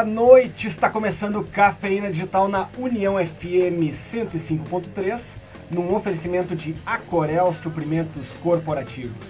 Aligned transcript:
boa 0.00 0.04
noite. 0.04 0.66
Está 0.66 0.88
começando 0.88 1.46
Cafeína 1.52 2.10
Digital 2.10 2.48
na 2.48 2.68
União 2.78 3.16
FM 3.16 3.92
105.3, 3.92 5.20
num 5.70 5.94
oferecimento 5.94 6.56
de 6.56 6.74
Acorel 6.86 7.54
Suprimentos 7.62 8.28
Corporativos. 8.42 9.26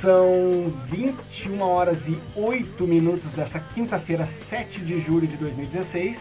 São 0.00 0.72
21 0.86 1.60
horas 1.60 2.06
e 2.06 2.16
8 2.36 2.86
minutos 2.86 3.32
dessa 3.32 3.58
quinta-feira, 3.58 4.26
7 4.26 4.80
de 4.80 5.00
julho 5.00 5.26
de 5.26 5.36
2016, 5.36 6.18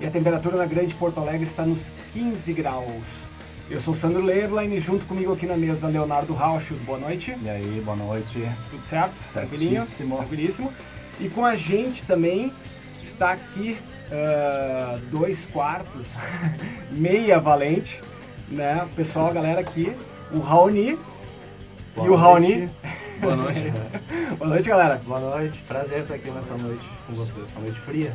e 0.00 0.06
a 0.06 0.10
temperatura 0.10 0.56
na 0.56 0.66
Grande 0.66 0.92
Porto 0.94 1.20
Alegre 1.20 1.46
está 1.46 1.64
nos 1.64 1.78
15 2.12 2.52
graus. 2.52 3.04
Eu 3.70 3.80
sou 3.80 3.94
Sandro 3.94 4.20
Leiblein 4.20 4.72
e 4.72 4.80
junto 4.80 5.04
comigo 5.04 5.32
aqui 5.32 5.46
na 5.46 5.56
mesa 5.56 5.86
Leonardo 5.86 6.34
Rauch. 6.34 6.74
Boa 6.84 6.98
noite. 6.98 7.36
E 7.40 7.48
aí, 7.48 7.80
boa 7.84 7.96
noite. 7.96 8.40
Tudo 8.68 8.82
certo? 8.88 9.14
Tranquilinho? 9.32 9.80
Certíssimo. 9.80 10.16
Tranquilíssimo. 10.16 10.72
E 11.20 11.28
com 11.28 11.44
a 11.44 11.54
gente 11.54 12.02
também 12.02 12.52
está 13.12 13.30
aqui 13.32 13.78
uh, 14.10 14.98
dois 15.10 15.44
quartos, 15.46 16.06
meia 16.90 17.38
valente, 17.38 18.00
né? 18.48 18.82
O 18.84 18.94
pessoal, 18.94 19.28
a 19.28 19.32
galera 19.32 19.60
aqui, 19.60 19.94
o 20.32 20.40
Raoni 20.40 20.98
Boa 21.94 22.06
e 22.06 22.10
o 22.10 22.16
Raoni. 22.16 22.70
Boa 23.20 23.36
noite. 23.36 23.72
Boa 24.38 24.50
noite, 24.50 24.68
galera. 24.68 24.96
Boa 25.06 25.20
noite. 25.20 25.58
Prazer 25.68 26.00
estar 26.00 26.14
aqui 26.14 26.30
nessa 26.30 26.56
noite 26.56 26.88
com 27.06 27.12
vocês. 27.14 27.52
Uma 27.52 27.60
noite 27.60 27.78
fria. 27.80 28.12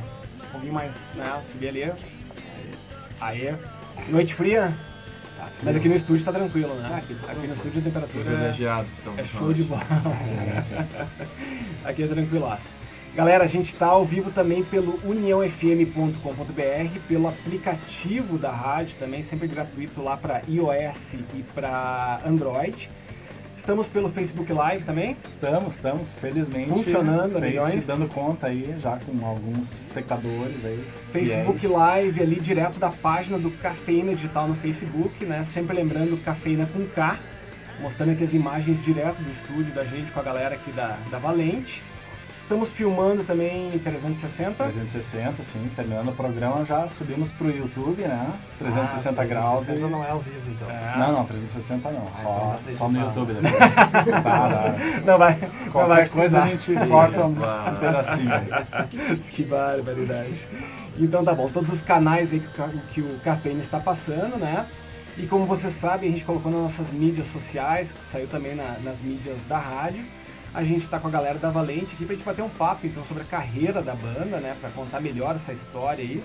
Um 0.48 0.52
pouquinho 0.52 0.74
mais, 0.74 0.94
né? 1.16 1.42
Subir 1.52 1.70
ali. 1.70 1.94
Aê. 3.22 3.54
Noite 4.10 4.34
fria, 4.34 4.74
mas 5.64 5.76
aqui 5.76 5.90
no 5.90 5.96
estúdio 5.96 6.24
tá 6.24 6.32
tranquilo, 6.32 6.74
né? 6.76 6.90
Ah, 6.92 6.98
aqui 6.98 7.16
tá 7.16 7.32
aqui 7.32 7.48
no 7.48 7.54
estúdio 7.54 7.80
a 7.80 7.84
temperatura 7.84 8.24
Privilegiados 8.24 8.92
estamos. 8.92 9.20
é 9.20 9.24
show 9.24 9.54
de 9.54 9.64
bola. 9.64 9.84
Sim, 10.20 10.62
sim. 10.62 10.76
Aqui 11.84 12.04
é 12.04 12.08
tranquilaço. 12.08 12.77
Galera, 13.18 13.46
a 13.46 13.48
gente 13.48 13.74
está 13.74 13.88
ao 13.88 14.06
vivo 14.06 14.30
também 14.30 14.64
pelo 14.64 15.00
uniãofm.com.br, 15.04 17.00
pelo 17.08 17.28
aplicativo 17.28 18.38
da 18.38 18.52
rádio 18.52 18.96
também, 19.00 19.24
sempre 19.24 19.48
gratuito 19.48 20.04
lá 20.04 20.16
para 20.16 20.44
iOS 20.48 21.16
e 21.34 21.42
para 21.56 22.22
Android. 22.24 22.88
Estamos 23.58 23.88
pelo 23.88 24.12
Facebook 24.12 24.54
Live 24.54 24.84
também. 24.84 25.18
Estamos, 25.26 25.74
estamos, 25.74 26.14
felizmente. 26.14 26.70
Funcionando, 26.70 27.42
milhões. 27.42 27.88
dando 27.88 28.08
conta 28.08 28.46
aí, 28.46 28.76
já 28.80 29.00
com 29.00 29.26
alguns 29.26 29.86
espectadores 29.86 30.64
aí. 30.64 30.86
Facebook 31.12 31.60
fiéis. 31.62 31.76
Live 31.76 32.22
ali 32.22 32.40
direto 32.40 32.78
da 32.78 32.92
página 32.92 33.40
do 33.40 33.50
Cafeína 33.50 34.14
Digital 34.14 34.48
no 34.48 34.54
Facebook, 34.54 35.26
né? 35.26 35.44
Sempre 35.52 35.76
lembrando 35.76 36.24
Cafeína 36.24 36.68
com 36.68 36.86
K, 36.86 37.18
mostrando 37.82 38.12
aqui 38.12 38.26
as 38.26 38.34
imagens 38.36 38.86
direto 38.86 39.18
do 39.24 39.32
estúdio 39.32 39.74
da 39.74 39.84
gente 39.86 40.12
com 40.12 40.20
a 40.20 40.24
galera 40.24 40.54
aqui 40.54 40.72
da, 40.72 40.96
da 41.10 41.18
Valente. 41.18 41.82
Estamos 42.48 42.70
filmando 42.70 43.26
também 43.26 43.76
em 43.76 43.78
360. 43.78 44.64
360, 44.64 45.44
sim. 45.44 45.70
Terminando 45.76 46.08
o 46.08 46.14
programa, 46.14 46.64
já 46.64 46.88
subimos 46.88 47.30
pro 47.34 47.50
YouTube, 47.52 48.04
né? 48.04 48.32
360 48.58 49.22
Ah, 49.22 49.26
graus. 49.26 49.66
360 49.66 49.86
e... 49.86 49.92
não 49.92 50.02
é 50.02 50.12
ao 50.12 50.20
vivo, 50.20 50.50
então. 50.52 50.72
É. 50.72 50.98
Não, 50.98 51.12
não, 51.12 51.26
360 51.26 51.92
não. 51.92 52.08
só, 52.14 52.56
então 52.64 52.78
só 52.78 52.88
no. 52.88 53.00
YouTube 53.02 53.34
depois. 53.36 53.76
tá. 53.76 54.76
Não 55.06 55.18
vai, 55.18 55.38
não 55.38 55.38
vai 55.38 55.40
Qualquer 55.72 56.10
coisa 56.10 56.40
a 56.40 56.48
gente 56.48 56.74
corta 56.88 57.26
um, 57.26 57.36
pedacinho 57.82 58.32
aí. 58.34 59.18
que 59.30 59.44
barbaridade. 59.44 60.34
Então 60.98 61.26
tá 61.26 61.34
bom, 61.36 61.50
todos 61.50 61.70
os 61.74 61.82
canais 61.82 62.32
aí 62.32 62.40
o 62.58 62.80
que 62.94 63.02
o 63.02 63.20
Cafeína 63.26 63.60
está 63.60 63.78
passando, 63.82 64.38
né? 64.40 64.66
E 65.18 65.28
como 65.28 65.44
vocês 65.46 65.74
sabem, 65.74 66.08
a 66.10 66.12
gente 66.14 66.24
colocou 66.24 66.50
nas 66.50 66.62
nossas 66.62 66.94
mídias 66.94 67.28
sociais, 67.30 67.90
saiu 68.10 68.28
também 68.30 68.56
na- 68.56 68.78
nas 68.82 69.02
mídias 69.02 69.36
da 69.50 69.58
rádio. 69.58 70.02
A 70.54 70.64
gente 70.64 70.88
tá 70.88 71.00
com 71.00 71.08
a 71.08 71.12
galera 71.12 71.38
da 71.38 71.50
Valente 71.50 71.94
aqui 71.94 72.06
pra 72.06 72.16
gente 72.16 72.26
bater 72.26 72.42
um 72.42 72.50
papo 72.50 72.88
então 72.88 73.04
sobre 73.06 73.24
a 73.24 73.26
carreira 73.26 73.82
da 73.82 73.94
banda, 73.94 74.38
né? 74.40 74.56
Pra 74.60 74.70
contar 74.72 75.00
melhor 75.00 75.36
essa 75.36 75.54
história 75.54 76.04
aí. 76.04 76.24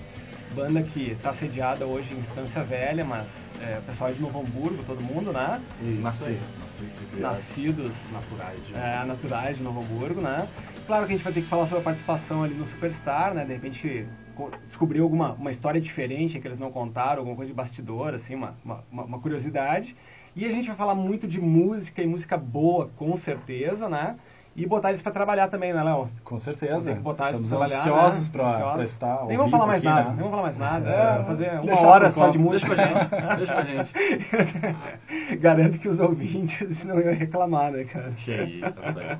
Banda 0.55 0.83
que 0.83 1.15
tá 1.21 1.33
sediada 1.33 1.85
hoje 1.85 2.13
em 2.13 2.19
Estância 2.19 2.63
Velha, 2.63 3.03
mas 3.03 3.25
é, 3.61 3.79
o 3.79 3.81
pessoal 3.81 4.11
é 4.11 4.13
de 4.13 4.21
Novo 4.21 4.39
Hamburgo, 4.39 4.83
todo 4.85 5.01
mundo, 5.01 5.31
né? 5.33 5.59
Nascidos. 6.01 6.41
Nascidos 6.59 7.09
criados. 7.11 7.37
Nascidos 7.39 7.91
Naturais. 8.11 8.67
De... 8.67 8.75
é, 8.75 9.03
naturais 9.05 9.57
de 9.57 9.63
Novo 9.63 9.81
Hamburgo, 9.81 10.21
né? 10.21 10.47
Claro 10.85 11.05
que 11.07 11.13
a 11.13 11.15
gente 11.15 11.23
vai 11.23 11.33
ter 11.33 11.41
que 11.41 11.47
falar 11.47 11.63
sobre 11.65 11.79
a 11.79 11.83
participação 11.83 12.43
ali 12.43 12.53
no 12.53 12.65
Superstar, 12.67 13.33
né? 13.33 13.45
De 13.45 13.53
repente 13.53 14.05
co- 14.35 14.51
descobrir 14.67 14.99
alguma 14.99 15.33
uma 15.33 15.49
história 15.49 15.81
diferente 15.81 16.39
que 16.39 16.47
eles 16.47 16.59
não 16.59 16.71
contaram, 16.71 17.19
alguma 17.19 17.35
coisa 17.35 17.49
de 17.49 17.55
bastidor, 17.55 18.13
assim, 18.13 18.35
uma, 18.35 18.53
uma- 18.63 18.83
uma 18.91 19.19
curiosidade. 19.19 19.95
E 20.35 20.45
a 20.45 20.49
gente 20.49 20.67
vai 20.67 20.75
falar 20.75 20.95
muito 20.95 21.27
de 21.27 21.39
música 21.39 22.01
e 22.01 22.07
música 22.07 22.35
boa, 22.37 22.89
com 22.97 23.15
certeza, 23.15 23.87
né? 23.87 24.15
E 24.55 24.67
botar 24.67 24.89
eles 24.89 25.01
pra 25.01 25.11
trabalhar 25.11 25.47
também, 25.47 25.73
né, 25.73 25.81
Léo? 25.81 26.07
Com 26.23 26.37
certeza. 26.37 26.85
Tem 26.91 26.95
que 26.97 27.01
botar 27.01 27.29
eles 27.29 27.41
Estamos 27.41 27.67
pra 27.69 27.75
trabalhar, 27.77 27.97
ansiosos 27.97 28.27
né? 28.27 28.33
para 28.33 28.47
Ansiosos. 28.49 28.73
pra 28.73 28.83
estar 28.83 29.13
ao 29.13 29.27
Nem 29.27 29.37
vamos 29.37 29.51
falar 29.51 29.65
mais 29.65 29.81
aqui, 29.81 29.87
nada, 29.89 30.01
né? 30.01 30.07
nem 30.09 30.17
vamos 30.17 30.31
falar 30.31 30.43
mais 30.43 30.57
nada. 30.57 30.89
É, 30.89 31.11
Vamos 31.13 31.27
fazer 31.27 31.59
uma 31.59 31.87
hora 31.87 32.11
só 32.11 32.29
de 32.29 32.37
música. 32.37 32.75
Deixa 32.75 32.93
com 32.93 32.99
a 33.01 33.03
gente. 33.03 33.37
Deixa 33.37 33.53
com 33.53 33.59
a 33.59 33.63
gente. 33.63 35.37
Garanto 35.41 35.79
que 35.79 35.89
os 35.89 35.99
ouvintes 35.99 36.83
não 36.85 36.99
iam 36.99 37.15
reclamar, 37.15 37.71
né, 37.71 37.83
cara? 37.85 38.11
Que 38.11 38.31
isso, 38.31 38.73
tá. 38.73 39.19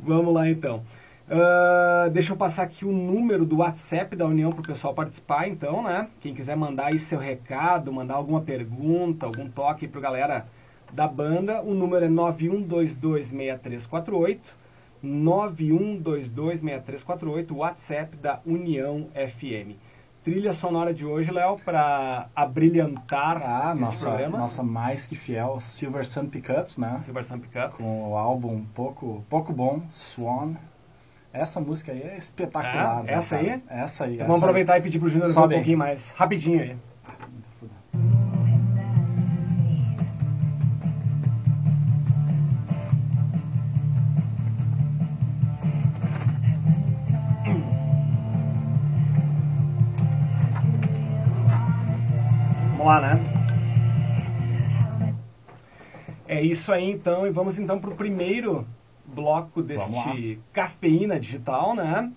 Vamos 0.00 0.34
lá 0.34 0.48
então. 0.50 0.82
Ah, 1.30 2.08
deixa 2.10 2.32
eu 2.32 2.36
passar 2.36 2.62
aqui 2.62 2.84
o 2.86 2.92
número 2.92 3.44
do 3.44 3.58
WhatsApp 3.58 4.16
da 4.16 4.24
União 4.26 4.50
para 4.50 4.62
o 4.62 4.66
pessoal 4.66 4.94
participar, 4.94 5.46
então, 5.48 5.82
né? 5.82 6.08
Quem 6.20 6.34
quiser 6.34 6.56
mandar 6.56 6.86
aí 6.86 6.98
seu 6.98 7.18
recado, 7.18 7.92
mandar 7.92 8.14
alguma 8.14 8.40
pergunta, 8.40 9.26
algum 9.26 9.46
toque 9.48 9.86
para 9.86 10.00
galera 10.00 10.46
da 10.92 11.06
banda, 11.06 11.60
o 11.62 11.74
número 11.74 12.06
é 12.06 12.08
91226348. 12.08 14.38
91226348, 15.04 17.52
WhatsApp 17.54 18.16
da 18.16 18.40
União 18.44 19.06
FM. 19.14 19.76
Trilha 20.24 20.52
sonora 20.52 20.92
de 20.92 21.06
hoje, 21.06 21.30
Léo, 21.30 21.56
para 21.64 22.26
abrilhantar 22.34 23.40
Ah, 23.44 23.70
esse 23.72 23.80
nossa, 23.80 24.08
programa. 24.08 24.38
nossa 24.38 24.62
mais 24.64 25.06
que 25.06 25.14
fiel 25.14 25.60
Silver 25.60 26.04
Sun 26.04 26.26
Pickups, 26.26 26.78
né? 26.78 26.98
Silver 27.04 27.24
Sun 27.24 27.38
Pickups. 27.38 27.76
Com 27.76 28.10
o 28.10 28.16
álbum 28.16 28.64
pouco, 28.74 29.24
pouco 29.30 29.52
bom, 29.52 29.82
Swan. 29.88 30.54
Essa 31.32 31.60
música 31.60 31.92
aí 31.92 32.02
é 32.02 32.16
espetacular. 32.16 33.00
É? 33.00 33.02
né, 33.02 33.12
Essa 33.12 33.36
cara? 33.36 33.52
aí? 33.52 33.62
Essa 33.68 34.04
aí. 34.04 34.14
Então 34.14 34.24
essa 34.24 34.28
vamos 34.28 34.42
aproveitar 34.42 34.78
e 34.78 34.82
pedir 34.82 34.98
pro 34.98 35.08
Júnior 35.08 35.30
um 35.36 35.42
aí. 35.44 35.48
pouquinho 35.50 35.78
mais. 35.78 36.10
Rapidinho 36.12 36.60
aí. 36.60 36.76
Vamos 52.70 52.86
lá, 52.86 53.00
né? 53.00 53.38
É 56.26 56.40
isso 56.40 56.72
aí 56.72 56.90
então, 56.90 57.26
e 57.26 57.30
vamos 57.30 57.58
então 57.58 57.78
pro 57.80 57.94
primeiro 57.94 58.66
bloco 59.22 59.62
deste 59.62 60.38
Cafeína 60.52 61.18
Digital, 61.18 61.74
né? 61.74 62.10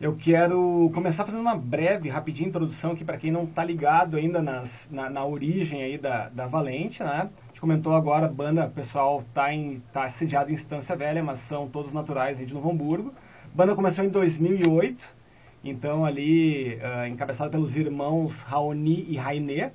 Eu 0.00 0.16
quero 0.16 0.90
começar 0.94 1.24
fazendo 1.24 1.40
uma 1.40 1.56
breve, 1.56 2.08
rapidinha 2.08 2.48
introdução 2.48 2.92
aqui 2.92 3.04
para 3.04 3.16
quem 3.16 3.30
não 3.30 3.46
tá 3.46 3.64
ligado 3.64 4.16
ainda 4.16 4.42
nas, 4.42 4.88
na, 4.92 5.08
na 5.08 5.24
origem 5.24 5.82
aí 5.82 5.96
da, 5.98 6.28
da 6.28 6.46
Valente, 6.46 7.02
né? 7.02 7.30
A 7.42 7.46
gente 7.48 7.60
comentou 7.60 7.94
agora, 7.94 8.26
a 8.26 8.28
banda, 8.28 8.66
pessoal 8.68 9.24
tá, 9.32 9.52
em, 9.52 9.82
tá 9.92 10.08
sediado 10.08 10.50
em 10.50 10.54
Estância 10.54 10.94
Velha, 10.94 11.22
mas 11.22 11.38
são 11.38 11.68
todos 11.68 11.92
naturais 11.92 12.38
aí 12.38 12.44
de 12.46 12.52
Novo 12.54 12.70
Hamburgo. 12.70 13.12
A 13.52 13.56
banda 13.56 13.74
começou 13.74 14.04
em 14.04 14.08
2008, 14.08 15.04
então 15.62 16.04
ali 16.04 16.78
ah, 16.82 17.08
encabeçada 17.08 17.50
pelos 17.50 17.76
irmãos 17.76 18.42
Raoni 18.42 19.06
e 19.08 19.16
Rainê, 19.16 19.70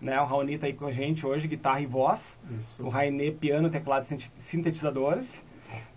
né? 0.00 0.20
O 0.20 0.24
Raoni 0.24 0.58
tá 0.58 0.66
aí 0.66 0.72
com 0.72 0.86
a 0.86 0.92
gente 0.92 1.24
hoje, 1.26 1.46
guitarra 1.46 1.80
e 1.80 1.86
voz. 1.86 2.38
Isso. 2.58 2.82
O 2.84 2.88
Rainê, 2.88 3.30
piano, 3.30 3.68
teclado 3.70 4.02
e 4.02 4.06
sintet- 4.06 4.32
sintetizadores. 4.38 5.44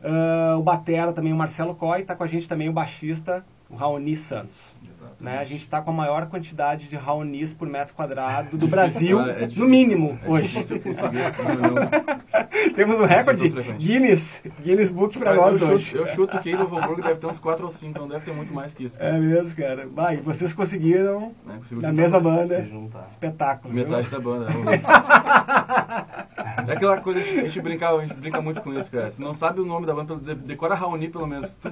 Ah, 0.03 0.55
o 0.57 0.61
batera 0.63 1.11
também, 1.13 1.33
o 1.33 1.35
Marcelo 1.35 1.75
Coy. 1.75 2.03
Tá 2.03 2.15
com 2.15 2.23
a 2.23 2.27
gente 2.27 2.47
também 2.47 2.69
o 2.69 2.73
baixista, 2.73 3.43
o 3.69 3.75
Raoni 3.75 4.15
Santos. 4.15 4.73
Exatamente. 4.83 5.23
Né? 5.23 5.37
A 5.39 5.43
gente 5.45 5.67
tá 5.67 5.81
com 5.81 5.91
a 5.91 5.93
maior 5.93 6.27
quantidade 6.27 6.87
de 6.87 6.95
Raonis 6.95 7.53
por 7.53 7.67
metro 7.67 7.93
quadrado 7.93 8.57
do 8.57 8.67
Brasil, 8.67 9.17
Olha, 9.19 9.31
é 9.31 9.39
difícil, 9.41 9.63
no 9.63 9.69
mínimo, 9.69 10.19
é 10.23 10.29
hoje. 10.29 10.65
Temos 12.75 12.99
um 12.99 13.05
recorde. 13.05 13.49
Guinness, 13.77 14.41
Guinness 14.63 14.91
Book 14.91 15.17
pra 15.17 15.35
eu, 15.35 15.41
nós 15.41 15.59
chuto, 15.59 15.73
hoje. 15.73 15.95
eu 15.95 16.07
chuto 16.07 16.39
que 16.39 16.53
Novo 16.55 16.77
Hamburgo 16.77 17.01
deve 17.01 17.19
ter 17.19 17.27
uns 17.27 17.39
4 17.39 17.65
ou 17.65 17.71
5, 17.71 17.99
não 17.99 18.07
deve 18.07 18.25
ter 18.25 18.33
muito 18.33 18.53
mais 18.53 18.73
que 18.73 18.85
isso. 18.85 18.97
É 19.01 19.17
mesmo, 19.17 19.55
cara. 19.55 19.87
Vai, 19.87 20.17
vocês 20.17 20.53
conseguiram 20.53 21.31
Né? 21.45 21.55
Conseguiu 21.57 21.81
na 21.81 21.91
mesma 21.91 22.19
banda. 22.19 22.61
Se 22.63 22.69
juntar. 22.69 23.05
Espetáculo. 23.09 23.73
viu? 23.73 23.83
Metade 23.83 24.09
da 24.09 24.19
banda. 24.19 24.47
É 26.67 26.73
aquela 26.73 26.97
coisa, 27.01 27.19
a 27.19 27.23
gente, 27.23 27.39
a 27.39 27.43
gente 27.43 27.61
brinca, 27.61 27.89
a 27.89 28.01
gente 28.01 28.13
brinca 28.15 28.41
muito 28.41 28.61
com 28.61 28.73
isso, 28.73 28.89
cara. 28.91 29.09
Se 29.09 29.21
não 29.21 29.33
sabe 29.33 29.59
o 29.61 29.65
nome 29.65 29.85
da 29.85 29.93
banda, 29.93 30.15
de- 30.15 30.35
decora 30.35 30.75
Raoni 30.75 31.07
pelo 31.09 31.27
menos. 31.27 31.53
Tu 31.61 31.71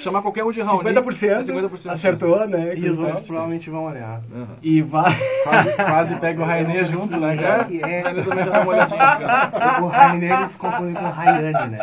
chamar 0.00 0.22
qualquer 0.22 0.44
um 0.44 0.50
de 0.50 0.60
Raoni. 0.62 0.90
50%, 0.90 1.28
é 1.30 1.42
50% 1.42 1.90
acertou, 1.90 2.46
né? 2.46 2.74
E 2.76 2.88
os 2.88 2.98
outros 2.98 3.22
provavelmente 3.26 3.68
vão 3.70 3.84
olhar. 3.84 4.20
Aham. 4.34 4.46
E 4.62 4.80
vai. 4.82 5.16
Quase, 5.44 5.72
quase 5.74 6.16
pega 6.16 6.42
o 6.42 6.44
Rainê 6.46 6.84
junto, 6.84 7.16
né, 7.18 7.36
cara? 7.36 7.64
Que 7.64 7.82
É, 7.82 8.02
é, 8.02 8.10
ele 8.10 8.22
também 8.22 8.44
já 8.44 8.50
dá 8.50 8.60
uma 8.60 8.70
olhadinha. 8.72 8.98
Cara. 8.98 9.82
o 9.82 9.86
Rainer 9.88 10.40
eles 10.40 10.56
confundem 10.56 10.94
com 10.94 11.04
o 11.04 11.10
Rayane, 11.10 11.70
né? 11.70 11.78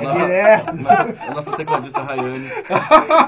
É 0.00 0.04
Nossa- 0.04 0.18
direto. 0.20 0.76
Nossa, 0.76 1.16
a 1.28 1.34
nossa 1.34 1.52
tecladista 1.56 2.02
Rayane. 2.02 2.48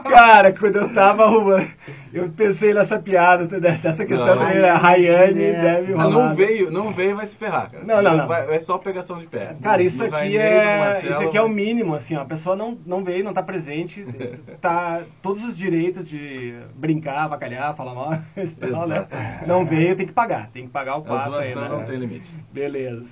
Cara, 0.08 0.52
quando 0.52 0.76
eu 0.76 0.88
tava 0.94 1.24
arrumando, 1.24 1.68
eu 2.12 2.28
pensei 2.30 2.74
nessa 2.74 2.98
piada, 2.98 3.46
dessa 3.60 4.04
questão 4.04 4.36
Não, 4.36 4.38
também, 4.44 4.64
a 4.64 4.76
Rayane 4.76 5.34
direto. 5.34 5.60
deve 5.62 5.94
Mas 5.94 6.12
rolar. 6.12 6.28
não 6.28 6.34
veio, 6.36 6.70
não 6.70 6.92
veio, 6.92 7.16
vai 7.16 7.26
se 7.26 7.36
ferrar, 7.36 7.70
cara. 7.70 7.84
Não, 7.84 8.02
não, 8.02 8.16
não. 8.16 8.26
Vai, 8.28 8.46
vai 8.46 8.60
só 8.60 8.76
pegação 8.78 9.18
de 9.18 9.26
pé. 9.26 9.56
Cara, 9.62 9.82
isso 9.82 10.06
No 10.06 10.14
aqui 10.14 10.36
é, 10.36 10.78
Marcelo, 10.78 11.12
isso 11.12 11.22
aqui 11.22 11.38
é 11.38 11.42
o 11.42 11.48
mínimo, 11.48 11.94
assim, 11.94 12.16
ó, 12.16 12.20
a 12.22 12.24
pessoa 12.24 12.54
não, 12.54 12.76
não 12.84 13.02
veio, 13.02 13.24
não 13.24 13.32
tá 13.32 13.42
presente, 13.42 14.04
tá 14.60 15.02
todos 15.22 15.42
os 15.44 15.56
direitos 15.56 16.06
de 16.06 16.54
brincar, 16.74 17.24
avacalhar, 17.24 17.74
falar 17.74 17.94
mal, 17.94 18.10
tal, 18.70 18.86
né? 18.86 19.06
Não 19.46 19.64
veio, 19.64 19.96
tem 19.96 20.06
que 20.06 20.12
pagar, 20.12 20.48
tem 20.50 20.64
que 20.64 20.70
pagar 20.70 20.96
o 20.96 21.00
A 21.00 21.02
pato 21.04 21.34
aí, 21.36 21.52
zoação 21.52 21.68
não 21.72 21.78
né? 21.80 21.86
tem 21.86 21.98
limite. 21.98 22.30
Beleza. 22.52 23.06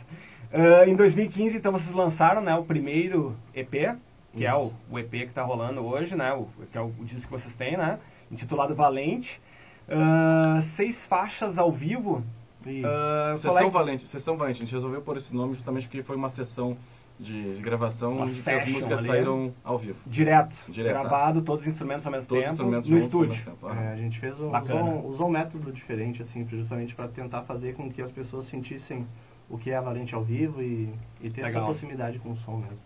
Ah, 0.53 0.85
em 0.87 0.94
2015, 0.96 1.56
então, 1.56 1.73
vocês 1.73 1.94
lançaram, 1.94 2.41
né, 2.43 2.55
o 2.56 2.64
primeiro 2.64 3.37
EP, 3.55 3.96
que 4.32 4.44
é 4.44 4.55
o, 4.55 4.64
Isso. 4.67 4.76
o 4.91 4.99
EP 4.99 5.11
que 5.11 5.26
tá 5.29 5.43
rolando 5.43 5.81
hoje, 5.85 6.14
né, 6.17 6.32
o, 6.32 6.49
que 6.70 6.76
é 6.76 6.81
o, 6.81 6.93
o 6.99 7.05
disco 7.05 7.26
que 7.26 7.41
vocês 7.41 7.55
têm, 7.55 7.76
né, 7.76 7.99
intitulado 8.31 8.75
Valente. 8.75 9.41
Ah, 9.88 10.61
seis 10.62 11.05
faixas 11.05 11.59
ao 11.59 11.71
vivo. 11.71 12.23
Isso. 12.67 12.82
Qual 12.82 13.38
Sessão 13.38 13.67
é- 13.67 13.71
Valente, 13.71 14.06
Sessão 14.06 14.37
Valente. 14.37 14.62
A 14.62 14.65
gente 14.67 14.75
resolveu 14.75 15.00
pôr 15.03 15.17
esse 15.17 15.35
nome 15.35 15.55
justamente 15.55 15.88
porque 15.88 16.03
foi 16.03 16.17
uma 16.17 16.29
sessão 16.29 16.77
de 17.19 17.43
gravação 17.61 18.12
Uma 18.12 18.23
onde 18.25 18.50
as 18.50 18.67
músicas 18.69 18.99
ali. 19.00 19.09
saíram 19.09 19.53
ao 19.65 19.77
vivo. 19.77 19.99
Direto, 20.06 20.56
Direto, 20.69 20.93
gravado, 20.93 21.43
todos 21.43 21.62
os 21.62 21.69
instrumentos 21.69 22.06
ao 22.06 22.12
mesmo 22.12 22.29
Todos 22.29 22.44
os 22.44 22.50
tempo, 22.50 22.62
instrumentos 22.62 22.88
no 22.88 22.97
estúdio. 22.97 23.29
mesmo 23.31 23.44
tempo. 23.44 23.69
É, 23.69 23.93
a 23.93 23.97
gente 23.97 24.19
fez 24.19 24.41
um, 24.41 24.56
usou, 24.56 25.06
usou 25.06 25.27
um 25.29 25.31
método 25.31 25.71
diferente, 25.73 26.23
assim, 26.23 26.47
justamente 26.49 26.94
para 26.94 27.09
tentar 27.09 27.43
fazer 27.43 27.75
com 27.75 27.91
que 27.91 28.00
as 28.00 28.11
pessoas 28.11 28.47
sentissem 28.47 29.06
o 29.50 29.59
que 29.59 29.71
é 29.71 29.77
a 29.77 29.81
Valente 29.82 30.15
ao 30.15 30.23
vivo 30.23 30.62
e, 30.62 30.88
e 31.21 31.29
ter 31.29 31.41
essa 31.43 31.49
Legal. 31.49 31.65
proximidade 31.67 32.19
com 32.21 32.31
o 32.31 32.37
som 32.37 32.56
mesmo. 32.56 32.79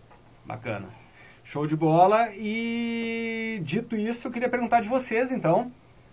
Bacana. 0.45 0.89
Show 1.55 1.69
de 1.69 1.77
bola. 1.77 2.31
E 2.35 3.61
dito 3.63 3.95
isso, 3.95 4.27
eu 4.27 4.33
queria 4.33 4.49
perguntar 4.49 4.81
de 4.81 4.89
vocês, 4.89 5.31
então, 5.31 5.71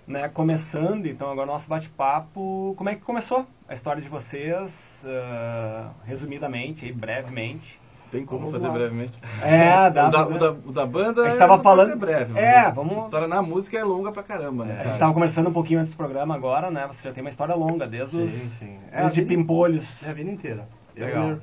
né, 0.08 0.30
começando, 0.30 1.08
então, 1.08 1.32
agora 1.32 1.50
o 1.50 1.52
nosso 1.54 1.68
bate-papo, 1.68 2.76
como 2.78 2.90
é 2.92 2.94
que 2.94 3.02
começou 3.02 3.48
a 3.68 3.74
história 3.74 4.00
de 4.00 4.08
vocês, 4.08 5.04
ah, 5.04 5.90
resumidamente, 6.06 6.86
aí, 6.86 6.92
brevemente. 6.92 7.82
Tem 8.12 8.24
como 8.24 8.42
Vamos 8.42 8.54
fazer 8.54 8.68
lá. 8.68 8.74
brevemente? 8.74 9.20
É, 9.42 9.90
dá 9.90 10.10
o, 10.10 10.12
da, 10.12 10.28
o, 10.28 10.38
da, 10.38 10.52
o 10.52 10.72
da 10.74 10.86
banda 10.86 11.24
A 11.24 11.30
gente 11.30 11.40
tava 11.40 11.58
não 11.58 11.64
pode 11.64 11.76
falando- 11.76 11.90
ser 11.90 11.96
breve. 11.98 12.38
É, 12.40 12.60
a 12.60 12.70
vamos- 12.70 13.04
história 13.06 13.28
na 13.28 13.42
música 13.42 13.80
é 13.80 13.84
longa 13.84 14.12
pra 14.12 14.22
caramba, 14.22 14.64
né? 14.66 14.74
A 14.74 14.76
cara? 14.76 14.86
gente 14.90 14.94
estava 14.94 15.14
conversando 15.14 15.50
um 15.50 15.54
pouquinho 15.54 15.80
antes 15.80 15.92
do 15.92 15.98
programa 15.98 16.36
agora, 16.36 16.70
né? 16.70 16.86
Você 16.86 17.02
já 17.08 17.12
tem 17.12 17.24
uma 17.24 17.32
história 17.32 17.56
longa, 17.56 17.88
desde 17.88 18.16
os 18.16 18.32
Sim, 18.32 18.48
sim. 18.50 18.78
É, 18.92 19.02
desde 19.02 19.22
a 19.22 19.24
vida- 19.24 19.36
pimpolhos. 19.36 20.04
É 20.06 20.10
a 20.12 20.14
vida 20.14 20.30
inteira. 20.30 20.68
Eu 20.96 21.08
Legal. 21.08 21.24
e 21.24 21.28
meu- 21.30 21.40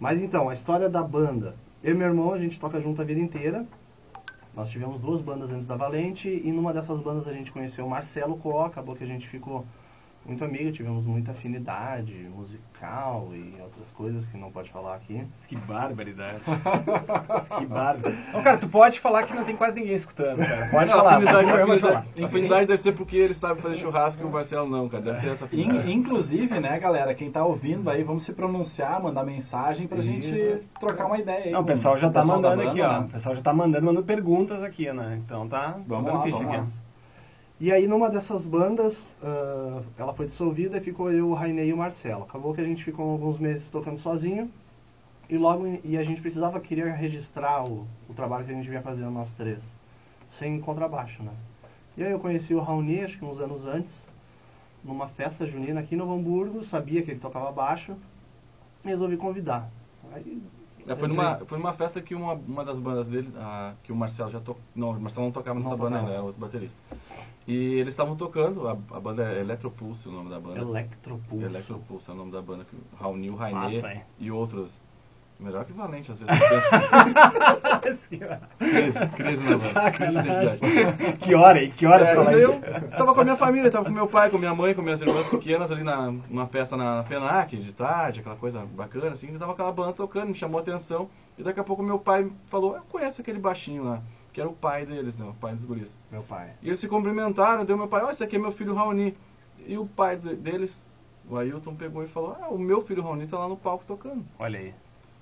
Mas 0.00 0.20
então, 0.20 0.48
a 0.48 0.52
história 0.52 0.88
da 0.88 1.00
banda. 1.04 1.54
Eu 1.86 1.94
e 1.94 1.96
meu 1.96 2.08
irmão, 2.08 2.34
a 2.34 2.38
gente 2.38 2.58
toca 2.58 2.80
junto 2.80 3.00
a 3.00 3.04
vida 3.04 3.20
inteira. 3.20 3.64
Nós 4.56 4.70
tivemos 4.70 4.98
duas 4.98 5.20
bandas 5.20 5.52
antes 5.52 5.68
da 5.68 5.76
Valente 5.76 6.28
e 6.28 6.50
numa 6.50 6.72
dessas 6.72 7.00
bandas 7.00 7.28
a 7.28 7.32
gente 7.32 7.52
conheceu 7.52 7.86
o 7.86 7.88
Marcelo 7.88 8.36
Có, 8.36 8.64
acabou 8.64 8.96
que 8.96 9.04
a 9.04 9.06
gente 9.06 9.28
ficou 9.28 9.64
muito 10.26 10.44
amigo, 10.44 10.72
tivemos 10.72 11.06
muita 11.06 11.30
afinidade 11.32 12.14
musical 12.34 13.28
e 13.32 13.54
outras 13.62 13.90
coisas 13.92 14.26
que 14.26 14.36
não 14.36 14.50
pode 14.50 14.70
falar 14.70 14.94
aqui. 14.96 15.24
Que 15.48 15.56
barbaridade. 15.56 16.40
que. 16.44 18.32
Não, 18.32 18.42
cara, 18.42 18.58
tu 18.58 18.68
pode 18.68 19.00
falar 19.00 19.24
que 19.24 19.34
não 19.34 19.44
tem 19.44 19.56
quase 19.56 19.76
ninguém 19.78 19.94
escutando, 19.94 20.38
cara. 20.38 20.66
Pode 20.70 20.90
Não, 20.90 20.96
falar. 20.98 21.16
afinidade, 21.16 21.46
pode 21.50 21.80
falar. 21.80 21.98
afinidade, 21.98 22.24
afinidade 22.24 22.66
deve 22.66 22.80
ser 22.82 22.92
porque 22.92 23.16
ele 23.16 23.34
sabe 23.34 23.60
fazer 23.60 23.76
churrasco 23.76 24.22
e 24.22 24.26
o 24.26 24.30
Marcelo 24.30 24.68
não, 24.68 24.88
cara. 24.88 25.02
Deve 25.02 25.18
ser 25.20 25.28
essa 25.30 25.44
afinidade. 25.44 25.90
In- 25.90 25.94
inclusive, 25.94 26.58
né, 26.60 26.78
galera, 26.78 27.14
quem 27.14 27.30
tá 27.30 27.44
ouvindo 27.44 27.88
aí, 27.88 28.02
vamos 28.02 28.22
se 28.24 28.32
pronunciar, 28.32 29.02
mandar 29.02 29.24
mensagem 29.24 29.86
pra 29.86 29.98
Isso. 29.98 30.08
gente 30.08 30.60
trocar 30.80 31.06
uma 31.06 31.18
ideia 31.18 31.44
aí. 31.44 31.50
Não, 31.50 31.60
o 31.60 31.64
pessoal 31.64 31.96
já 31.96 32.10
tá 32.10 32.20
pessoal 32.20 32.40
da 32.40 32.50
mandando 32.50 32.68
aqui, 32.68 32.80
banda, 32.80 32.94
ó. 32.94 33.00
né? 33.00 33.06
O 33.06 33.10
pessoal 33.10 33.36
já 33.36 33.42
tá 33.42 33.52
mandando, 33.52 33.86
mandando 33.86 34.06
perguntas 34.06 34.62
aqui, 34.62 34.92
né? 34.92 35.20
Então 35.24 35.48
tá. 35.48 35.76
Vamos 35.86 36.04
dando 36.06 36.14
lá, 36.18 36.24
vamos 36.24 36.40
aqui. 36.40 36.56
lá. 36.56 36.85
E 37.58 37.72
aí 37.72 37.86
numa 37.86 38.10
dessas 38.10 38.44
bandas, 38.44 39.16
ah, 39.22 39.82
ela 39.96 40.12
foi 40.12 40.26
dissolvida 40.26 40.76
e 40.76 40.80
ficou 40.80 41.10
eu, 41.10 41.28
o 41.30 41.34
Rainei 41.34 41.68
e 41.68 41.72
o 41.72 41.76
Marcelo. 41.76 42.24
Acabou 42.24 42.52
que 42.54 42.60
a 42.60 42.64
gente 42.64 42.84
ficou 42.84 43.10
alguns 43.10 43.38
meses 43.38 43.68
tocando 43.68 43.96
sozinho 43.98 44.50
e 45.28 45.36
logo 45.38 45.66
e 45.82 45.96
a 45.96 46.02
gente 46.02 46.20
precisava 46.20 46.60
queria 46.60 46.92
registrar 46.92 47.64
o, 47.64 47.86
o 48.08 48.14
trabalho 48.14 48.44
que 48.44 48.52
a 48.52 48.54
gente 48.54 48.68
vinha 48.68 48.82
fazendo 48.82 49.10
nós 49.10 49.32
três, 49.32 49.74
sem 50.28 50.60
contrabaixo, 50.60 51.22
né? 51.22 51.32
E 51.96 52.04
aí 52.04 52.12
eu 52.12 52.18
conheci 52.20 52.54
o 52.54 52.60
Raoni, 52.60 53.00
acho 53.00 53.18
que 53.18 53.24
uns 53.24 53.40
anos 53.40 53.64
antes, 53.64 54.06
numa 54.84 55.08
festa 55.08 55.46
junina 55.46 55.80
aqui 55.80 55.94
em 55.94 55.98
Novo 55.98 56.12
Hamburgo, 56.12 56.62
sabia 56.62 57.02
que 57.02 57.10
ele 57.10 57.20
tocava 57.20 57.50
baixo 57.50 57.96
e 58.84 58.88
resolvi 58.88 59.16
convidar. 59.16 59.70
Aí 60.12 60.42
É, 60.86 60.94
foi, 60.94 61.08
numa, 61.08 61.36
foi 61.46 61.56
numa 61.58 61.72
festa 61.72 62.02
que 62.02 62.14
uma, 62.14 62.34
uma 62.34 62.64
das 62.66 62.78
bandas 62.78 63.08
dele, 63.08 63.32
a, 63.38 63.72
que 63.82 63.90
o 63.90 63.96
Marcelo 63.96 64.30
já 64.30 64.40
tocou. 64.40 64.62
Não, 64.74 64.90
o 64.90 65.00
Marcelo 65.00 65.24
não 65.24 65.32
tocava 65.32 65.58
nessa 65.58 65.70
Não 65.70 65.76
banda 65.78 65.96
tocava. 65.96 66.06
ainda, 66.06 66.18
era 66.18 66.22
outro 66.26 66.40
baterista. 66.40 66.78
E 67.46 67.74
eles 67.74 67.94
estavam 67.94 68.16
tocando, 68.16 68.66
a, 68.66 68.72
a 68.72 69.00
banda 69.00 69.22
é 69.22 69.40
Eletropulse, 69.40 70.08
o 70.08 70.12
nome 70.12 70.30
da 70.30 70.40
banda. 70.40 70.60
Electropulso. 70.60 71.46
Electropulse 71.46 72.10
é 72.10 72.12
o 72.12 72.16
nome 72.16 72.32
da 72.32 72.42
banda. 72.42 72.64
que 72.64 72.76
Massa, 73.54 73.80
Rainê 73.80 73.94
hein? 73.94 74.02
e 74.18 74.30
outros. 74.30 74.70
Melhor 75.38 75.66
que 75.66 75.72
Valente, 75.72 76.10
às 76.10 76.18
vezes. 76.18 76.34
crise, 78.58 79.06
crise 79.08 79.44
na 79.44 79.58
banda. 79.58 79.90
Crise 79.92 80.22
de 80.22 80.28
identidade. 80.28 80.60
que 81.20 81.34
hora, 81.34 81.62
hein? 81.62 81.74
Que 81.76 81.86
hora 81.86 82.04
É, 82.06 82.14
pra 82.14 82.32
eu 82.32 82.60
tava 82.96 83.12
com 83.12 83.20
a 83.20 83.24
minha 83.24 83.36
família, 83.36 83.70
tava 83.70 83.84
com 83.84 83.90
meu 83.90 84.08
pai, 84.08 84.30
com 84.30 84.38
minha 84.38 84.54
mãe, 84.54 84.74
com 84.74 84.80
minhas 84.80 85.00
irmãs 85.00 85.28
pequenas 85.28 85.70
ali 85.70 85.84
na, 85.84 86.10
numa 86.10 86.46
festa 86.46 86.74
na 86.74 87.04
FENAC, 87.04 87.58
de 87.58 87.72
tarde, 87.72 88.20
aquela 88.20 88.36
coisa 88.36 88.64
bacana, 88.74 89.10
assim, 89.10 89.28
e 89.28 89.38
tava 89.38 89.52
aquela 89.52 89.70
banda 89.70 89.92
tocando, 89.92 90.28
me 90.28 90.34
chamou 90.34 90.58
a 90.58 90.62
atenção, 90.62 91.08
e 91.36 91.42
daqui 91.42 91.60
a 91.60 91.64
pouco 91.64 91.82
meu 91.82 91.98
pai 91.98 92.30
falou, 92.46 92.74
eu 92.74 92.82
conheço 92.88 93.20
aquele 93.20 93.38
baixinho 93.38 93.84
lá, 93.84 94.00
que 94.36 94.40
era 94.42 94.50
o 94.50 94.52
pai 94.52 94.84
deles, 94.84 95.16
né, 95.16 95.24
o 95.24 95.32
pai 95.32 95.54
dos 95.54 95.64
guris. 95.64 95.96
Meu 96.12 96.22
pai. 96.22 96.50
E 96.60 96.68
eles 96.68 96.78
se 96.78 96.86
cumprimentaram, 96.86 97.64
deu 97.64 97.74
meu 97.74 97.88
pai, 97.88 98.02
ó, 98.04 98.10
esse 98.10 98.22
aqui 98.22 98.36
é 98.36 98.38
meu 98.38 98.52
filho 98.52 98.74
Raoni. 98.74 99.16
E 99.66 99.78
o 99.78 99.86
pai 99.86 100.18
de- 100.18 100.34
deles, 100.36 100.78
o 101.26 101.38
Ailton, 101.38 101.74
pegou 101.74 102.04
e 102.04 102.06
falou, 102.06 102.36
ah, 102.38 102.48
o 102.50 102.58
meu 102.58 102.82
filho 102.82 103.02
Raoni 103.02 103.26
tá 103.26 103.38
lá 103.38 103.48
no 103.48 103.56
palco 103.56 103.82
tocando. 103.88 104.22
Olha 104.38 104.58
aí. 104.58 104.74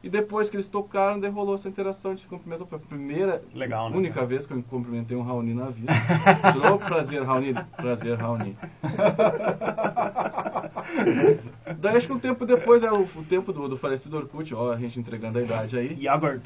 E 0.02 0.11
depois 0.11 0.50
que 0.50 0.56
eles 0.56 0.66
tocaram, 0.66 1.21
daí 1.21 1.30
rolou 1.30 1.54
essa 1.54 1.68
interação, 1.68 2.11
a 2.11 2.14
gente 2.14 2.25
se 2.25 2.28
cumprimentou, 2.28 2.66
foi 2.66 2.76
a 2.76 2.80
primeira 2.80 3.40
Legal, 3.54 3.88
né? 3.88 3.97
única 3.97 4.14
cara? 4.16 4.26
vez 4.26 4.49
que 4.49 4.52
eu 4.52 4.61
cumprimentei 4.64 5.16
um 5.16 5.23
Raoni 5.23 5.54
na 5.54 5.66
vida. 5.66 5.92
Novo, 6.61 6.85
prazer, 6.85 7.23
Raoni. 7.23 7.54
Prazer, 7.76 8.18
Raoni. 8.18 8.56
Daí 11.78 11.97
acho 11.99 12.09
que 12.09 12.12
um 12.12 12.18
tempo 12.18 12.44
depois, 12.44 12.83
é 12.83 12.90
o, 12.90 13.02
o 13.04 13.25
tempo 13.28 13.52
do, 13.52 13.68
do 13.68 13.76
falecido 13.76 14.16
Orkut, 14.16 14.52
ó, 14.56 14.73
a 14.73 14.76
gente 14.76 14.99
entregando 14.99 15.38
a 15.38 15.42
idade 15.42 15.78
aí. 15.78 15.97
Yogurt. 16.04 16.42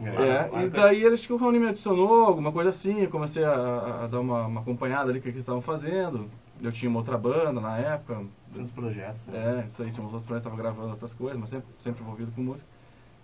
É, 0.00 0.64
e 0.64 0.68
daí 0.70 1.06
acho 1.06 1.26
que 1.26 1.32
o 1.32 1.36
Raoni 1.36 1.58
me 1.60 1.68
adicionou, 1.68 2.24
alguma 2.24 2.50
coisa 2.50 2.70
assim, 2.70 3.00
eu 3.02 3.10
comecei 3.10 3.44
a, 3.44 4.02
a- 4.04 4.06
dar 4.08 4.20
uma, 4.20 4.46
uma 4.46 4.60
acompanhada 4.60 5.10
ali 5.10 5.20
que 5.20 5.28
eles 5.28 5.40
estavam 5.40 5.60
fazendo. 5.62 6.28
Eu 6.60 6.72
tinha 6.72 6.88
uma 6.88 6.98
outra 7.00 7.16
banda 7.18 7.60
na 7.60 7.76
época, 7.78 8.22
Nos 8.54 8.70
projetos. 8.70 9.26
né? 9.28 9.64
é, 9.64 9.68
isso 9.68 9.82
aí, 9.82 9.90
tinha 9.90 10.04
uns 10.04 10.12
outros 10.12 10.26
projetos, 10.26 10.50
tava 10.50 10.60
gravando 10.60 10.90
outras 10.90 11.12
coisas, 11.12 11.38
mas 11.38 11.50
sempre, 11.50 11.66
sempre 11.78 12.02
envolvido 12.02 12.32
com 12.32 12.40
música. 12.42 12.68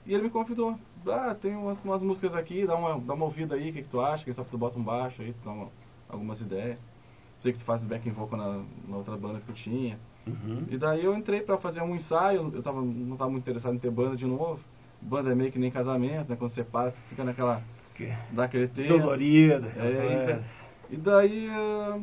E 0.06 0.14
ele 0.14 0.22
me 0.24 0.30
convidou, 0.30 0.76
ah, 1.08 1.34
tem 1.40 1.54
umas, 1.54 1.78
umas 1.84 2.02
músicas 2.02 2.34
aqui, 2.34 2.64
dá 2.66 2.74
uma, 2.76 2.98
dá 3.00 3.14
uma 3.14 3.24
ouvida 3.24 3.54
aí, 3.54 3.70
o 3.70 3.72
que, 3.72 3.82
que 3.82 3.88
tu 3.88 4.00
acha? 4.00 4.24
Quem 4.24 4.32
sabe 4.32 4.48
tu 4.50 4.56
bota 4.58 4.78
um 4.78 4.82
baixo 4.82 5.20
aí, 5.22 5.32
tu 5.32 5.44
dá 5.44 5.50
uma- 5.50 5.68
algumas 6.08 6.40
ideias. 6.40 6.80
Sei 7.38 7.52
que 7.52 7.58
tu 7.58 7.64
faz 7.64 7.84
backing 7.84 8.10
vocal 8.10 8.38
na, 8.38 8.62
na 8.88 8.96
outra 8.96 9.16
banda 9.16 9.38
que 9.40 9.46
tu 9.46 9.52
tinha. 9.52 9.98
Uhum. 10.26 10.64
E 10.68 10.76
daí 10.78 11.04
eu 11.04 11.14
entrei 11.16 11.40
pra 11.40 11.56
fazer 11.58 11.80
um 11.82 11.94
ensaio, 11.94 12.50
eu 12.54 12.62
tava, 12.62 12.80
não 12.82 13.16
tava 13.16 13.30
muito 13.30 13.42
interessado 13.44 13.74
em 13.74 13.78
ter 13.78 13.90
banda 13.90 14.16
de 14.16 14.26
novo. 14.26 14.60
Banda 15.00 15.30
é 15.30 15.34
meio 15.34 15.50
que 15.52 15.58
nem 15.58 15.70
casamento, 15.70 16.28
né? 16.30 16.36
Quando 16.36 16.50
você 16.50 16.64
para, 16.64 16.90
fica 17.08 17.22
naquela, 17.24 17.62
Que 17.94 18.12
dá 18.32 18.44
aquele 18.44 18.68
tempo. 18.68 18.98
Dolorido. 18.98 19.66
É. 19.76 20.40
E 20.90 20.96
daí 20.96 21.48
ah, 21.50 21.98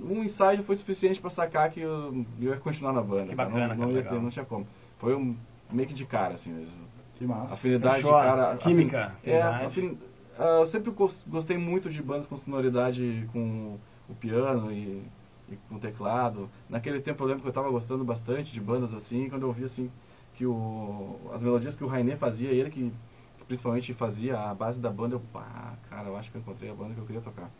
um 0.00 0.22
ensaio 0.22 0.62
foi 0.62 0.76
suficiente 0.76 1.20
pra 1.20 1.30
sacar 1.30 1.70
que 1.70 1.80
eu, 1.80 2.24
eu 2.40 2.50
ia 2.52 2.56
continuar 2.56 2.92
na 2.92 3.02
banda. 3.02 3.26
Que 3.26 3.34
bacana, 3.34 3.60
não, 3.60 3.68
cara, 3.68 3.74
não 3.76 3.92
ia 3.92 4.02
ter, 4.02 4.20
não 4.20 4.30
tinha 4.30 4.44
como. 4.44 4.66
Foi 4.98 5.14
um 5.14 5.36
meio 5.72 5.88
que 5.88 5.94
de 5.94 6.04
cara, 6.04 6.34
assim 6.34 6.52
mesmo. 6.52 6.72
Que 7.14 7.26
massa. 7.26 7.54
Afinidade 7.54 7.96
Fechou 8.02 8.12
de 8.18 8.24
cara. 8.26 8.56
química, 8.56 9.04
afin- 9.06 9.30
É, 9.30 9.42
afin- 9.42 9.98
ah, 10.38 10.58
eu 10.60 10.66
sempre 10.66 10.90
gos- 10.90 11.24
gostei 11.26 11.56
muito 11.56 11.88
de 11.88 12.02
bandas 12.02 12.26
com 12.26 12.36
sonoridade 12.36 13.28
com 13.32 13.76
o 14.08 14.14
piano 14.14 14.70
e, 14.72 15.02
e 15.48 15.56
com 15.68 15.76
o 15.76 15.78
teclado. 15.78 16.50
Naquele 16.68 17.00
tempo 17.00 17.22
eu 17.22 17.26
lembro 17.28 17.42
que 17.42 17.46
eu 17.48 17.50
estava 17.50 17.70
gostando 17.70 18.04
bastante 18.04 18.52
de 18.52 18.60
bandas 18.60 18.92
assim, 18.92 19.28
quando 19.28 19.42
eu 19.42 19.52
vi 19.52 19.64
assim 19.64 19.90
que 20.34 20.46
o, 20.46 21.18
as 21.32 21.42
melodias 21.42 21.76
que 21.76 21.84
o 21.84 21.86
Rainer 21.86 22.16
fazia, 22.16 22.50
ele 22.50 22.70
que, 22.70 22.92
principalmente 23.46 23.92
fazia 23.94 24.38
a 24.38 24.54
base 24.54 24.80
da 24.80 24.90
banda, 24.90 25.14
eu, 25.14 25.20
pá, 25.32 25.74
cara, 25.88 26.08
eu 26.08 26.16
acho 26.16 26.30
que 26.30 26.36
eu 26.36 26.40
encontrei 26.40 26.70
a 26.70 26.74
banda 26.74 26.94
que 26.94 27.00
eu 27.00 27.06
queria 27.06 27.22
tocar. 27.22 27.50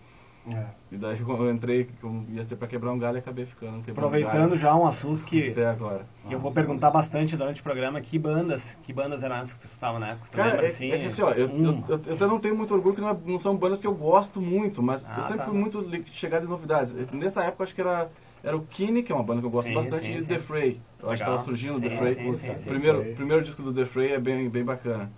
É. 0.47 0.67
E 0.93 0.97
daí 0.99 1.19
quando 1.25 1.45
eu 1.45 1.51
entrei, 1.55 1.89
eu 2.03 2.25
ia 2.29 2.45
ser 2.45 2.57
pra 2.57 2.69
quebrar 2.69 2.93
um 2.93 2.99
galho, 2.99 3.19
acabei 3.19 3.47
ficando 3.47 3.83
Aproveitando 3.91 4.33
galho 4.51 4.57
já 4.59 4.75
um 4.75 4.87
assunto 4.87 5.25
que, 5.25 5.51
até 5.53 5.67
agora. 5.67 6.05
que 6.27 6.35
eu 6.35 6.39
vou 6.39 6.51
Nossa, 6.51 6.55
perguntar 6.55 6.87
nossa. 6.89 6.99
bastante 6.99 7.35
durante 7.37 7.61
o 7.61 7.63
programa, 7.65 7.99
que 8.01 8.19
bandas, 8.19 8.77
que 8.83 8.93
bandas 8.93 9.23
eram 9.23 9.37
as 9.37 9.53
que 9.53 9.61
tu 9.61 9.67
estava 9.67 9.99
na 9.99 10.09
época? 10.11 10.29
Tu 10.31 10.37
Cara, 10.37 10.51
lembra, 10.51 10.67
é, 10.67 10.69
assim? 10.69 10.91
é 10.91 10.99
que 10.99 11.07
assim, 11.07 11.23
ó, 11.23 11.31
eu, 11.31 11.47
um? 11.49 11.65
eu, 11.65 11.85
eu, 11.97 12.01
eu 12.07 12.15
até 12.15 12.27
não 12.27 12.39
tenho 12.39 12.57
muito 12.57 12.75
orgulho, 12.75 12.95
que 12.95 13.01
não, 13.01 13.09
é- 13.11 13.17
não 13.25 13.39
são 13.39 13.57
bandas 13.57 13.81
que 13.81 13.87
eu 13.87 13.95
gosto 13.95 14.39
muito, 14.41 14.83
mas 14.83 15.09
Ah, 15.09 15.15
eu 15.19 15.23
sempre 15.23 15.39
tá. 15.39 15.45
fui 15.45 15.55
muito 15.57 15.83
chegado 16.11 16.45
em 16.45 16.49
novidades. 16.49 16.93
Nessa 17.13 17.43
época, 17.45 17.65
acho 17.65 17.75
que 17.75 17.81
era, 17.81 18.11
era 18.45 18.57
o 18.57 18.65
Kine, 18.67 19.03
que 19.03 19.11
é 19.11 19.15
uma 19.15 19.25
banda 19.25 19.41
que 19.41 19.47
eu 19.47 19.51
gosto 19.51 19.69
Sim, 19.69 19.75
bastante, 19.75 20.07
sim, 20.07 20.17
e 20.17 20.21
sim. 20.21 20.27
The 20.27 20.39
Fray. 20.39 20.81
Eu 21.03 21.11
acho 21.11 21.23
que 21.23 21.25
Legal. 21.25 21.35
estava 21.35 21.39
surgindo 21.45 21.81
The 21.81 21.91
Fray. 21.97 22.15
sim. 22.37 22.65
primeiro, 22.65 23.15
primeiro 23.15 23.43
disco 23.43 23.63
do 23.63 23.73
The 23.73 23.85
Fray 23.87 24.13
é 24.13 24.21
bem, 24.21 24.49
bem 24.49 24.65
bacana. 24.65 25.11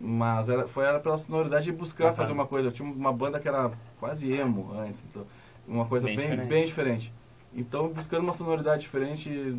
Mas 0.00 0.48
era, 0.48 0.66
foi 0.66 0.84
era 0.84 0.98
pela 0.98 1.16
sonoridade 1.16 1.64
de 1.66 1.72
buscar 1.72 2.04
Bacana. 2.06 2.16
fazer 2.16 2.32
uma 2.32 2.46
coisa. 2.46 2.68
Eu 2.68 2.72
tinha 2.72 2.86
uma 2.90 3.12
banda 3.12 3.38
que 3.38 3.46
era 3.48 3.70
quase 3.98 4.30
emo 4.32 4.72
antes, 4.76 5.04
então, 5.08 5.24
uma 5.66 5.86
coisa 5.86 6.06
Bem 6.06 6.16
bem, 6.16 6.26
diferente. 6.30 6.48
bem 6.48 6.66
diferente. 6.66 7.14
Então, 7.54 7.88
buscando 7.88 8.22
uma 8.24 8.32
sonoridade 8.32 8.82
diferente, 8.82 9.56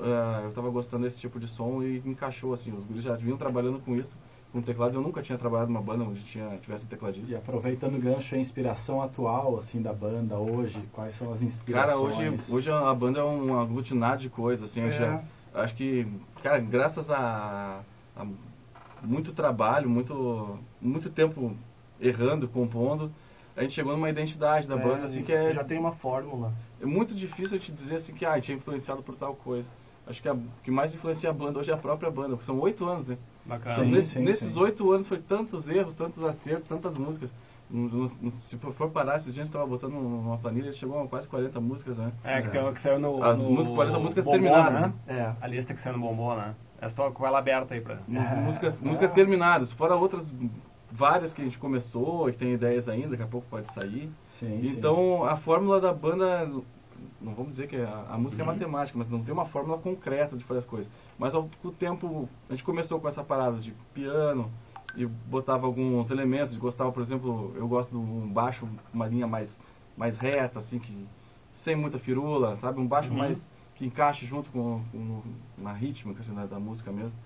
ah, 0.00 0.40
eu 0.42 0.48
estava 0.50 0.68
gostando 0.68 1.04
desse 1.04 1.18
tipo 1.18 1.38
de 1.38 1.46
som 1.46 1.80
e 1.82 2.02
encaixou 2.04 2.52
assim. 2.52 2.72
Os 2.72 2.84
guris 2.84 3.04
já 3.04 3.14
vinham 3.14 3.36
trabalhando 3.38 3.78
com 3.78 3.94
isso, 3.96 4.16
com 4.52 4.60
teclados. 4.60 4.94
Eu 4.94 5.02
nunca 5.02 5.22
tinha 5.22 5.38
trabalhado 5.38 5.70
numa 5.72 5.82
banda 5.82 6.04
onde 6.04 6.22
tinha, 6.22 6.58
tivesse 6.60 6.84
E 6.84 6.88
tecladista. 6.88 7.36
aproveitando 7.38 7.96
o 7.96 8.00
gancho, 8.00 8.34
a 8.34 8.38
inspiração 8.38 9.02
atual 9.02 9.58
assim 9.58 9.80
da 9.80 9.92
banda 9.92 10.36
hoje, 10.36 10.82
quais 10.92 11.14
são 11.14 11.28
as 11.32 11.38
Cara, 11.38 11.44
inspirações? 11.46 12.50
hoje, 12.50 12.52
hoje 12.54 12.70
a 12.70 12.94
banda 12.94 13.20
é 13.20 13.24
um 13.24 13.58
aglutinado 13.60 14.20
de 14.20 14.28
coisas, 14.28 14.70
assim, 14.70 14.82
É. 14.82 14.90
já, 14.90 15.22
acho 15.54 15.74
que, 15.74 16.06
cara, 16.42 16.58
graças 16.58 17.08
a, 17.10 17.80
a 18.16 18.26
muito 19.02 19.32
trabalho, 19.32 19.88
muito, 19.88 20.58
muito 20.80 21.10
tempo 21.10 21.56
errando, 22.00 22.46
compondo, 22.46 23.10
a 23.56 23.62
gente 23.62 23.74
chegou 23.74 23.92
numa 23.92 24.08
identidade 24.10 24.66
da 24.68 24.76
É, 24.76 24.78
banda, 24.82 25.04
assim, 25.04 25.22
que 25.22 25.32
é, 25.32 25.52
Já 25.52 25.64
tem 25.64 25.78
uma 25.78 25.92
fórmula. 25.92 26.52
é 26.80 26.86
muito 26.86 27.14
difícil 27.14 27.58
te 27.58 27.70
dizer 27.72 27.96
assim 27.96 28.14
que 28.14 28.24
ah, 28.24 28.32
a 28.32 28.34
gente 28.36 28.52
é 28.52 28.54
influenciado 28.54 29.02
por 29.02 29.14
tal 29.16 29.34
coisa. 29.34 29.68
Acho 30.06 30.20
que 30.22 30.28
o 30.28 30.42
que 30.64 30.70
mais 30.70 30.94
influencia 30.94 31.30
a 31.30 31.32
banda 31.32 31.58
hoje 31.60 31.70
é 31.70 31.74
a 31.74 31.76
própria 31.76 32.10
banda, 32.10 32.30
porque 32.30 32.44
são 32.44 32.58
oito 32.60 32.84
anos, 32.88 33.06
né? 33.08 33.16
Bacana. 33.44 33.84
Sim. 33.84 33.90
Nesse- 33.90 34.18
nesses 34.20 34.52
sim. 34.52 34.58
oito 34.60 34.90
anos 34.92 35.06
foi 35.06 35.18
tantos 35.18 35.68
erros, 35.68 35.94
tantos 35.94 36.22
acertos, 36.24 36.68
tantas 36.68 36.96
músicas. 36.96 37.30
Se 38.40 38.56
for 38.58 38.90
parar, 38.90 39.16
esses 39.16 39.32
dias 39.32 39.44
a 39.44 39.44
gente 39.46 39.52
tava 39.52 39.66
botando 39.66 39.92
numa 39.94 40.36
planilha, 40.36 40.72
chegou 40.72 41.02
a 41.02 41.08
quase 41.08 41.26
40 41.26 41.58
músicas, 41.60 41.96
né? 41.96 42.12
É, 42.22 42.42
que, 42.42 42.48
tem, 42.50 42.74
que 42.74 42.80
saiu 42.82 42.98
no. 42.98 43.22
As 43.24 43.38
no 43.38 43.50
músicas, 43.50 43.74
40 43.76 43.98
músicas 43.98 44.24
Bombom, 44.26 44.38
terminadas, 44.38 44.80
Né? 44.82 44.92
É. 45.06 45.32
A 45.40 45.46
lista 45.46 45.72
que 45.72 45.80
saiu 45.80 45.96
no 45.96 46.00
Bombom, 46.06 46.34
né? 46.36 46.54
Estou 46.82 47.10
com 47.12 47.26
ela 47.26 47.38
aberta 47.38 47.72
aí 47.74 47.80
pra. 47.80 47.94
É. 47.94 48.40
músicas, 48.40 48.78
músicas 48.80 49.10
terminadas, 49.12 49.72
fora 49.72 49.94
outras 49.94 50.30
várias 50.90 51.32
que 51.32 51.40
a 51.40 51.44
gente 51.44 51.58
começou 51.58 52.28
e 52.28 52.32
que 52.32 52.38
tem 52.38 52.52
ideias 52.52 52.86
ainda, 52.88 53.08
daqui 53.08 53.22
a 53.22 53.26
pouco 53.26 53.46
pode 53.48 53.72
sair. 53.72 54.10
Sim, 54.28 54.60
sim. 54.62 54.76
Então 54.76 55.24
a 55.24 55.36
fórmula 55.36 55.80
da 55.80 55.94
banda, 55.94 56.44
não 57.20 57.32
vamos 57.34 57.52
dizer 57.52 57.68
que 57.68 57.76
a, 57.76 58.04
a 58.10 58.18
música 58.18 58.42
Uhum. 58.42 58.50
é 58.50 58.52
matemática, 58.52 58.98
mas 58.98 59.08
não 59.08 59.22
tem 59.22 59.32
uma 59.32 59.46
fórmula 59.46 59.78
concreta 59.78 60.36
de 60.36 60.44
fazer 60.44 60.58
as 60.58 60.66
coisas. 60.66 60.92
Mas 61.22 61.36
ao 61.36 61.48
com 61.62 61.68
o 61.68 61.70
tempo, 61.70 62.28
a 62.48 62.52
gente 62.52 62.64
começou 62.64 62.98
com 63.00 63.06
essa 63.06 63.22
parada 63.22 63.56
de 63.58 63.70
piano 63.94 64.50
e 64.96 65.06
botava 65.06 65.66
alguns 65.68 66.10
elementos, 66.10 66.56
gostava, 66.56 66.90
por 66.90 67.00
exemplo, 67.00 67.52
eu 67.54 67.68
gosto 67.68 67.90
de 67.90 67.96
um 67.96 68.26
baixo, 68.28 68.68
uma 68.92 69.06
linha 69.06 69.24
mais, 69.24 69.60
mais 69.96 70.18
reta, 70.18 70.58
assim, 70.58 70.80
que 70.80 71.06
sem 71.54 71.76
muita 71.76 71.96
firula, 71.96 72.56
sabe? 72.56 72.80
Um 72.80 72.88
baixo 72.88 73.10
Uhum. 73.12 73.18
mais 73.18 73.46
que 73.76 73.86
encaixe 73.86 74.26
junto 74.26 74.50
com, 74.50 74.82
com 74.90 75.22
uma 75.56 75.72
rítmica 75.72 76.18
assim, 76.22 76.34
da, 76.34 76.44
da 76.44 76.58
música 76.58 76.90
mesmo. 76.90 77.16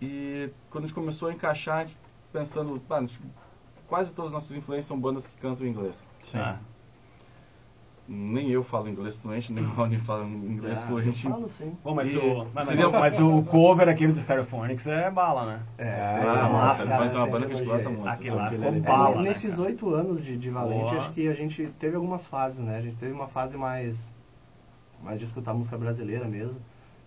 E 0.00 0.48
quando 0.70 0.84
a 0.84 0.86
gente 0.86 0.94
começou 0.94 1.28
a 1.28 1.32
encaixar, 1.32 1.78
a 1.78 1.84
gente 1.86 1.98
pensando, 2.32 2.80
gente- 3.00 3.20
quase 3.88 4.12
todas 4.12 4.28
as 4.28 4.32
nossas 4.32 4.56
influências 4.56 4.86
são 4.86 4.98
bandas 5.00 5.26
que 5.26 5.36
cantam 5.38 5.66
em 5.66 5.70
inglês. 5.70 6.06
Sim. 6.20 6.38
Ah, 6.38 6.60
Nem 8.08 8.50
eu 8.50 8.62
falo 8.64 8.88
inglês 8.88 9.14
fluente, 9.14 9.52
nem 9.52 9.64
o 9.64 9.68
Rony 9.70 9.96
fala 9.96 10.24
inglês 10.24 10.76
Ah, 10.78 10.86
fluente. 10.86 11.24
eu 11.24 11.30
falo 11.32 11.48
sim. 11.48 11.72
Bom, 11.84 11.94
mas, 11.94 12.12
E 12.12 12.16
o, 12.18 12.46
mas, 12.52 12.66
seria- 12.68 12.90
mas 12.90 13.18
o 13.20 13.42
cover 13.44 13.88
aquele 13.88 14.12
do 14.12 14.20
Stereophonics 14.20 14.86
é 14.88 15.08
bala, 15.10 15.46
né? 15.46 15.62
É, 15.78 16.00
Ah, 16.20 16.48
nossa, 16.48 16.52
nossa, 16.52 16.84
cara, 16.84 16.96
faz 16.98 17.14
uma 17.14 17.26
banda 17.28 17.46
que 17.46 17.52
a 17.52 17.56
gente 17.56 17.66
gosta 17.68 17.88
muito. 17.88 18.08
Aquele 18.08 18.34
lá 18.34 18.50
ficou 18.50 18.66
É, 18.68 18.80
bala, 18.80 19.16
né, 19.16 19.28
nesses 19.28 19.58
oito 19.60 19.88
anos 19.94 20.22
de, 20.22 20.36
de 20.36 20.50
Valente, 20.50 20.82
Boa. 20.90 20.96
acho 20.96 21.12
que 21.12 21.28
a 21.28 21.32
gente 21.32 21.66
teve 21.78 21.94
algumas 21.94 22.26
fases, 22.26 22.58
né? 22.58 22.76
A 22.76 22.80
gente 22.82 22.96
teve 22.96 23.12
uma 23.12 23.28
fase 23.28 23.56
mais, 23.56 24.12
mais 25.02 25.18
de 25.20 25.24
escutar 25.24 25.54
música 25.54 25.78
brasileira 25.78 26.26
mesmo, 26.26 26.60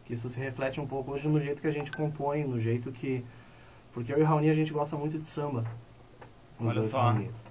que 0.05 0.13
isso 0.13 0.29
se 0.29 0.39
reflete 0.39 0.79
um 0.79 0.87
pouco 0.87 1.11
hoje 1.11 1.27
no 1.27 1.41
jeito 1.41 1.61
que 1.61 1.67
a 1.67 1.71
gente 1.71 1.91
compõe, 1.91 2.45
no 2.45 2.59
jeito 2.59 2.91
que... 2.91 3.23
Porque 3.91 4.13
eu 4.13 4.19
e 4.19 4.23
o 4.23 4.25
Raoni, 4.25 4.49
a 4.49 4.53
gente 4.53 4.71
gosta 4.71 4.95
muito 4.95 5.17
de 5.19 5.25
samba. 5.25 5.65
Olha 6.59 6.79
dois 6.79 6.91
só. 6.91 7.01
Raunis. 7.01 7.43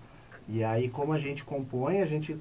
E 0.49 0.65
aí, 0.65 0.89
como 0.89 1.13
a 1.13 1.19
gente 1.19 1.45
compõe, 1.45 2.01
a 2.01 2.07
gente... 2.07 2.39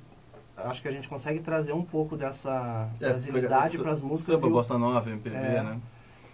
Acho 0.65 0.81
que 0.81 0.87
a 0.87 0.91
gente 0.91 1.07
consegue 1.09 1.39
trazer 1.39 1.73
um 1.73 1.83
pouco 1.83 2.15
dessa 2.15 2.89
É, 2.99 3.09
brasilidade 3.09 3.77
para 3.77 3.91
as 3.91 4.01
músicas. 4.01 4.35
Samba, 4.35 4.47
e 4.47 4.49
o- 4.49 4.53
bossa 4.53 4.77
nova, 4.77 5.09
MPB, 5.09 5.35
É. 5.35 5.63
né? 5.63 5.79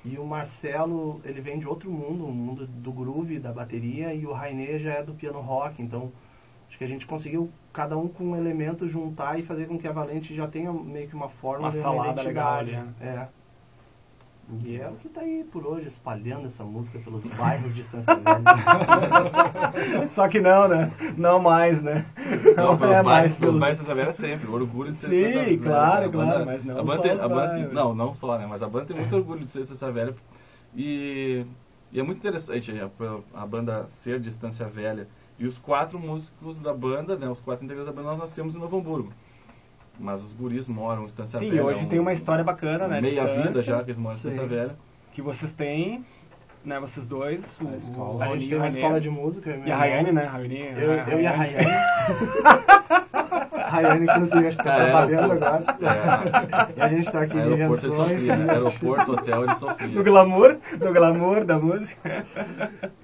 e 0.05 0.17
o 0.17 0.25
Marcelo, 0.25 1.19
ele 1.25 1.41
vem 1.41 1.59
de 1.59 1.67
outro 1.67 1.91
mundo, 1.91 2.25
um 2.25 2.31
mundo 2.31 2.65
do 2.65 2.91
groove, 2.91 3.38
da 3.39 3.51
bateria, 3.51 4.13
e 4.13 4.25
o 4.25 4.31
Rainê 4.31 4.79
já 4.79 4.93
é 4.93 5.03
do 5.03 5.13
piano 5.13 5.41
rock, 5.41 5.81
então 5.81 6.12
acho 6.69 6.77
que 6.77 6.83
a 6.83 6.88
gente 6.88 7.05
conseguiu, 7.05 7.50
cada 7.74 7.98
um 7.98 8.07
com 8.07 8.24
um 8.24 8.36
elemento, 8.36 8.88
juntar 8.88 9.38
e 9.39 9.43
fazer 9.43 9.65
com 9.67 9.77
que 9.77 9.88
a 9.88 9.91
Valente 9.91 10.33
já 10.33 10.48
tenha 10.48 10.71
meio 10.71 11.07
que 11.07 11.15
uma 11.15 11.27
forma 11.27 11.65
Uma 11.65 11.71
de 11.71 11.81
salada 11.81 12.21
legal 12.24 12.63
identidade. 12.63 12.75
ali, 12.75 13.09
É. 13.09 13.27
E 14.63 14.77
é 14.77 14.88
o 14.89 14.94
que 14.94 15.08
tá 15.08 15.22
aí 15.22 15.44
por 15.51 15.65
hoje, 15.65 15.88
espalhando 15.88 16.46
essa 16.48 16.63
música 16.63 16.98
pelos 17.00 17.24
bairros 17.24 17.74
de 17.75 17.82
Estância 17.82 18.15
Velha. 18.15 20.06
Só 20.08 20.27
que 20.27 20.39
não, 20.41 20.68
né? 20.68 20.91
Não 21.15 21.39
mais, 21.39 21.82
né? 21.84 22.03
Não, 22.58 22.75
pelos 22.77 22.96
é 22.96 23.03
bairros- 23.03 23.03
mais 23.03 23.24
pelos 23.38 23.39
pelo... 23.39 23.60
bairros 23.60 23.77
Santa 23.79 23.94
Vera 23.96 24.12
sempre, 24.12 24.48
o 24.48 24.53
orgulho 24.53 24.91
de 24.91 24.98
ser 24.98 25.08
Sim, 25.08 25.27
Santa 25.34 25.46
Vera. 25.46 25.58
claro, 25.60 26.06
A 26.06 26.10
claro, 26.12 26.46
mas 26.48 26.63
não 26.65 26.79
a 26.79 26.84
banda 26.84 26.96
só 26.96 27.01
tem- 27.03 27.13
os 27.13 27.22
a 27.22 27.27
banda-. 27.29 27.68
Não, 27.74 27.94
não 27.94 28.12
só, 28.13 28.38
né? 28.39 28.48
Mas 28.50 28.63
a 28.63 28.68
banda 28.68 28.86
tem 28.88 28.96
muito 28.98 29.15
orgulho 29.15 29.41
de 29.41 29.50
ser 29.51 29.60
Distância 29.60 29.91
Velha. 29.91 30.15
E, 30.75 31.46
e 31.91 32.00
é 32.00 32.03
muito 32.03 32.18
interessante 32.18 32.72
a, 32.72 32.89
a 33.41 33.46
banda 33.46 33.86
ser 33.89 34.20
Distância 34.20 34.65
Velha. 34.65 35.08
E 35.38 35.46
os 35.46 35.60
quatro 35.60 36.00
músicos 36.00 36.60
da 36.60 36.74
banda, 36.74 37.15
né? 37.15 37.29
Os 37.29 37.39
quatro 37.39 37.63
integrantes 37.63 37.94
da 37.94 37.96
banda, 37.96 38.10
nós 38.12 38.20
nascemos 38.20 38.56
em 38.56 38.60
Novo 38.60 38.77
Hamburgo. 38.77 39.13
Mas 40.00 40.24
os 40.24 40.32
guris 40.34 40.68
moram 40.68 41.03
em 41.03 41.06
Distância 41.08 41.38
Sim, 41.39 41.50
Velha. 41.50 41.63
hoje 41.65 41.82
um- 41.84 41.89
tem 41.89 42.00
uma 42.00 42.13
história 42.13 42.44
bacana, 42.44 42.88
né? 42.88 43.01
Meia 43.01 43.25
vida 43.25 43.62
já 43.62 43.77
que 43.84 43.91
eles 43.91 43.98
moram 43.98 44.15
em 44.15 44.20
Sim. 44.20 44.29
Distância 44.29 44.48
Velha. 44.58 44.75
Que 45.12 45.22
vocês 45.22 45.51
têm, 45.51 46.06
né? 46.63 46.79
Vocês 46.79 47.06
dois. 47.06 47.44
O, 47.62 47.68
A 47.68 47.75
escola. 47.75 48.15
o 48.15 48.22
A 48.22 48.27
gente 48.29 48.46
e 48.46 48.50
tem 48.50 48.58
uma 48.58 48.68
escola 48.68 49.00
de 49.01 49.10
música. 49.10 49.50
E 49.50 49.53
a 49.53 49.58
irmão. 49.58 49.77
Rayane, 49.77 50.12
né? 50.13 50.24
Rayane, 50.24 50.60
Eu, 50.77 50.91
eu 50.94 51.20
e 51.22 51.27
a 51.27 51.32
Rayane. 51.32 51.65
a 53.53 53.70
Rayane, 53.70 54.03
inclusive, 54.06 54.48
acho 54.48 54.58
que 54.58 54.63
tá 54.63 54.74
é, 54.77 54.86
trabalhando 54.86 55.32
agora. 55.34 55.63
E 56.75 56.82
a 56.82 56.88
gente 56.88 57.12
tá 57.12 57.22
aqui 57.22 57.39
de 57.41 57.51
invenções. 57.53 57.94
Sofia. 58.22 58.36
né? 58.38 58.53
Aeroporto, 58.53 59.12
hotel 59.12 59.41
de 59.41 59.53
No 59.53 59.60
Sofia. 59.60 60.03
glamour, 60.03 60.58
no 60.79 60.94
glamour 60.94 61.44
da 61.46 61.58
música. 61.60 62.25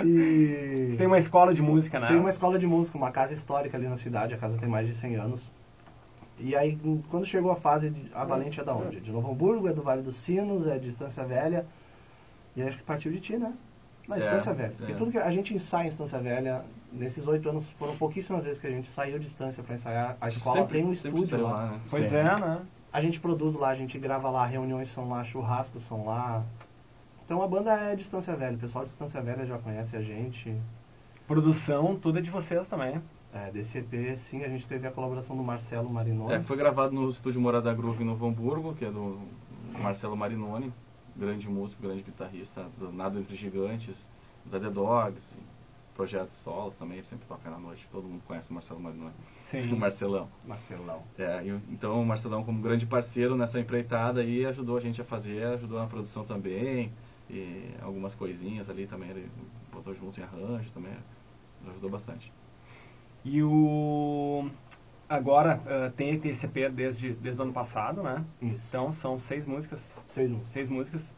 E... 0.04 0.88
Você 0.92 0.98
tem 0.98 1.08
uma 1.08 1.18
escola 1.18 1.54
de 1.54 1.62
música, 1.62 2.00
né? 2.00 2.08
Tem 2.08 2.18
uma 2.18 2.30
escola 2.30 2.58
de 2.58 2.66
música, 2.66 2.98
uma 2.98 3.12
casa 3.12 3.34
histórica 3.34 3.78
ali 3.78 3.88
na 3.88 3.98
cidade, 3.98 4.34
a 4.34 4.38
casa 4.38 4.58
tem 4.58 4.70
mais 4.70 4.88
de 4.88 4.96
100 4.96 5.16
anos. 5.18 5.52
E 6.38 6.56
aí, 6.56 6.78
quando 7.10 7.26
chegou 7.26 7.52
a 7.52 7.56
fase, 7.56 7.90
de, 7.90 8.12
a 8.14 8.26
Valente 8.26 8.60
é 8.60 8.64
da 8.64 8.74
onde? 8.76 8.98
É 8.98 9.00
de 9.00 9.12
Novo 9.12 9.32
Hamburgo, 9.32 9.68
é 9.70 9.74
do 9.74 9.82
Vale 9.82 10.02
dos 10.02 10.16
Sinos, 10.18 10.68
é 10.68 10.78
de 10.78 10.90
Estância 10.90 11.24
Velha. 11.24 11.66
E 12.56 12.62
acho 12.62 12.78
que 12.78 12.84
partiu 12.84 13.12
de 13.12 13.20
ti, 13.20 13.38
né? 13.38 13.54
Na 14.08 14.18
É, 14.18 14.20
Estância 14.20 14.54
Velha. 14.54 14.74
Porque 14.78 14.92
é. 14.92 14.96
tudo 14.96 15.12
que 15.12 15.18
a 15.18 15.30
gente 15.32 15.54
ensaia 15.54 15.86
em 15.86 15.90
Estância 15.90 16.20
Velha, 16.20 16.64
nesses 16.92 17.26
oito 17.28 17.50
anos, 17.50 17.70
foram 17.72 17.96
pouquíssimas 17.96 18.44
vezes 18.44 18.60
que 18.60 18.68
a 18.68 18.70
gente 18.70 18.88
saiu 18.88 19.18
de 19.18 19.28
Estância 19.28 19.64
para 19.64 19.74
ensaiar. 19.76 20.18
A 20.20 20.28
escola 20.28 20.58
Sempre- 20.60 20.78
tem 20.80 20.86
um 20.86 20.92
estúdio 20.92 21.26
saiu 21.28 21.44
lá. 21.48 21.72
né? 21.72 21.80
Pois 21.90 22.08
Sim. 22.10 22.16
é, 22.18 22.24
né? 22.24 22.62
A 22.92 23.02
gente 23.02 23.20
produz 23.20 23.56
lá, 23.56 23.70
a 23.70 23.76
gente 23.76 23.98
grava 23.98 24.30
lá, 24.30 24.46
reuniões 24.46 24.90
são 24.90 25.08
lá, 25.10 25.24
churrascos 25.24 25.84
são 25.84 26.06
lá. 26.06 26.44
Então 27.26 27.42
a 27.42 27.48
banda 27.48 27.72
é 27.74 27.96
de 27.96 28.02
Estância 28.04 28.36
Velha, 28.36 28.56
o 28.56 28.60
pessoal 28.60 28.84
de 28.84 28.92
Estância 28.92 29.22
Velha 29.22 29.46
já 29.46 29.58
conhece 29.58 29.96
a 29.98 30.02
gente. 30.02 30.56
Produção, 31.28 31.96
tudo 31.96 32.20
é 32.20 32.22
de 32.22 32.30
vocês 32.30 32.68
também. 32.68 33.02
É, 33.36 33.52
desse 33.52 33.80
EP, 33.80 34.16
sim, 34.16 34.44
a 34.44 34.48
gente 34.48 34.66
teve 34.66 34.88
a 34.88 34.92
colaboração 34.92 35.36
do 35.36 35.44
Marcelo 35.44 35.90
Marinoni. 35.90 36.34
É, 36.36 36.42
foi 36.42 36.56
gravado 36.56 36.94
no 36.96 37.10
estúdio 37.10 37.42
Morada 37.42 37.74
Groove 37.74 38.02
em 38.02 38.06
Novo 38.06 38.26
Hamburgo, 38.26 38.74
que 38.74 38.86
é 38.86 38.90
do 38.90 39.20
Marcelo 39.82 40.16
Marinoni, 40.16 40.72
grande 41.18 41.50
músico, 41.50 41.82
grande 41.84 42.02
guitarrista, 42.02 42.66
do 42.78 42.94
Nada 42.94 43.20
Entre 43.20 43.36
Gigantes, 43.36 44.08
da 44.46 44.58
The 44.58 44.70
Dogs, 44.70 45.36
projetos 45.96 46.34
solos 46.46 46.76
também, 46.76 47.04
sempre 47.04 47.26
toca 47.28 47.50
na 47.50 47.58
noite, 47.60 47.86
todo 47.92 48.08
mundo 48.08 48.22
conhece 48.26 48.50
o 48.50 48.54
Marcelo 48.54 48.80
Marinoni, 48.80 49.12
o 49.12 49.44
Sim. 49.44 49.76
Marcelão. 49.76 50.30
Marcelão. 50.46 51.04
É, 51.18 51.42
o- 51.42 51.62
então 51.74 52.02
o 52.02 52.06
Marcelão 52.06 52.42
como 52.42 52.62
grande 52.62 52.86
parceiro 52.86 53.36
nessa 53.36 53.60
empreitada 53.60 54.22
aí 54.22 54.46
ajudou 54.46 54.78
a 54.78 54.80
gente 54.80 55.02
a 55.02 55.06
fazer, 55.06 55.44
ajudou 55.48 55.78
na 55.80 55.88
produção 55.88 56.24
também, 56.24 56.90
e 57.30 57.70
algumas 57.82 58.16
coisinhas 58.16 58.70
ali 58.70 58.88
também, 58.88 59.10
ele 59.10 59.30
botou 59.74 59.94
junto 59.94 60.22
em 60.22 60.24
arranjo 60.24 60.70
também, 60.72 60.94
ajudou 61.70 61.90
bastante. 61.90 62.32
E 63.26 63.42
o... 63.44 64.48
Agora, 65.10 65.60
eh, 65.66 65.92
tem 65.98 66.20
esse 66.26 66.46
EP 66.46 66.72
desde, 66.72 67.14
desde 67.14 67.42
o 67.42 67.44
ano 67.44 67.54
passado, 67.54 68.02
né? 68.02 68.24
Isso. 68.42 68.66
Então, 68.70 68.92
são 68.92 69.20
seis 69.20 69.46
músicas. 69.46 69.80
Seis 70.06 70.30
músicas. 70.30 70.54
Seis 70.54 70.70
músicas. 70.70 71.14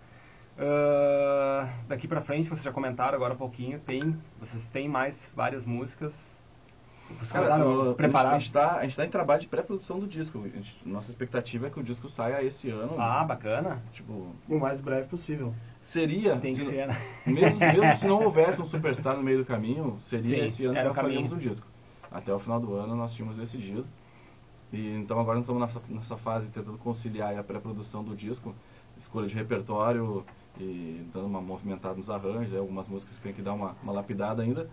Ah, 0.57 1.69
daqui 1.87 2.07
pra 2.07 2.21
frente, 2.21 2.49
vocês 2.49 2.63
já 2.63 2.71
comentaram 2.71 3.15
agora 3.15 3.33
um 3.33 3.37
pouquinho, 3.37 3.79
tem, 3.79 4.17
vocês 4.39 4.67
têm 4.69 4.89
mais 4.89 5.29
várias 5.35 5.65
músicas. 5.65 6.13
Os 7.21 7.31
Cara, 7.31 7.47
caras 7.47 7.65
o- 7.65 7.91
a 7.91 7.93
preparados. 7.95 8.43
gente 8.43 8.51
tá, 8.51 8.77
a 8.77 8.83
gente 8.83 8.97
tá 8.97 9.05
em 9.05 9.09
trabalho 9.09 9.39
de 9.39 9.47
pré-produção 9.47 9.97
do 9.97 10.05
disco. 10.07 10.43
Gente- 10.53 10.75
nossa 10.85 11.09
expectativa 11.09 11.67
é 11.67 11.69
que 11.69 11.79
o 11.79 11.83
disco 11.83 12.09
saia 12.09 12.43
esse 12.43 12.69
ano. 12.69 12.99
Ah, 12.99 13.23
bacana. 13.23 13.81
Tipo, 13.93 14.35
O 14.49 14.59
mais 14.59 14.81
breve 14.81 15.07
possível. 15.07 15.53
seria, 15.81 16.35
Tem 16.37 16.53
que 16.53 16.65
se, 16.65 16.69
ser, 16.69 16.87
né? 16.87 16.97
mesmo, 17.25 17.59
mesmo 17.59 17.95
se 17.95 18.07
não 18.07 18.19
houvesse 18.25 18.61
um 18.61 18.65
superstar 18.65 19.15
no 19.15 19.23
meio 19.23 19.37
do 19.37 19.45
caminho, 19.45 19.95
seria 19.99 20.39
Sim, 20.39 20.43
esse 20.45 20.65
ano 20.65 20.75
que 20.75 20.83
nós 20.83 20.95
faríamos 20.97 21.31
o 21.31 21.37
disco. 21.37 21.65
Até 22.11 22.33
o 22.33 22.39
final 22.39 22.59
do 22.59 22.73
ano 22.75 22.95
nós 22.95 23.13
tínhamos 23.13 23.37
decidido. 23.37 23.85
E 24.71 24.95
então 24.95 25.19
agora 25.19 25.37
nós 25.39 25.43
estamos 25.47 25.61
nessa, 25.61 25.81
nessa 25.89 26.17
fase 26.17 26.51
tentando 26.51 26.77
conciliar 26.77 27.37
a 27.37 27.43
pré-produção 27.43 28.03
do 28.03 28.15
disco, 28.15 28.53
escolha 28.97 29.27
de 29.27 29.33
repertório 29.35 30.25
e 30.59 31.05
dando 31.13 31.27
uma 31.27 31.41
movimentada 31.41 31.95
nos 31.95 32.09
arranjos, 32.09 32.51
aí 32.53 32.59
algumas 32.59 32.87
músicas 32.87 33.15
que 33.17 33.23
tem 33.23 33.33
que 33.33 33.41
dar 33.41 33.53
uma, 33.53 33.75
uma 33.83 33.93
lapidada 33.93 34.41
ainda, 34.43 34.69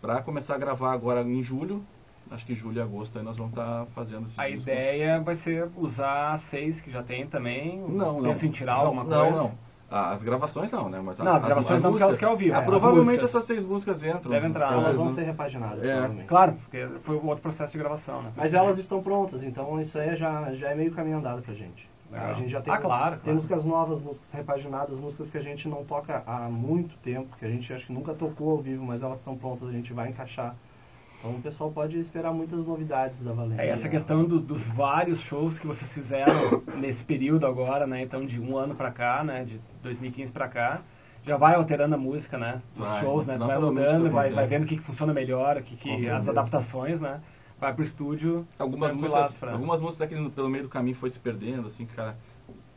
para 0.00 0.22
começar 0.22 0.54
a 0.54 0.58
gravar 0.58 0.92
agora 0.92 1.22
em 1.22 1.42
julho. 1.42 1.82
Acho 2.30 2.44
que 2.44 2.54
julho 2.56 2.78
e 2.78 2.80
agosto 2.80 3.16
aí 3.18 3.24
nós 3.24 3.36
vamos 3.36 3.52
estar 3.52 3.86
fazendo 3.94 4.26
esse 4.26 4.40
A 4.40 4.48
disco. 4.48 4.68
ideia 4.68 5.20
vai 5.20 5.36
ser 5.36 5.68
usar 5.76 6.36
seis 6.38 6.80
que 6.80 6.90
já 6.90 7.02
tem 7.02 7.26
também. 7.26 7.78
Não, 7.78 8.20
não. 8.20 8.30
Pensa 8.30 8.46
em 8.46 8.50
tirar 8.50 8.78
não, 8.78 8.80
alguma 8.86 9.04
não, 9.04 9.22
coisa? 9.26 9.42
Não, 9.42 9.46
Ah, 9.46 9.65
As 9.90 10.22
gravações 10.22 10.70
não, 10.72 10.88
né? 10.88 11.00
Mas 11.00 11.18
Não, 11.18 11.36
as 11.36 11.42
gravações 11.44 11.80
não, 11.80 11.90
porque 11.90 12.02
elas 12.02 12.18
que 12.18 12.24
é 12.24 12.28
ao 12.28 12.36
vivo. 12.36 12.54
Ah, 12.56 12.58
As 12.58 12.64
provavelmente 12.64 13.06
músicas. 13.22 13.30
essas 13.30 13.44
seis 13.44 13.64
músicas 13.64 14.02
entram. 14.02 14.30
Deve 14.30 14.46
entrar, 14.48 14.64
Elas 14.66 14.74
Talvez 14.76 14.96
vão 14.96 15.04
não. 15.06 15.12
ser 15.14 15.22
repaginadas, 15.22 15.84
É. 15.84 15.92
provavelmente. 15.92 16.26
Claro, 16.26 16.52
porque 16.54 16.88
foi 17.04 17.16
o 17.16 17.26
outro 17.26 17.42
processo 17.42 17.72
de 17.72 17.78
gravação, 17.78 18.20
né? 18.22 18.32
Mas 18.36 18.52
elas 18.52 18.78
estão 18.78 19.00
prontas, 19.02 19.44
então 19.44 19.80
isso 19.80 19.96
aí 19.98 20.16
já, 20.16 20.52
já 20.54 20.70
é 20.70 20.74
meio 20.74 20.90
caminho 20.90 21.18
andado 21.18 21.40
pra 21.42 21.54
gente. 21.54 21.88
Legal. 22.10 22.28
A 22.28 22.32
gente 22.34 22.48
já 22.48 22.60
tem, 22.60 22.72
Ah, 22.72 22.78
claro, 22.78 23.10
tem 23.12 23.18
claro. 23.20 23.34
músicas 23.34 23.64
novas, 23.64 24.00
músicas 24.02 24.30
repaginadas, 24.32 24.96
músicas 24.98 25.28
que 25.30 25.38
a 25.38 25.40
gente 25.40 25.68
não 25.68 25.84
toca 25.84 26.22
há 26.26 26.48
muito 26.48 26.96
tempo, 26.98 27.36
que 27.36 27.44
a 27.44 27.48
gente 27.48 27.72
acho 27.72 27.86
que 27.86 27.92
nunca 27.92 28.12
tocou 28.14 28.52
ao 28.52 28.58
vivo, 28.58 28.84
mas 28.84 29.02
elas 29.02 29.18
estão 29.18 29.36
prontas, 29.36 29.68
a 29.68 29.72
gente 29.72 29.92
vai 29.92 30.08
encaixar. 30.08 30.54
Então 31.18 31.32
o 31.36 31.40
pessoal 31.42 31.70
pode 31.70 31.98
esperar 31.98 32.32
muitas 32.32 32.66
novidades 32.66 33.22
da 33.22 33.32
Valência. 33.32 33.62
É 33.62 33.68
essa 33.68 33.88
questão 33.88 34.24
do- 34.24 34.38
dos 34.40 34.66
vários 34.66 35.20
shows 35.20 35.58
que 35.58 35.66
vocês 35.66 35.92
fizeram 35.92 36.32
nesse 36.76 37.04
período 37.04 37.46
agora, 37.46 37.86
né? 37.86 38.02
Então 38.02 38.24
de 38.24 38.40
um 38.40 38.56
ano 38.56 38.74
pra 38.74 38.90
cá, 38.90 39.24
né? 39.24 39.44
De 39.44 39.60
2015 39.82 40.30
pra 40.32 40.46
cá, 40.48 40.82
já 41.24 41.36
vai 41.36 41.54
alterando 41.54 41.94
a 41.94 41.98
música, 41.98 42.38
né? 42.38 42.62
Os 42.74 42.86
Vai, 42.86 43.00
shows, 43.00 43.26
né? 43.26 43.36
Tu 43.38 43.46
vai 43.46 43.58
mudando, 43.58 44.10
vai, 44.10 44.30
vai 44.30 44.46
vendo 44.46 44.64
o 44.64 44.66
que, 44.66 44.76
que 44.76 44.82
funciona 44.82 45.12
melhor, 45.12 45.56
o 45.56 45.62
que, 45.62 45.76
que 45.76 46.08
as 46.08 46.28
adaptações, 46.28 47.00
né? 47.00 47.20
Vai 47.58 47.72
pro 47.74 47.82
estúdio. 47.82 48.46
Algumas 48.58 48.92
músicas, 48.94 49.34
pra- 49.34 49.52
algumas 49.52 49.80
músicas 49.80 50.08
daqui 50.08 50.14
no- 50.20 50.30
pelo 50.30 50.48
meio 50.48 50.64
do 50.64 50.68
caminho 50.70 50.94
foi 50.96 51.08
se 51.10 51.18
perdendo, 51.18 51.66
assim, 51.66 51.86
cara. 51.86 52.16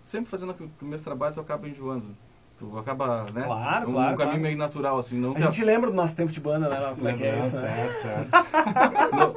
Sempre 0.06 0.32
fazendo 0.32 0.56
o 0.82 0.86
mesmo 0.86 1.04
trabalho, 1.04 1.36
tu 1.36 1.42
acaba 1.42 1.68
enjoando. 1.68 2.16
Tu 2.60 2.78
acaba, 2.78 3.24
né? 3.34 3.44
Claro, 3.44 3.90
um, 3.90 3.94
claro, 3.94 4.14
Um 4.14 4.18
caminho 4.18 4.18
claro. 4.18 4.42
meio 4.42 4.58
natural, 4.58 4.98
assim. 5.00 5.18
Não 5.18 5.32
A 5.32 5.36
que, 5.36 5.42
gente 5.44 5.64
lembra 5.64 5.90
do 5.90 5.96
nosso 5.96 6.14
tempo 6.14 6.30
de 6.32 6.42
banda, 6.42 6.68
né? 6.68 6.94
Como 6.94 7.08
é 7.08 7.14
que 7.14 7.24
é 7.24 7.40
isso, 7.40 7.56
né? 7.62 7.88
certo, 7.94 7.96
certo. 8.02 8.32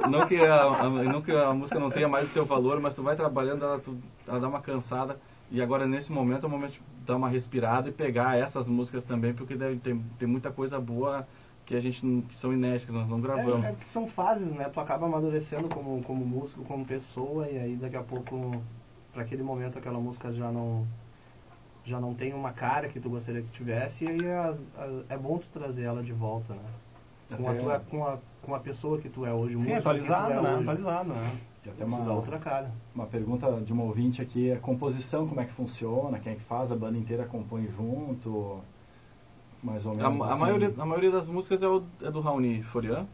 não, 0.03 0.11
não 0.11 0.27
que 0.27 0.35
a, 0.35 0.61
a- 0.63 0.89
não 0.89 1.21
que 1.21 1.31
a 1.31 1.53
música 1.53 1.79
não 1.79 1.89
tenha 1.89 2.07
mais 2.09 2.27
o 2.29 2.31
seu 2.33 2.45
valor, 2.45 2.81
mas 2.81 2.95
tu 2.95 3.01
vai 3.01 3.15
trabalhando, 3.15 3.63
ela, 3.63 3.79
tu- 3.79 3.97
ela 4.27 4.39
dá 4.41 4.47
uma 4.49 4.59
cansada. 4.59 5.17
E 5.49 5.61
agora, 5.61 5.87
nesse 5.87 6.11
momento, 6.11 6.43
é 6.43 6.47
o 6.47 6.49
momento 6.49 6.73
de 6.73 6.81
dar 7.05 7.15
uma 7.15 7.29
respirada 7.29 7.87
e 7.87 7.91
pegar 7.93 8.37
essas 8.37 8.67
músicas 8.67 9.05
também, 9.05 9.33
porque 9.33 9.55
deve 9.55 9.77
ter, 9.77 9.95
tem 10.19 10.27
muita 10.27 10.51
coisa 10.51 10.77
boa 10.79 11.25
que 11.65 11.75
a 11.75 11.79
gente 11.79 12.05
não- 12.05 12.21
que 12.23 12.35
são 12.35 12.51
inéditas, 12.51 12.85
que 12.85 12.91
nós 12.91 13.07
não 13.07 13.21
gravamos. 13.21 13.65
É, 13.65 13.69
é 13.69 13.73
que 13.73 13.85
são 13.85 14.05
fases, 14.05 14.51
né? 14.51 14.65
Tu 14.65 14.79
acaba 14.81 15.05
amadurecendo 15.05 15.69
como, 15.69 16.03
como 16.03 16.25
músico, 16.25 16.61
como 16.65 16.83
pessoa, 16.83 17.47
e 17.49 17.57
aí 17.57 17.75
daqui 17.77 17.95
a 17.95 18.03
pouco, 18.03 18.61
para 19.13 19.21
aquele 19.21 19.43
momento, 19.43 19.77
aquela 19.77 19.97
música 19.99 20.29
já 20.33 20.51
não 20.51 20.85
já 21.83 21.99
não 21.99 22.13
tem 22.13 22.33
uma 22.33 22.51
cara 22.51 22.87
que 22.87 22.99
tu 22.99 23.09
gostaria 23.09 23.41
que 23.41 23.51
tivesse, 23.51 24.05
e 24.05 24.09
aí 24.09 24.31
as- 24.31 24.59
é 25.09 25.17
bom 25.17 25.37
tu 25.37 25.47
trazer 25.53 25.83
ela 25.83 26.01
de 26.01 26.13
volta, 26.13 26.53
né? 26.53 26.61
Com 27.37 27.49
a, 27.49 27.53
tua, 27.55 27.79
com, 27.79 28.05
a, 28.07 28.17
com 28.43 28.53
a 28.55 28.59
pessoa 28.59 28.99
que 28.99 29.09
tu 29.09 29.25
é 29.25 29.33
hoje, 29.33 29.55
o 29.55 29.61
Sim, 29.61 29.73
atualizado, 29.73 30.31
é 30.31 30.41
né? 30.41 30.53
hoje. 30.53 30.61
Atualizado, 30.61 31.09
né? 31.13 31.37
E 31.65 31.69
até 31.69 31.85
Isso 31.85 31.95
uma, 31.95 32.05
dá 32.05 32.13
outra 32.13 32.37
cara. 32.37 32.71
uma 32.93 33.05
pergunta 33.07 33.49
de 33.61 33.73
uma 33.73 33.83
ouvinte 33.83 34.21
aqui, 34.21 34.51
a 34.51 34.59
composição, 34.59 35.27
como 35.27 35.39
é 35.41 35.45
que 35.45 35.51
funciona? 35.51 36.19
Quem 36.19 36.33
é 36.33 36.35
que 36.35 36.41
faz? 36.41 36.71
A 36.71 36.75
banda 36.75 36.97
inteira 36.97 37.25
compõe 37.25 37.67
junto? 37.67 38.59
Mais 39.63 39.85
ou 39.85 39.93
A, 39.93 39.95
menos 39.95 40.21
a 40.21 40.27
assim? 40.27 40.41
maioria, 40.41 40.73
a 40.77 40.85
maioria 40.85 41.09
das 41.11 41.27
músicas 41.27 41.63
é, 41.63 41.67
o- 41.67 41.83
é 42.01 42.11
do 42.11 42.19
Raoni 42.19 42.61
Forian. 42.63 43.07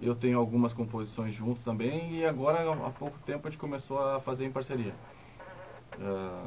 Eu 0.00 0.14
tenho 0.14 0.38
algumas 0.38 0.72
composições 0.72 1.34
junto 1.34 1.60
também 1.60 2.14
e 2.20 2.24
agora 2.24 2.72
há 2.72 2.90
pouco 2.90 3.18
tempo 3.26 3.46
a 3.46 3.50
gente 3.50 3.60
começou 3.60 3.98
a 4.00 4.20
fazer 4.20 4.46
em 4.46 4.50
parceria. 4.50 4.94
Um 5.98 6.46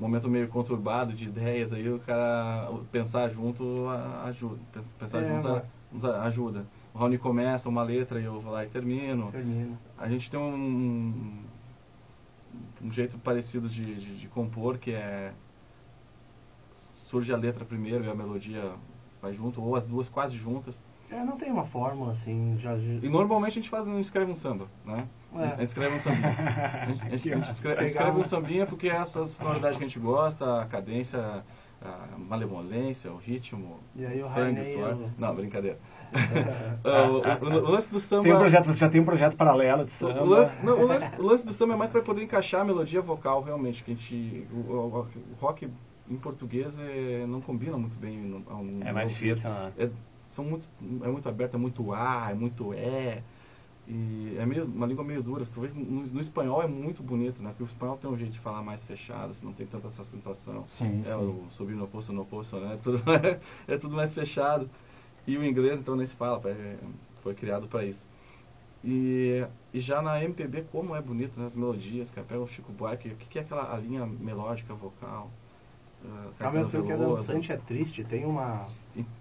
momento 0.00 0.28
meio 0.28 0.48
conturbado 0.48 1.12
de 1.12 1.26
ideias 1.26 1.72
aí, 1.72 1.88
o 1.88 1.98
cara 2.00 2.70
pensar 2.90 3.28
junto 3.28 3.86
ajuda. 4.24 4.58
Pens- 4.72 4.94
Pensar 4.98 5.22
É, 5.22 5.28
junto 5.28 5.62
mas- 5.92 6.04
ajuda. 6.22 6.64
O 6.94 6.98
Raoni 6.98 7.18
começa 7.18 7.68
uma 7.68 7.82
letra 7.82 8.20
e 8.20 8.24
eu 8.24 8.40
vou 8.40 8.52
lá 8.52 8.64
e 8.64 8.68
termino. 8.68 9.30
Termina. 9.30 9.78
A 9.98 10.08
gente 10.08 10.30
tem 10.30 10.40
um, 10.40 11.38
um 12.82 12.90
jeito 12.90 13.18
parecido 13.18 13.68
de, 13.68 13.82
de, 13.82 14.16
de 14.18 14.28
compor, 14.28 14.78
que 14.78 14.92
é 14.92 15.32
surge 17.04 17.32
a 17.32 17.36
letra 17.36 17.64
primeiro 17.64 18.04
e 18.04 18.08
a 18.08 18.14
melodia 18.14 18.72
vai 19.20 19.34
junto, 19.34 19.60
ou 19.62 19.76
as 19.76 19.86
duas 19.86 20.08
quase 20.08 20.36
juntas. 20.36 20.74
É, 21.10 21.24
não 21.24 21.36
tem 21.36 21.50
uma 21.50 21.64
fórmula 21.64 22.12
assim, 22.12 22.54
já... 22.58 22.74
E 22.76 23.08
normalmente 23.08 23.52
a 23.52 23.54
gente 23.62 23.68
faz, 23.70 23.86
escreve 23.98 24.30
um 24.30 24.36
samba, 24.36 24.66
né? 24.84 25.06
A 25.34 25.46
gente 25.48 25.60
É, 25.60 25.64
escreve 25.64 25.96
um 25.96 25.98
sambinha. 25.98 26.28
A 26.28 26.86
gente, 26.86 27.02
a 27.02 27.08
gente- 27.16 27.32
a 27.32 27.36
gente 27.36 27.50
escreve, 27.50 27.84
escreve 27.84 28.18
um 28.20 28.24
sambinha 28.24 28.66
porque 28.66 28.88
é 28.88 28.96
essa 28.96 29.26
sonoridade 29.26 29.76
que 29.78 29.84
a 29.84 29.86
gente 29.86 29.98
gosta, 29.98 30.62
a 30.62 30.66
cadência, 30.66 31.18
a 31.82 32.18
malemolência, 32.18 33.10
o 33.10 33.16
ritmo, 33.16 33.78
E 33.96 34.04
aí 34.06 34.22
o 34.22 34.28
sangue, 34.28 34.40
Rainei, 34.60 34.74
suor. 34.74 34.88
eu- 34.90 35.10
Não, 35.18 35.34
brincadeira. 35.34 35.78
Ah, 36.84 37.08
o, 37.42 37.44
o- 37.44 37.48
o 37.68 37.70
lance 37.70 37.90
do 37.90 37.98
samba... 38.00 38.22
Tem 38.24 38.32
um 38.34 38.38
projeto, 38.38 38.66
você 38.66 38.78
já 38.78 38.88
tem 38.88 39.00
um 39.00 39.04
projeto 39.04 39.36
paralelo 39.36 39.84
de 39.84 39.90
samba. 39.90 40.22
O 40.22 40.26
lance, 40.26 40.64
não, 40.64 40.78
o, 40.80 40.86
lance, 40.86 41.10
o 41.18 41.22
lance 41.22 41.46
do 41.46 41.52
samba 41.52 41.74
é 41.74 41.76
mais 41.76 41.90
para 41.90 42.02
poder 42.02 42.22
encaixar 42.22 42.60
a 42.60 42.64
melodia 42.64 43.00
vocal, 43.00 43.42
realmente. 43.42 43.82
Que 43.82 43.92
a 43.92 43.94
gente, 43.94 44.46
o, 44.52 44.56
o- 44.72 45.06
o 45.32 45.34
rock 45.40 45.68
em 46.08 46.16
português 46.16 46.76
é, 46.78 47.24
não 47.26 47.40
combina 47.40 47.76
muito 47.76 47.96
bem. 47.98 48.44
É 48.84 48.92
mais 48.92 49.08
difícil, 49.10 49.48
né? 49.48 49.72
É, 49.78 49.88
são 50.30 50.44
muito, 50.44 50.66
é 51.04 51.08
muito 51.08 51.28
aberto, 51.28 51.54
é 51.54 51.58
muito 51.58 51.92
A, 51.92 52.30
é 52.30 52.34
muito 52.34 52.72
E. 52.74 53.22
E 53.88 54.36
é 54.38 54.46
meio, 54.46 54.64
uma 54.66 54.86
língua 54.86 55.02
meio 55.04 55.22
dura. 55.22 55.46
Talvez 55.52 55.74
no, 55.74 55.84
no 55.84 56.20
espanhol 56.20 56.62
é 56.62 56.66
muito 56.68 57.02
bonito, 57.02 57.42
né? 57.42 57.50
Porque 57.50 57.64
o 57.64 57.66
espanhol 57.66 57.96
tem 57.96 58.08
um 58.08 58.16
jeito 58.16 58.32
de 58.32 58.38
falar 58.38 58.62
mais 58.62 58.82
fechado, 58.84 59.30
assim, 59.30 59.44
não 59.44 59.52
tem 59.52 59.66
tanta 59.66 59.88
essa 59.88 60.04
sensação. 60.04 60.64
Sim, 60.68 61.00
É 61.00 61.04
sim. 61.04 61.16
o 61.16 61.44
subir 61.50 61.74
no 61.74 61.84
oposto, 61.84 62.12
no 62.12 62.22
oposto, 62.22 62.56
né? 62.60 62.78
Tudo, 62.84 63.02
é 63.66 63.76
tudo 63.78 63.96
mais 63.96 64.12
fechado. 64.12 64.70
E 65.26 65.36
o 65.36 65.44
inglês, 65.44 65.80
então, 65.80 65.96
nem 65.96 66.06
se 66.06 66.14
fala, 66.14 66.40
é- 66.50 66.76
foi 67.22 67.34
criado 67.34 67.66
para 67.68 67.84
isso. 67.84 68.06
E, 68.84 69.44
e 69.74 69.80
já 69.80 70.00
na 70.00 70.22
MPB, 70.22 70.62
como 70.72 70.96
é 70.96 71.02
bonito 71.02 71.38
né, 71.38 71.46
as 71.46 71.54
melodias, 71.56 72.10
cara. 72.10 72.26
Pega 72.26 72.40
o 72.40 72.46
Chico 72.46 72.72
Buarque, 72.72 73.08
o 73.08 73.16
que, 73.16 73.26
que 73.26 73.38
é 73.38 73.42
aquela 73.42 73.74
a 73.74 73.76
linha 73.78 74.06
melódica 74.06 74.72
vocal? 74.74 75.30
Uh, 76.02 76.44
Ao 76.44 76.52
mesmo 76.52 76.72
tempo 76.72 76.86
que 76.86 76.92
é 76.92 76.96
dançante, 76.96 77.52
é 77.52 77.56
triste, 77.56 78.04
tem 78.04 78.24
uma... 78.24 78.66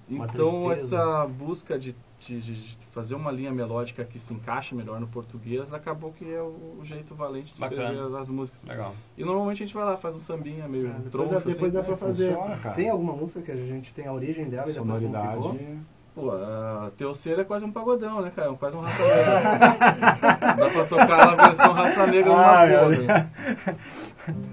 Então, 0.10 0.72
essa 0.72 1.26
busca 1.28 1.78
de, 1.78 1.96
de- 2.20 2.42
de 2.42 2.78
fazer 2.92 3.14
uma 3.16 3.32
linha 3.32 3.52
melódica 3.52 4.04
que 4.04 4.20
se 4.20 4.34
encaixe 4.34 4.74
melhor 4.74 5.00
no 5.00 5.08
português, 5.08 5.72
acabou 5.74 6.12
que 6.12 6.26
é 6.34 6.42
o, 6.42 6.78
o 6.80 6.82
jeito 6.84 7.14
valente 7.14 7.54
de 7.54 7.62
escrever 7.62 7.96
Bacana. 7.96 8.20
as 8.20 8.28
músicas. 8.30 8.64
Legal. 8.64 8.94
E 9.18 9.24
normalmente 9.24 9.62
a 9.64 9.66
gente 9.66 9.76
vai 9.76 9.86
lá, 9.86 9.96
faz 9.98 10.16
um 10.16 10.20
sambinha 10.20 10.68
meio 10.68 10.88
É, 10.88 10.94
depois 10.94 11.12
troncho, 11.12 11.30
dá, 11.32 11.40
depois 11.40 11.62
assim. 11.62 11.72
dá 11.78 11.84
pra 11.84 11.94
É, 11.94 11.98
fazer. 11.98 12.34
funciona, 12.34 12.58
cara. 12.58 12.76
Tem 12.76 12.90
alguma 12.90 13.14
música 13.14 13.42
que 13.42 13.52
a 13.52 13.56
gente 13.56 13.94
tem 13.94 14.08
a 14.08 14.12
origem 14.14 14.50
dela 14.50 14.70
e 14.70 14.74
depois 14.74 14.88
Sonoridade. 15.00 15.80
Pô, 16.16 16.32
a 16.32 16.92
teu 16.98 17.14
ser 17.14 17.38
é 17.40 17.44
quase 17.46 17.64
um 17.64 17.72
pagodão, 17.72 18.20
né, 18.22 18.32
cara? 18.36 18.52
Quase 18.56 18.76
um 18.76 18.82
raça 18.82 19.02
negra. 19.04 19.40
Dá 20.58 20.70
pra 20.70 20.86
tocar 20.86 21.30
a 21.30 21.36
versão 21.46 21.72
raça 21.72 22.08
negra 22.08 22.32
numa 22.32 22.64
Ah, 22.64 22.68
porra. 22.68 22.90
Deus. 22.90 24.50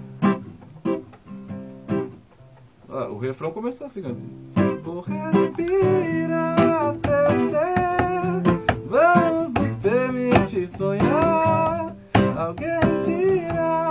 Ah, 2.89 3.07
o 3.09 3.17
refrão 3.17 3.51
começou 3.51 3.87
assim, 3.87 4.01
ó. 4.05 4.56
Sonhar. 10.77 11.95
Alguém 12.37 12.79
dirá, 13.03 13.86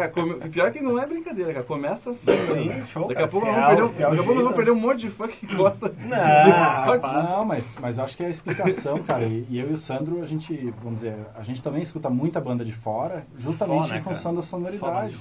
cara, 0.00 0.10
come- 0.10 0.48
pior 0.50 0.70
que 0.72 0.80
não 0.80 0.98
é 0.98 1.06
brincadeira, 1.06 1.52
cara. 1.52 1.64
Começa 1.64 2.10
assim. 2.10 2.30
Sim, 2.52 2.68
né? 2.68 2.84
show, 2.86 3.08
Daqui 3.08 3.22
a 3.22 3.28
pouco 3.28 3.46
nós 3.46 3.54
vamos 3.56 3.68
perder, 3.68 3.82
um- 3.82 3.86
daqui 3.86 4.02
a 4.02 4.06
pouco 4.06 4.18
nós 4.18 4.26
vamos 4.26 4.42
jeito. 4.44 4.54
perder 4.56 4.70
um 4.70 4.74
monte 4.80 5.00
de 5.00 5.10
fã 5.10 5.28
que 5.28 5.46
gosta 5.54 5.88
de 5.88 6.04
Não, 6.06 6.16
rock. 6.16 6.50
rapaz. 7.02 7.28
Não, 7.30 7.44
mas, 7.44 7.76
mas 7.80 7.98
acho 7.98 8.16
que 8.16 8.22
é 8.22 8.26
a 8.26 8.30
explicação, 8.30 8.98
cara. 9.04 9.24
E, 9.24 9.46
e 9.48 9.58
eu 9.58 9.68
e 9.70 9.72
o 9.72 9.76
Sandro, 9.76 10.22
a 10.22 10.26
gente, 10.26 10.54
vamos 10.82 11.00
dizer, 11.00 11.16
a 11.34 11.42
gente 11.42 11.62
também 11.62 11.82
escuta 11.82 12.10
muita 12.10 12.40
banda 12.40 12.64
de 12.64 12.72
fora, 12.72 13.26
justamente 13.36 13.82
Fora, 13.82 13.92
né, 13.94 13.98
em 13.98 14.02
função 14.02 14.32
cara? 14.32 14.36
da 14.36 14.42
sonoridade. 14.42 15.18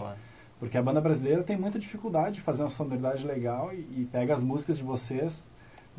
Porque 0.59 0.77
a 0.77 0.81
banda 0.81 0.99
brasileira 0.99 1.41
tem 1.41 1.55
muita 1.57 1.79
dificuldade 1.79 2.35
de 2.35 2.41
fazer 2.41 2.63
uma 2.63 2.69
sonoridade 2.69 3.25
legal 3.25 3.71
e, 3.73 3.77
e 4.01 4.09
pega 4.11 4.33
as 4.33 4.43
músicas 4.43 4.77
de 4.77 4.83
vocês 4.83 5.47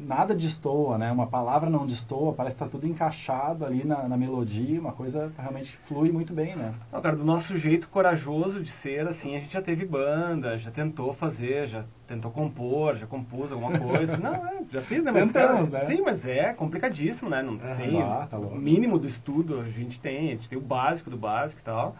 nada 0.01 0.35
destoa, 0.35 0.97
né? 0.97 1.13
Uma 1.13 1.27
palavra 1.27 1.69
não 1.69 1.85
destoa, 1.85 2.33
parece 2.33 2.57
que 2.57 2.65
tá 2.65 2.71
tudo 2.71 2.87
encaixado 2.87 3.65
ali 3.65 3.85
na, 3.85 4.09
na 4.09 4.17
melodia, 4.17 4.81
uma 4.81 4.93
coisa 4.93 5.33
realmente 5.39 5.77
flui 5.77 6.11
muito 6.11 6.33
bem, 6.33 6.57
né? 6.57 6.75
Não, 6.93 7.01
cara, 7.01 7.17
do 7.17 7.25
nosso 7.25 7.57
jeito 7.59 7.89
corajoso 7.89 8.63
de 8.63 8.71
ser, 8.71 9.07
assim, 9.07 9.37
a 9.37 9.41
gente 9.41 9.53
já 9.53 9.63
teve 9.63 9.85
banda, 9.85 10.59
já 10.59 10.71
tentou 10.71 11.13
fazer, 11.13 11.69
já 11.69 11.85
tentou 12.07 12.31
compor, 12.31 12.97
já 12.97 13.07
compôs 13.07 13.53
alguma 13.53 13.79
coisa. 13.79 14.17
Não, 14.19 14.35
é, 14.35 14.63
já 14.71 14.81
fiz, 14.81 15.05
né? 15.05 15.13
Mas, 15.13 15.31
Tentamos, 15.31 15.71
cara, 15.71 15.85
né? 15.85 15.95
Sim, 15.95 16.03
mas 16.03 16.27
é 16.27 16.53
complicadíssimo, 16.53 17.31
né? 17.31 17.43
Não 17.43 17.59
sei, 17.77 18.01
ah, 18.01 18.27
tá 18.29 18.39
o 18.39 18.57
mínimo 18.57 18.99
do 18.99 19.07
estudo 19.07 19.61
a 19.61 19.65
gente 19.71 20.01
tem, 20.01 20.29
a 20.29 20.31
gente 20.33 20.49
tem 20.49 20.59
o 20.59 20.63
básico 20.63 21.11
do 21.11 21.17
básico 21.17 21.61
e 21.61 21.65
tal. 21.65 21.97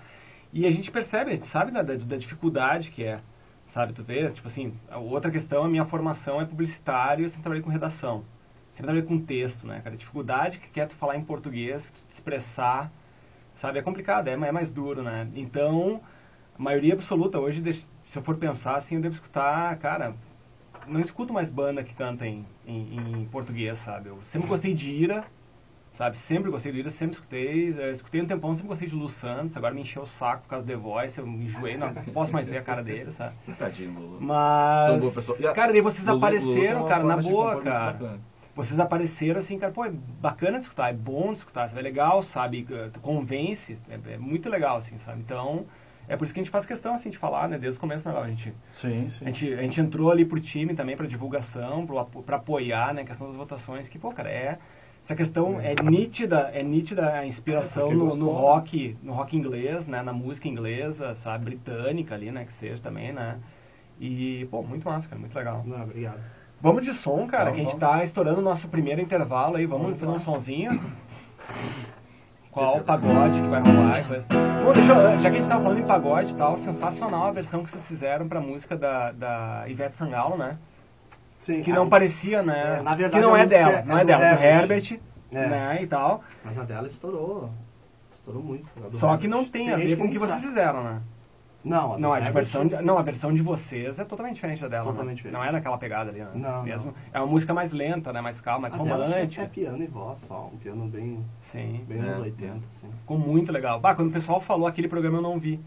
E 0.53 0.67
a 0.67 0.71
gente 0.71 0.91
percebe, 0.91 1.31
a 1.31 1.35
gente 1.35 1.47
sabe 1.47 1.71
da, 1.71 1.83
da, 1.83 1.95
da 1.95 2.17
dificuldade 2.17 2.91
que 2.91 3.05
é, 3.05 3.21
sabe? 3.71 3.93
Tu 3.93 4.03
vê, 4.03 4.31
tipo 4.31 4.47
assim, 4.49 4.75
outra 4.93 5.31
questão, 5.31 5.65
a 5.65 5.69
minha 5.69 5.85
formação 5.85 6.41
é 6.41 6.45
publicitário, 6.45 7.25
eu 7.25 7.29
sempre 7.29 7.43
trabalhei 7.43 7.63
com 7.63 7.71
redação. 7.71 8.25
Sempre 8.73 8.85
trabalhei 8.85 9.03
com 9.03 9.19
texto, 9.19 9.67
né, 9.67 9.81
cara? 9.83 9.95
A 9.95 9.99
dificuldade 9.99 10.59
que 10.59 10.81
é 10.81 10.87
tu 10.87 10.95
falar 10.95 11.17
em 11.17 11.25
português, 11.25 11.85
tu 11.85 12.07
te 12.09 12.15
expressar, 12.15 12.91
sabe? 13.57 13.79
É 13.79 13.83
complicado, 13.83 14.29
é, 14.29 14.33
é 14.33 14.53
mais 14.53 14.71
duro, 14.71 15.03
né? 15.03 15.29
Então, 15.35 16.01
a 16.59 16.63
maioria 16.63 16.95
absoluta 16.95 17.39
hoje, 17.39 17.63
se 18.05 18.19
eu 18.19 18.23
for 18.23 18.37
pensar 18.37 18.77
assim, 18.77 18.97
eu 18.97 19.01
devo 19.01 19.15
escutar, 19.15 19.77
cara, 19.79 20.15
não 20.87 21.01
escuto 21.01 21.33
mais 21.33 21.51
banda 21.51 21.83
que 21.83 21.95
canta 21.95 22.27
em, 22.27 22.45
em, 22.67 23.21
em 23.23 23.25
português, 23.27 23.79
sabe? 23.79 24.09
Eu 24.09 24.19
sempre 24.25 24.49
gostei 24.49 24.75
de 24.75 24.91
Ira, 24.91 25.25
sabe? 26.01 26.17
Sempre 26.17 26.51
gostei 26.51 26.73
de 26.73 26.79
Ira, 26.79 26.89
sempre 26.89 27.17
escutei. 27.17 27.75
Eu 27.79 27.93
escutei 27.93 28.23
um 28.23 28.27
tempão, 28.27 28.55
sempre 28.55 28.69
gostei 28.69 28.89
de 28.89 28.95
Lu 28.95 29.11
Santos, 29.11 29.55
agora 29.55 29.75
me 29.75 29.83
encheu 29.83 30.03
o 30.05 30.07
saco 30.07 30.45
por 30.45 30.49
causa 30.49 30.65
do 30.65 30.69
The 30.73 30.77
Voice, 30.79 31.19
eu 31.19 31.27
me 31.27 31.45
enjoei, 31.45 31.77
não 31.77 31.93
posso 31.93 32.33
mais 32.33 32.49
ver 32.49 32.57
a 32.57 32.63
cara 32.63 32.83
dele, 32.83 33.11
sabe? 33.13 33.35
Tadinho, 33.59 33.93
Lulu. 33.93 34.19
Mas. 34.19 35.39
E 35.39 35.47
a- 35.47 35.53
cara, 35.53 35.73
daí 35.73 35.83
vocês 35.83 36.07
Lulu- 36.07 36.17
apareceram, 36.19 36.89
cara, 36.89 37.05
na 37.05 37.19
boa, 37.19 37.61
cara. 37.61 37.93
bacana. 37.93 38.21
Vocês 38.57 38.81
apareceram 38.81 39.41
assim, 39.41 39.59
cara, 39.59 39.73
pô, 39.73 39.85
é 39.85 39.91
bacana 39.91 40.57
de 40.59 40.65
escutar, 40.65 40.89
é 40.91 40.95
bom 40.95 41.33
de 41.33 41.39
escutar, 41.41 41.71
é 41.77 41.83
legal, 41.83 42.23
sabe? 42.23 42.67
Tu 42.93 42.99
convence, 43.01 43.79
é, 43.91 44.15
é 44.15 44.17
muito 44.19 44.49
legal, 44.49 44.79
assim, 44.79 44.99
sabe? 45.01 45.21
Então, 45.21 45.67
é 46.09 46.17
por 46.17 46.25
isso 46.25 46.33
que 46.35 46.41
a 46.41 46.43
gente 46.43 46.51
faz 46.51 46.65
questão, 46.65 46.95
assim, 46.95 47.11
de 47.11 47.19
falar, 47.19 47.47
né? 47.47 47.59
Desde 47.59 47.77
o 47.77 47.81
começo, 47.81 48.09
né? 48.09 48.19
A 48.19 48.27
gente, 48.27 48.55
Sim, 48.73 49.07
sim. 49.09 49.25
a 49.25 49.29
gente, 49.29 49.53
a 49.55 49.63
gente 49.63 49.81
entrou 49.81 50.11
ali 50.11 50.25
pro 50.25 50.41
time 50.41 50.75
também, 50.75 50.97
pra 50.97 51.07
divulgação, 51.07 51.87
pra 52.27 52.37
apoiar, 52.37 52.93
né? 52.95 53.03
A 53.03 53.05
questão 53.05 53.27
das 53.29 53.37
votações, 53.37 53.87
que, 53.87 53.99
pô, 53.99 54.11
cara, 54.13 54.31
é... 54.31 54.59
Essa 55.11 55.17
questão 55.17 55.61
é 55.61 55.75
nítida, 55.83 56.53
é 56.55 56.63
nítida 56.63 57.15
a 57.15 57.27
inspiração 57.27 57.83
porque 57.89 57.97
no, 57.99 58.15
no 58.15 58.31
rock, 58.31 58.97
no 59.03 59.13
rock 59.13 59.37
inglês, 59.37 59.85
né? 59.85 60.03
Na 60.03 60.13
música 60.13 60.47
inglesa, 60.47 61.17
sabe? 61.17 61.47
Britânica 61.47 62.15
ali, 62.15 62.31
né? 62.31 62.45
Que 62.45 62.53
seja 62.53 62.81
também, 62.81 63.13
né? 63.13 63.39
E, 63.99 64.47
pô, 64.53 64.63
muito 64.63 64.85
massa, 64.89 65.09
cara, 65.09 65.19
muito 65.19 65.35
legal. 65.35 65.65
Não, 65.67 65.83
obrigado. 65.83 66.21
Vamos 66.61 66.85
de 66.85 66.93
som, 66.93 67.27
cara, 67.27 67.47
Vamos, 67.47 67.57
que 67.57 67.61
a 67.61 67.71
gente 67.71 67.81
vamos. 67.81 67.97
tá 67.99 68.05
estourando 68.05 68.39
o 68.39 68.43
nosso 68.45 68.69
primeiro 68.69 69.01
intervalo 69.01 69.57
aí. 69.57 69.67
Vamos, 69.67 69.99
Vamos 69.99 69.99
fazer 69.99 70.13
um 70.13 70.21
sonzinho. 70.21 70.81
Qual 72.53 72.79
o 72.79 72.85
pagode 72.85 73.43
que 73.43 73.49
vai 73.49 73.63
rolar? 73.63 74.01
e 74.01 74.05
coisa. 74.05 74.27
Bom, 74.65 74.73
deixa 74.73 74.93
eu- 74.93 75.19
já 75.19 75.29
que 75.31 75.37
a 75.37 75.41
gente 75.41 75.49
tava 75.49 75.63
falando 75.65 75.81
em 75.81 75.87
pagode 75.87 76.33
e 76.33 76.37
tal, 76.37 76.57
sensacional 76.59 77.27
a 77.27 77.33
versão 77.33 77.65
que 77.65 77.71
vocês 77.71 77.85
fizeram 77.85 78.29
pra 78.29 78.41
música 78.41 78.77
da, 78.77 79.11
da 79.11 79.65
Ivete 79.67 79.97
Sangalo, 79.97 80.37
né? 80.37 80.57
Sim, 81.41 81.63
Que 81.63 81.73
a- 81.73 81.75
não 81.75 81.89
parecia, 81.89 82.43
né? 82.43 82.77
É, 82.79 82.83
na 82.83 82.95
verdade, 82.95 83.15
que 83.23 83.29
não 83.29 83.35
a 83.35 83.41
é 83.41 83.47
dela, 83.47 83.73
é 83.79 83.83
não 83.85 83.99
é 83.99 84.01
do 84.03 84.07
dela, 84.07 84.35
do 84.37 84.43
Herbert. 84.43 85.01
É. 85.33 85.47
né, 85.49 85.79
e 85.83 85.87
tal. 85.87 86.23
Mas 86.45 86.59
a 86.59 86.63
dela 86.65 86.87
estourou. 86.87 87.51
Estourou 88.13 88.43
muito. 88.43 88.67
a 88.87 88.91
Só 88.93 89.07
Herbert. 89.07 89.21
que 89.21 89.29
não 89.29 89.45
tem 89.45 89.71
a 89.73 89.79
gente 89.79 89.89
ver 89.89 89.97
com 89.97 90.05
o 90.05 90.11
que 90.11 90.19
vocês 90.19 90.41
fizeram, 90.41 90.85
né? 90.85 91.01
Não, 91.63 91.95
a 91.95 91.99
Não, 91.99 92.13
a 92.15 92.21
versão 92.21 92.67
de, 92.67 92.75
não, 92.83 92.97
a 92.97 93.03
versão 93.03 93.33
de 93.35 93.43
vocês 93.43 93.99
é 93.99 94.05
totalmente 94.05 94.37
diferente 94.37 94.63
da 94.63 94.69
dela. 94.69 94.85
né? 94.87 94.91
Totalmente 94.93 95.17
diferente. 95.17 95.37
Não 95.39 95.45
é 95.45 95.53
naquela 95.53 95.77
pegada 95.77 96.11
ali, 96.11 96.21
né? 96.21 96.31
Não, 96.35 96.63
Mesmo, 96.63 96.95
É 97.13 97.19
uma 97.21 97.27
música 97.27 97.53
mais 97.53 97.71
lenta, 97.73 98.13
né? 98.15 98.21
Mais 98.23 98.41
calma, 98.41 98.63
mais 98.63 98.75
a 98.75 98.77
romântica. 98.79 99.43
É 99.43 99.47
piano 99.47 99.83
e 99.83 99.87
voz 99.87 100.21
só. 100.21 100.51
Um 100.53 100.57
piano 100.57 100.87
bem, 100.87 101.23
Sim. 101.43 101.85
bem 101.87 101.99
É, 101.99 102.03
nos 102.03 102.17
é. 102.17 102.21
80, 102.21 102.67
assim. 102.67 102.89
Ficou 103.01 103.19
muito 103.19 103.53
legal. 103.53 103.79
Bah, 103.79 103.95
quando 103.95 104.09
o 104.09 104.13
pessoal 104.13 104.41
falou 104.41 104.67
aquele 104.67 104.89
programa 104.89 105.19
eu 105.19 105.23
não 105.23 105.39
vi. 105.39 105.61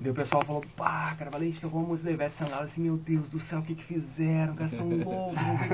Daí 0.00 0.10
o 0.10 0.14
pessoal 0.14 0.42
falou, 0.42 0.64
pá, 0.74 1.14
cara, 1.18 1.30
Valente 1.30 1.60
tocou 1.60 1.80
uma 1.80 1.88
música 1.90 2.08
da 2.08 2.14
Ivete 2.14 2.36
Sangalo, 2.36 2.62
assim, 2.62 2.80
meu 2.80 2.96
Deus 2.96 3.28
do 3.28 3.38
céu, 3.38 3.58
o 3.58 3.62
que 3.62 3.74
que 3.74 3.84
fizeram? 3.84 4.54
Cara, 4.54 4.70
são 4.70 4.88
loucos, 4.88 5.42
não 5.42 5.58
sei 5.58 5.68
o 5.68 5.72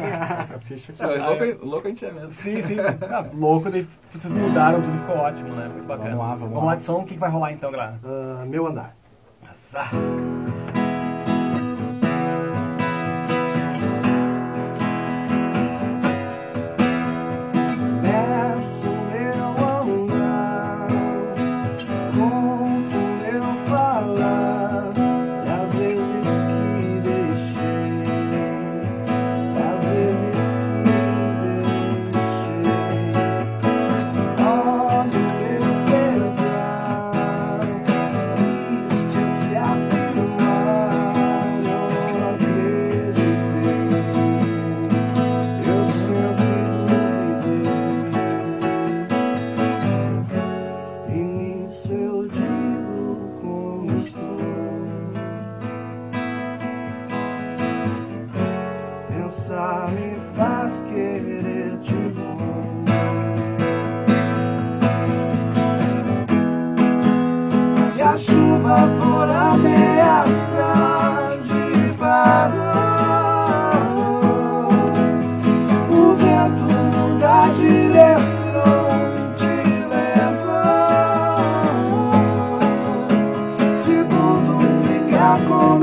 aqui. 0.56 1.02
Não, 1.02 1.08
mas 1.08 1.22
louco, 1.22 1.66
louco 1.66 1.86
a 1.86 1.90
gente 1.90 2.04
é 2.04 2.10
mesmo. 2.10 2.30
Sim, 2.30 2.60
sim. 2.60 2.76
Ah, 2.80 3.24
louco, 3.32 3.70
daí 3.70 3.86
vocês 4.12 4.32
mudaram, 4.32 4.82
tudo 4.82 4.98
ficou 4.98 5.16
ótimo, 5.16 5.54
né? 5.54 5.68
Muito 5.68 5.86
bacana. 5.86 6.10
Vamos 6.10 6.26
lá, 6.26 6.34
vamos 6.34 6.54
vamos 6.54 6.64
lá. 6.66 6.74
de 6.74 6.82
som, 6.82 7.02
o 7.02 7.04
que, 7.04 7.14
que 7.14 7.20
vai 7.20 7.30
rolar 7.30 7.52
então, 7.52 7.70
galera? 7.70 8.00
Ah, 8.04 8.44
meu 8.44 8.66
andar. 8.66 8.96
Azar. 9.48 9.90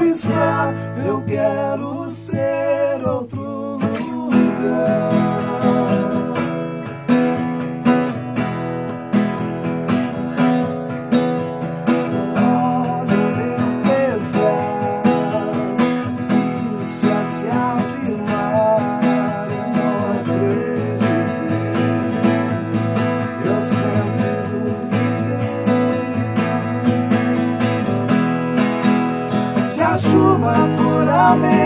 Está, 0.09 0.73
eu 1.05 1.21
quero 1.25 2.09
ser 2.09 3.05
outro 3.07 3.32
for 31.41 31.62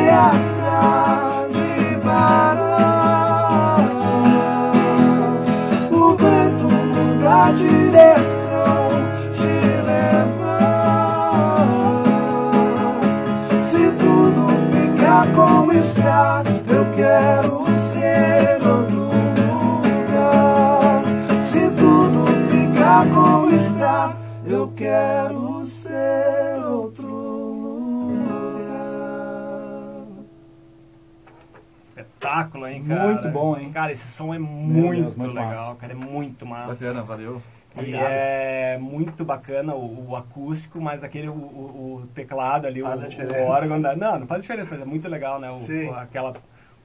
cara? 32.88 33.04
Muito 33.08 33.30
bom, 33.30 33.58
hein? 33.58 33.72
Cara, 33.72 33.92
esse 33.92 34.08
som 34.08 34.34
é 34.34 34.40
muito, 34.40 35.02
Deus, 35.02 35.16
muito 35.16 35.34
legal, 35.34 35.48
massa. 35.50 35.76
cara, 35.76 35.94
é 35.94 35.96
muito 35.96 36.46
massa. 36.46 36.68
Bacana, 36.74 37.04
valeu. 37.04 37.42
E 37.80 37.94
é 37.94 38.78
muito 38.82 39.24
bacana 39.24 39.76
o, 39.76 40.10
o 40.10 40.16
acústico, 40.16 40.82
mas 40.82 41.04
aquele 41.04 41.30
o, 41.30 41.34
o- 41.34 42.02
o 42.04 42.08
teclado 42.08 42.66
ali, 42.66 42.82
Faz 42.82 43.02
o, 43.02 43.04
a 43.04 43.06
o 43.06 43.10
diferença. 43.10 43.40
órgão 43.52 43.80
da, 43.82 43.96
não, 43.96 44.20
não 44.20 44.28
faz 44.28 44.42
diferença, 44.42 44.70
mas 44.72 44.82
é 44.82 44.86
muito 44.86 45.08
legal, 45.08 45.40
né? 45.40 45.52
O, 45.52 45.56
Sim. 45.56 45.90
o- 45.90 45.94
aquela 45.96 46.34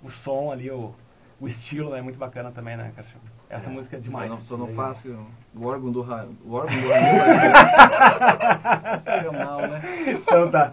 o 0.02 0.10
som 0.10 0.50
ali, 0.52 0.70
o 0.70 0.92
o 1.40 1.48
estilo 1.48 1.92
é 1.96 2.00
muito 2.00 2.16
bacana 2.20 2.52
também, 2.52 2.76
né, 2.76 2.92
cara? 2.94 3.08
Essa 3.50 3.68
É. 3.68 3.72
música 3.72 3.96
é 3.96 4.00
demais. 4.00 4.30
Eu 4.30 4.36
não, 4.36 4.42
só 4.44 4.56
não 4.56 4.68
faço 4.68 5.08
o 5.56 5.66
órgão 5.66 5.90
do 5.90 6.00
ra- 6.00 6.24
o 6.44 6.52
órgão 6.54 6.80
do 6.80 6.88
Ramiro. 6.88 7.52
Pega 9.04 9.32
mal, 9.32 9.60
né? 9.62 9.80
Então 10.06 10.50
tá. 10.50 10.72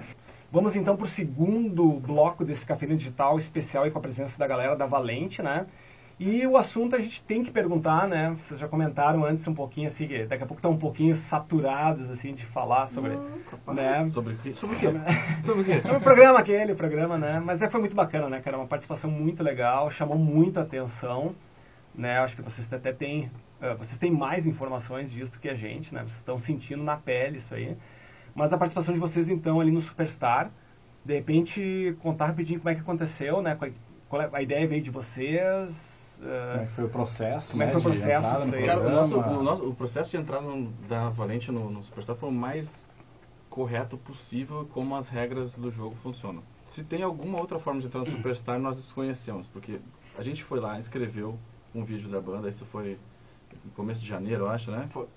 Vamos 0.51 0.75
então 0.75 0.97
pro 0.97 1.07
segundo 1.07 1.93
bloco 1.99 2.43
desse 2.43 2.65
Cafeína 2.65 2.95
Digital 2.95 3.37
especial 3.37 3.85
e 3.85 3.91
com 3.91 3.99
a 3.99 4.01
presença 4.01 4.37
da 4.39 4.47
galera 4.47 4.75
da 4.75 4.87
Valente, 4.87 5.43
né? 5.43 5.67
E 6.19 6.45
o 6.45 6.57
assunto 6.57 6.95
a 6.95 6.99
gente 6.99 7.21
tem 7.23 7.43
que 7.43 7.51
perguntar, 7.51 8.07
né? 8.07 8.35
Vocês 8.35 8.59
já 8.59 8.67
comentaram 8.67 9.23
antes 9.23 9.47
um 9.47 9.53
pouquinho, 9.53 9.87
assim, 9.87 10.05
que 10.05 10.25
daqui 10.25 10.43
a 10.43 10.47
pouco 10.47 10.59
estão 10.59 10.71
um 10.71 10.77
pouquinho 10.77 11.15
saturados, 11.15 12.09
assim, 12.09 12.33
de 12.33 12.45
falar 12.47 12.87
sobre... 12.87 13.11
né? 13.67 14.09
Sobre 14.09 14.33
o 14.33 14.37
quê? 14.37 14.53
Sobre 14.53 14.75
o 14.75 14.79
quê? 14.79 14.87
Sobre 15.43 15.61
o 15.61 15.65
quê? 15.65 15.81
Sobre 15.81 15.97
o 15.97 16.01
programa 16.03 16.39
aquele, 16.39 16.73
o 16.73 16.75
programa, 16.75 17.17
né? 17.17 17.39
Mas 17.39 17.61
é, 17.61 17.69
foi 17.69 17.79
muito 17.79 17.95
bacana, 17.95 18.27
né, 18.27 18.41
cara? 18.41 18.57
Uma 18.57 18.67
participação 18.67 19.09
muito 19.09 19.41
legal, 19.43 19.89
chamou 19.91 20.17
muita 20.17 20.61
atenção, 20.61 21.35
né? 21.95 22.19
Acho 22.19 22.35
que 22.35 22.41
vocês 22.41 22.71
até 22.73 22.91
têm, 22.91 23.31
eh, 23.61 23.75
vocês 23.75 23.97
têm 23.97 24.11
mais 24.11 24.45
informações 24.45 25.09
disso 25.11 25.31
do 25.31 25.39
que 25.39 25.47
a 25.47 25.55
gente, 25.55 25.93
né? 25.93 26.01
Vocês 26.01 26.17
estão 26.17 26.37
sentindo 26.37 26.83
na 26.83 26.97
pele 26.97 27.37
isso 27.37 27.53
aí. 27.53 27.77
Mas 28.35 28.53
a 28.53 28.57
participação 28.57 28.93
de 28.93 28.99
vocês, 28.99 29.29
então, 29.29 29.59
ali 29.59 29.71
no 29.71 29.81
Superstar, 29.81 30.51
de 31.03 31.13
repente, 31.15 31.95
contar 32.01 32.27
rapidinho 32.27 32.59
como 32.59 32.69
é 32.69 32.75
que 32.75 32.81
aconteceu, 32.81 33.41
né? 33.41 33.55
Qual, 33.55 33.71
qual 34.07 34.21
é- 34.21 34.29
a 34.31 34.41
ideia 34.41 34.67
veio 34.67 34.81
de 34.81 34.89
vocês... 34.89 36.19
eh, 36.21 36.51
Como 36.51 36.63
é 36.63 36.65
que 36.65 36.71
foi 36.71 36.83
o 36.85 36.89
processo, 36.89 37.51
Como 37.51 37.63
é 37.63 37.65
né? 37.67 37.71
que 37.73 37.79
foi 37.81 37.91
o 37.91 37.95
processo? 37.95 38.51
Cara, 38.65 38.79
o, 38.81 38.89
nosso, 38.89 39.19
o, 39.19 39.43
nosso- 39.43 39.69
o 39.69 39.73
processo 39.75 40.11
de 40.11 40.17
entrada 40.17 40.45
no- 40.45 40.71
da 40.87 41.09
Valente 41.09 41.51
no, 41.51 41.69
no 41.69 41.81
Superstar 41.83 42.15
foi 42.15 42.29
o 42.29 42.31
mais 42.31 42.87
correto 43.49 43.97
possível 43.97 44.67
como 44.73 44.95
as 44.95 45.09
regras 45.09 45.55
do 45.55 45.71
jogo 45.71 45.95
funcionam. 45.95 46.43
Se 46.65 46.83
tem 46.83 47.01
alguma 47.01 47.39
outra 47.39 47.57
forma 47.59 47.79
de 47.79 47.87
entrar 47.87 47.99
no 48.01 48.05
Superstar, 48.11 48.59
nós 48.59 48.75
desconhecemos, 48.75 49.47
porque 49.47 49.79
a 50.17 50.21
gente 50.21 50.43
foi 50.43 50.59
lá, 50.59 50.77
escreveu 50.77 51.37
um 51.73 51.83
vídeo 51.83 52.09
da 52.09 52.19
banda, 52.21 52.47
isso 52.49 52.65
foi 52.65 52.97
no 53.65 53.71
começo 53.71 54.01
de 54.01 54.07
janeiro, 54.07 54.43
eu 54.43 54.49
acho, 54.49 54.69
né? 54.71 54.87
Foi. 54.91 55.07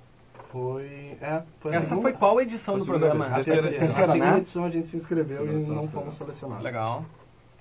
É, 1.20 1.42
foi 1.60 1.72
a 1.72 1.76
Essa 1.76 1.88
segunda- 1.88 2.02
foi 2.10 2.12
qual 2.18 2.40
edição 2.40 2.74
Foi 2.78 2.84
do 2.86 2.94
a 2.94 2.98
programa? 2.98 3.26
A 3.26 3.28
vez. 3.36 3.46
terceira, 3.46 3.62
Terceira, 3.68 3.84
a 3.84 3.86
terceira, 3.86 4.12
segunda 4.12 4.30
né? 4.32 4.38
edição 4.38 4.64
a 4.64 4.70
gente 4.70 4.86
se 4.86 4.96
inscreveu 4.98 5.46
e 5.60 5.66
não 5.66 5.88
fomos 5.88 6.14
selecionados. 6.14 6.62
Legal. 6.64 7.04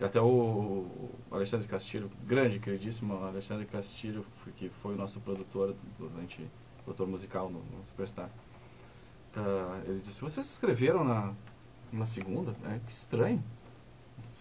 Até 0.01 0.19
o, 0.19 0.85
Alexandre 1.31 1.67
Castilho, 1.67 2.09
grande, 2.25 2.59
queridíssimo 2.59 3.13
Alexandre 3.23 3.65
Castilho, 3.65 4.25
que 4.57 4.67
foi 4.81 4.95
o 4.95 4.97
nosso 4.97 5.19
produtor 5.21 5.75
durante 5.99 6.45
produtor 6.83 7.07
musical 7.07 7.49
no, 7.49 7.59
no 7.59 7.85
Superstar. 7.87 8.29
Ah, 9.37 9.79
ele 9.85 9.99
disse: 9.99 10.19
Vocês 10.19 10.45
se 10.45 10.53
inscreveram 10.53 11.03
na, 11.03 11.31
na 11.93 12.05
segunda? 12.05 12.55
É, 12.65 12.79
que 12.85 12.91
estranho. 12.91 13.41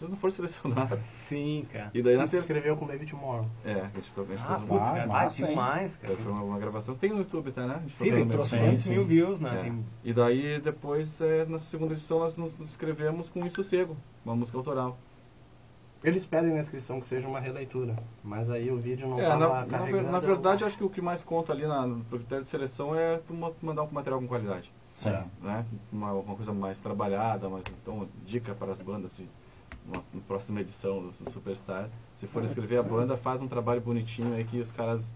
Vocês 0.01 0.11
não 0.11 0.17
foram 0.17 0.35
selecionados. 0.35 1.03
Sim, 1.05 1.67
cara. 1.71 1.91
E 1.93 2.01
daí 2.03 2.15
A 2.15 2.17
na 2.17 2.23
gente 2.25 2.31
se 2.31 2.37
terceira. 2.39 2.59
inscreveu 2.59 2.77
com 2.79 2.87
Baby 2.87 3.05
Tomorrow. 3.05 3.47
É, 3.65 3.73
a 3.73 3.75
gente, 3.75 4.07
gente 4.07 4.13
Ah, 4.41 4.55
fez 4.57 4.65
putz, 4.67 4.83
uma, 4.83 4.93
cara, 4.93 5.07
massa, 5.07 5.11
vai, 5.13 5.29
tem 5.31 5.49
hein? 5.51 5.57
mais, 5.57 5.97
cara. 5.97 6.17
foi 6.17 6.33
uma, 6.33 6.43
uma 6.43 6.59
gravação. 6.59 6.95
Tem 6.95 7.11
no 7.11 7.19
YouTube, 7.19 7.53
tá, 7.53 7.67
né? 7.67 7.75
A 7.75 7.79
gente 7.81 7.97
Sim, 7.99 8.05
tem 8.05 8.13
colocou 8.13 8.27
no 8.33 8.39
trocentos 8.39 8.81
sim, 8.83 8.91
mil 8.93 9.03
sim. 9.03 9.09
views, 9.09 9.41
né? 9.41 9.59
É. 9.59 9.63
Tem- 9.65 9.85
E 10.03 10.13
daí 10.15 10.59
depois, 10.61 11.21
é, 11.21 11.45
na 11.45 11.59
segunda 11.59 11.93
edição, 11.93 12.19
nós 12.19 12.39
nos 12.39 12.59
inscrevemos 12.61 13.29
com 13.29 13.45
Insossego, 13.45 13.95
uma 14.25 14.35
música 14.35 14.57
autoral. 14.57 14.97
Eles 16.03 16.25
pedem 16.25 16.55
na 16.55 16.61
inscrição 16.61 16.99
que 16.99 17.05
seja 17.05 17.29
uma 17.29 17.39
releitura, 17.39 17.95
mas 18.25 18.51
aí 18.51 18.71
o 18.71 18.79
vídeo 18.79 19.07
não 19.07 19.19
É, 19.21 19.25
estava 19.25 19.61
na, 19.61 19.67
carregando. 19.67 20.11
na 20.11 20.19
verdade, 20.19 20.65
acho 20.65 20.79
que 20.79 20.85
o 20.85 20.89
que 20.89 21.03
mais 21.03 21.23
conta 21.23 21.53
ali 21.53 21.67
na, 21.67 21.87
no 21.87 22.03
critério 22.07 22.43
de 22.43 22.49
seleção 22.49 22.95
é 22.95 23.21
mandar 23.61 23.83
um 23.83 23.91
material 23.91 24.19
com 24.19 24.27
qualidade. 24.27 24.73
Sim. 24.95 25.11
Né? 25.43 25.65
Uma, 25.93 26.13
uma 26.15 26.35
coisa 26.35 26.55
mais 26.55 26.81
trabalhada, 26.81 27.51
mas 27.51 27.63
então 27.83 28.09
dica 28.25 28.55
para 28.55 28.73
as 28.73 28.81
bandas, 28.81 29.13
se, 29.13 29.29
uma, 29.87 30.03
na 30.15 30.21
próxima 30.27 30.61
edição 30.61 31.01
do, 31.21 31.31
Superstar, 31.31 31.89
se 32.15 32.27
for 32.27 32.45
escrever 32.45 32.79
a 32.79 32.83
banda, 32.83 33.17
faz 33.17 33.41
um 33.43 33.49
trabalho 33.49 33.81
bonitinho 33.81 34.35
aí 34.35 34.45
que 34.45 34.61
os 34.61 34.71
caras 34.73 35.13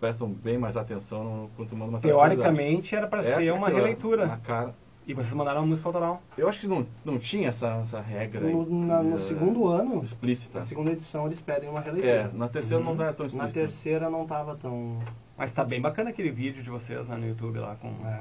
prestam 0.00 0.28
bem 0.30 0.56
mais 0.58 0.76
atenção 0.76 1.24
no, 1.24 1.50
quando 1.56 1.68
tu 1.70 1.76
manda 1.76 1.90
uma 1.90 2.00
Teoricamente 2.00 2.94
era 2.94 3.06
para 3.06 3.22
ser 3.22 3.52
uma 3.52 3.68
releitura. 3.68 4.26
Na 4.26 4.36
cara. 4.36 4.74
E 5.06 5.14
vocês 5.14 5.32
mandaram 5.32 5.62
uma 5.62 5.68
música 5.68 5.88
autoral. 5.88 6.22
Eu 6.36 6.46
acho 6.50 6.60
que 6.60 6.66
não, 6.66 6.86
não 7.02 7.18
tinha 7.18 7.48
essa, 7.48 7.66
essa 7.82 7.98
regra 7.98 8.46
aí, 8.46 8.52
No, 8.52 8.68
na- 8.86 9.02
no 9.02 9.14
eh, 9.16 9.18
segundo 9.18 9.66
ano, 9.66 10.02
explícita. 10.02 10.58
na 10.58 10.64
segunda 10.64 10.90
edição, 10.92 11.24
eles 11.24 11.40
pedem 11.40 11.68
uma 11.70 11.80
É, 11.80 11.82
releitura. 11.84 12.30
na 12.34 12.46
terceira 12.46 12.84
não 12.84 12.92
é 12.92 13.12
tão 13.12 13.24
Na 13.24 13.26
explícita. 13.26 13.52
terceira 13.54 14.10
não 14.10 14.24
estava 14.24 14.54
tão. 14.54 14.98
Mas 15.36 15.50
tá 15.52 15.64
bem 15.64 15.80
bacana 15.80 16.10
aquele 16.10 16.30
vídeo 16.30 16.62
de 16.62 16.68
vocês 16.68 17.08
né, 17.08 17.16
no 17.16 17.26
YouTube 17.26 17.58
lá 17.58 17.74
com, 17.76 17.88
É, 18.06 18.20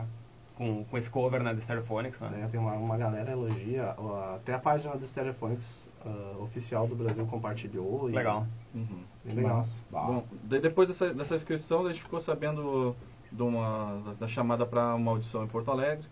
com, 0.58 0.84
com 0.86 0.98
esse 0.98 1.10
cover 1.10 1.44
né, 1.44 1.54
do 1.54 1.62
Stereophonics, 1.62 2.20
né? 2.22 2.30
né, 2.30 2.48
tem 2.52 2.60
uma, 2.60 2.74
uma 2.74 2.98
galera 2.98 3.32
elogia, 3.32 3.96
até 4.36 4.54
a 4.54 4.60
página 4.60 4.96
do 4.98 5.06
Stereophonics 5.06 5.90
ah, 6.04 6.36
oficial 6.40 6.88
do 6.88 6.96
Brasil 6.96 7.26
compartilhou. 7.28 8.10
e- 8.10 8.14
Legal. 8.14 8.46
Uhum. 8.74 8.86
Bem 9.24 9.36
Que 9.36 9.36
legal. 9.36 9.62
Bom, 9.92 10.24
depois 10.44 10.88
dessa, 10.88 11.14
dessa 11.14 11.36
inscrição, 11.36 11.86
a 11.86 11.92
gente 11.92 12.02
ficou 12.02 12.20
sabendo 12.20 12.96
de 13.32 13.44
uma, 13.44 14.02
da, 14.06 14.14
da 14.14 14.28
chamada 14.28 14.66
para 14.66 14.96
uma 14.96 15.12
audição 15.12 15.44
em 15.44 15.48
Porto 15.48 15.70
Alegre. 15.70 16.06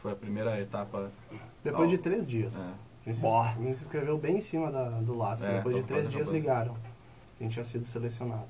Foi 0.00 0.10
a 0.12 0.16
primeira 0.16 0.60
etapa. 0.60 1.10
Depois 1.62 1.88
de 1.88 1.96
três 1.98 2.26
dias. 2.26 2.56
É, 2.56 2.58
A 2.60 3.04
gente, 3.04 3.14
se, 3.16 3.22
Boa. 3.22 3.54
inscreveu 3.60 4.18
bem 4.18 4.38
em 4.38 4.40
cima 4.40 4.70
da- 4.72 4.88
do 5.00 5.16
laço. 5.16 5.46
É, 5.46 5.58
Depois 5.58 5.76
de 5.76 5.82
três 5.84 6.08
dias 6.08 6.24
coisa. 6.26 6.32
ligaram. 6.32 6.76
A 7.38 7.42
gente 7.42 7.52
tinha 7.52 7.64
sido 7.64 7.84
selecionado. 7.84 8.46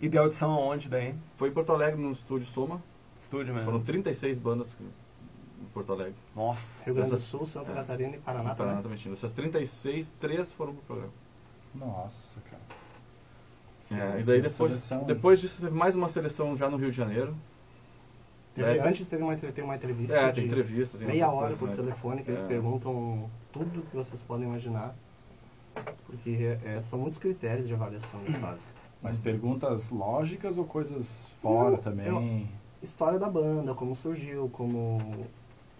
E 0.00 0.08
deu 0.08 0.22
audição 0.22 0.52
aonde 0.52 0.88
daí? 0.88 1.14
foi 1.36 1.48
em 1.48 1.52
Porto 1.52 1.72
Alegre, 1.72 2.00
no 2.00 2.12
estúdio 2.12 2.46
Soma. 2.46 2.80
Estúdio 3.32 3.54
mesmo. 3.54 3.70
Foram 3.70 3.82
36 3.82 4.36
bandas 4.38 4.76
em 4.80 5.64
Porto 5.72 5.90
Alegre. 5.92 6.14
Nossa. 6.36 6.84
Rio 6.84 6.94
Grande 6.94 7.10
do 7.10 7.16
Essas- 7.16 7.26
Sul, 7.28 7.46
Santa 7.46 7.72
é. 7.72 7.74
Catarina 7.74 8.14
e 8.16 8.18
Paraná 8.18 8.54
Paraná 8.54 8.70
também. 8.72 8.82
também 8.82 8.98
tinha. 8.98 9.14
Dessas 9.14 9.32
36, 9.32 10.12
três 10.20 10.52
foram 10.52 10.74
pro 10.74 10.82
programa. 10.82 11.12
Nossa, 11.74 12.40
cara. 12.42 12.62
É, 13.90 14.20
e 14.20 14.22
daí 14.22 14.36
depois, 14.42 14.52
seleção- 14.52 15.04
depois 15.04 15.40
disso 15.40 15.60
teve 15.60 15.74
mais 15.74 15.94
uma 15.96 16.08
seleção 16.08 16.56
já 16.56 16.68
no 16.68 16.76
Rio 16.76 16.90
de 16.90 16.96
Janeiro. 16.96 17.34
Teve- 18.54 18.70
Essa- 18.70 18.86
Antes 18.86 19.08
teve 19.08 19.22
uma, 19.22 19.34
tem 19.34 19.64
uma 19.64 19.76
entrevista 19.76 20.14
É, 20.14 20.28
de 20.28 20.34
tem 20.34 20.44
entrevista. 20.44 20.98
Tem 20.98 21.06
meia 21.06 21.30
hora 21.30 21.56
por 21.56 21.66
mais. 21.68 21.78
telefone 21.80 22.22
que 22.22 22.30
eles 22.30 22.40
É. 22.42 22.46
perguntam 22.46 23.30
tudo 23.50 23.82
que 23.90 23.96
vocês 23.96 24.20
podem 24.20 24.46
imaginar. 24.46 24.94
Porque 26.06 26.58
é, 26.66 26.80
são 26.82 26.98
muitos 26.98 27.18
critérios 27.18 27.66
de 27.66 27.72
avaliação 27.72 28.20
que 28.20 28.26
eles 28.30 28.40
fazem. 28.40 28.64
Mas 29.02 29.18
perguntas 29.18 29.88
lógicas 29.90 30.58
ou 30.58 30.64
coisas 30.66 31.30
fora 31.40 31.70
Não, 31.70 31.78
também? 31.78 32.48
História 32.82 33.18
da 33.18 33.28
banda, 33.28 33.74
como 33.74 33.94
surgiu, 33.94 34.48
como 34.52 34.98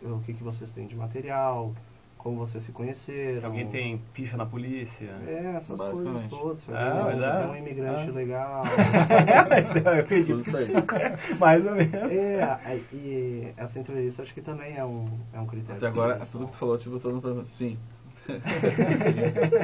o 0.02 0.20
que, 0.20 0.32
que 0.32 0.42
vocês 0.44 0.70
têm 0.70 0.86
de 0.86 0.94
material, 0.96 1.72
como 2.16 2.36
vocês 2.36 2.62
se 2.62 2.70
conheceram. 2.70 3.40
Se 3.40 3.44
alguém 3.46 3.66
tem 3.66 4.00
ficha 4.12 4.36
na 4.36 4.46
polícia. 4.46 5.10
É, 5.26 5.54
essas 5.56 5.80
coisas 5.80 6.22
todas. 6.28 6.60
Se 6.60 6.72
Ah, 6.72 7.00
alguém 7.00 7.16
mas 7.16 7.20
é, 7.22 7.42
é. 7.42 7.46
um 7.46 7.56
imigrante 7.56 8.08
Ah. 8.08 8.12
legal. 8.12 8.62
É, 8.66 9.48
mas 9.50 9.74
eu 9.74 9.88
acredito 10.00 10.44
que 10.44 10.52
sim. 10.52 10.72
Mais 11.40 11.66
ou 11.66 11.72
menos. 11.74 12.12
é, 12.12 12.80
e 12.92 13.48
essa 13.56 13.80
entrevista 13.80 14.22
acho 14.22 14.32
que 14.32 14.40
também 14.40 14.76
é 14.76 14.84
um, 14.84 15.08
é 15.32 15.40
um 15.40 15.46
critério. 15.46 15.78
Até 15.78 15.88
agora, 15.88 16.14
seleção. 16.14 16.32
tudo 16.40 16.46
que 16.46 16.52
tu 16.52 16.58
falou, 16.58 16.78
tipo, 16.78 17.00
todo 17.00 17.14
mundo 17.14 17.40
tá- 17.42 17.46
sim. 17.46 17.76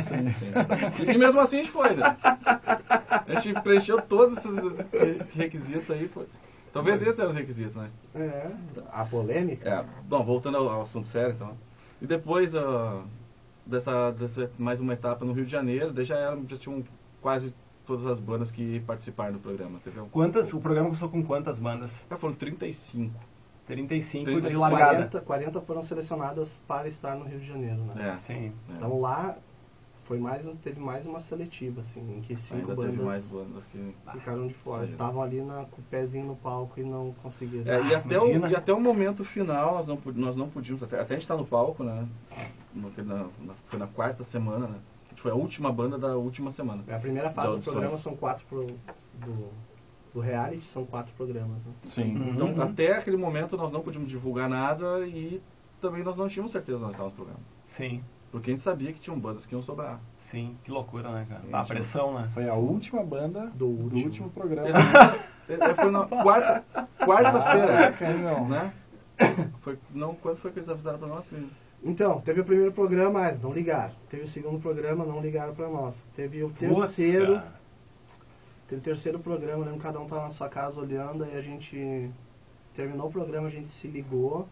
Sim. 0.00 0.28
Sim. 0.90 1.10
E 1.10 1.16
mesmo 1.16 1.38
assim 1.40 1.60
a 1.60 1.62
gente 1.62 1.70
foi, 1.70 1.94
né? 1.94 2.16
A 3.28 3.40
gente 3.40 3.60
preencheu 3.60 4.02
todos 4.02 4.38
esses 4.38 5.20
requisitos 5.36 5.88
aí. 5.92 6.08
Foi. 6.08 6.26
Talvez 6.78 7.02
esses 7.02 7.18
eram 7.18 7.30
os 7.30 7.36
requisitos, 7.36 7.76
né? 7.76 7.90
É, 8.14 8.50
a 8.92 9.04
polêmica. 9.04 9.68
É, 9.68 9.84
bom, 10.04 10.24
voltando 10.24 10.56
ao, 10.56 10.68
ao 10.68 10.82
assunto 10.82 11.06
sério, 11.06 11.34
então. 11.34 11.56
E 12.00 12.06
depois 12.06 12.54
ah, 12.54 13.02
dessa, 13.66 14.12
dessa 14.12 14.50
mais 14.58 14.80
uma 14.80 14.92
etapa 14.92 15.24
no 15.24 15.32
Rio 15.32 15.44
de 15.44 15.50
Janeiro, 15.50 15.92
daí 15.92 16.04
já, 16.04 16.16
eram, 16.16 16.46
já 16.48 16.56
tinham 16.56 16.84
quase 17.20 17.52
todas 17.86 18.06
as 18.06 18.20
bandas 18.20 18.52
que 18.52 18.80
participaram 18.80 19.32
do 19.32 19.38
programa, 19.38 19.78
entendeu? 19.78 20.08
Quantas, 20.12 20.52
o 20.52 20.60
programa 20.60 20.88
começou 20.88 21.08
com 21.08 21.22
quantas 21.24 21.58
bandas? 21.58 21.90
Já 22.08 22.16
foram 22.16 22.34
35. 22.34 23.18
35 23.66 24.24
de 24.24 24.30
35. 24.40 24.60
largada. 24.60 24.94
40, 24.94 25.20
40 25.20 25.60
foram 25.60 25.82
selecionadas 25.82 26.60
para 26.66 26.88
estar 26.88 27.16
no 27.16 27.24
Rio 27.24 27.38
de 27.38 27.46
Janeiro, 27.46 27.82
né? 27.84 28.14
É. 28.14 28.16
Sim. 28.18 28.52
é. 28.70 28.72
Então 28.76 29.00
lá 29.00 29.36
foi 30.08 30.18
mais, 30.18 30.48
teve 30.62 30.80
mais 30.80 31.04
uma 31.06 31.20
seletiva, 31.20 31.82
assim, 31.82 32.00
em 32.16 32.22
que 32.22 32.34
cinco 32.34 32.70
Ainda 32.70 32.74
bandas 32.74 33.04
mais 33.04 33.24
bandas 33.26 33.62
que... 33.66 33.94
ficaram 34.12 34.46
de 34.46 34.54
fora. 34.54 34.86
Estavam 34.86 35.20
ali 35.22 35.42
na, 35.42 35.66
com 35.66 35.82
o 35.82 35.84
pezinho 35.90 36.24
no 36.24 36.34
palco 36.36 36.80
e 36.80 36.82
não 36.82 37.12
conseguiram. 37.22 37.70
É, 37.70 37.82
e, 37.82 37.94
até 37.94 38.18
o, 38.18 38.46
e 38.48 38.56
até 38.56 38.72
o 38.72 38.80
momento 38.80 39.22
final, 39.22 39.74
nós 39.74 39.86
não, 39.86 39.98
nós 40.14 40.34
não 40.34 40.48
podíamos, 40.48 40.82
até, 40.82 40.98
até 40.98 41.12
a 41.12 41.16
gente 41.16 41.24
estar 41.24 41.36
no 41.36 41.44
palco, 41.44 41.84
né? 41.84 42.08
No- 42.74 42.90
na- 43.04 43.26
na- 43.38 43.54
foi 43.66 43.78
na 43.78 43.86
quarta 43.86 44.24
semana, 44.24 44.66
né? 44.66 44.78
Foi 45.16 45.30
a 45.30 45.34
última 45.34 45.70
banda 45.70 45.98
da 45.98 46.16
última 46.16 46.50
semana. 46.50 46.82
É, 46.86 46.94
A 46.94 46.98
primeira 46.98 47.28
fase 47.28 47.58
do 47.58 47.62
programa 47.62 47.98
são 47.98 48.16
quatro 48.16 48.46
pro, 48.46 48.64
do, 48.64 49.48
do 50.14 50.20
reality, 50.20 50.64
são 50.64 50.86
quatro 50.86 51.12
programas, 51.16 51.62
né? 51.66 51.72
Sim. 51.84 52.16
Uhum. 52.16 52.30
Então, 52.30 52.62
até 52.62 52.96
aquele 52.96 53.18
momento, 53.18 53.58
nós 53.58 53.70
não 53.70 53.82
podíamos 53.82 54.08
divulgar 54.08 54.48
nada 54.48 55.06
e 55.06 55.42
também 55.82 56.02
nós 56.02 56.16
não 56.16 56.28
tínhamos 56.28 56.50
certeza 56.52 56.78
que 56.78 56.84
nós 56.84 56.92
estávamos 56.92 57.18
no 57.18 57.24
programa. 57.24 57.44
Sim. 57.66 58.02
Porque 58.30 58.50
a 58.50 58.52
gente 58.54 58.62
sabia 58.62 58.92
que 58.92 59.00
tinham 59.00 59.18
bandas 59.18 59.46
que 59.46 59.54
iam 59.54 59.62
sobrar. 59.62 60.00
Sim. 60.18 60.56
Que 60.62 60.70
loucura, 60.70 61.10
né, 61.10 61.26
cara? 61.28 61.42
Tá, 61.50 61.60
a 61.60 61.64
pressão, 61.64 62.12
né? 62.14 62.28
Foi 62.34 62.46
a 62.48 62.54
última 62.54 63.02
banda 63.02 63.46
Do 63.54 63.66
do 63.72 63.82
último. 63.84 64.04
último 64.04 64.30
programa. 64.30 64.68
É, 65.48 65.74
foi 65.74 65.90
na 65.90 66.04
quarta- 66.06 66.62
quarta-feira, 66.98 67.94
hein, 68.12 68.18
meu? 68.18 68.44
né? 68.46 68.72
Foi, 69.62 69.78
não, 69.94 70.14
quando 70.14 70.36
foi 70.36 70.52
que 70.52 70.58
eles 70.58 70.68
avisaram 70.68 70.98
pra 70.98 71.08
nós? 71.08 71.26
Então, 71.82 72.20
teve 72.20 72.40
o 72.40 72.44
primeiro 72.44 72.70
programa, 72.72 73.20
mas 73.20 73.40
não 73.40 73.52
ligaram. 73.52 73.94
Teve 74.10 74.24
o 74.24 74.28
segundo 74.28 74.60
programa, 74.60 75.06
não 75.06 75.20
ligaram 75.22 75.54
para 75.54 75.68
nós. 75.68 76.06
Teve 76.14 76.42
o 76.44 76.50
Putz, 76.50 76.58
terceiro, 76.58 77.36
cara. 77.36 77.58
Teve 78.68 78.80
o 78.80 78.84
terceiro 78.84 79.18
programa, 79.18 79.64
lembro 79.64 79.78
que 79.78 79.84
cada 79.84 79.98
um 79.98 80.06
tava 80.06 80.24
na 80.24 80.30
sua 80.30 80.48
casa 80.50 80.78
olhando, 80.78 81.24
aí 81.24 81.34
a 81.34 81.40
gente 81.40 82.10
terminou 82.74 83.08
o 83.08 83.10
programa, 83.10 83.46
a 83.46 83.50
gente 83.50 83.68
se 83.68 83.88
ligou 83.88 84.46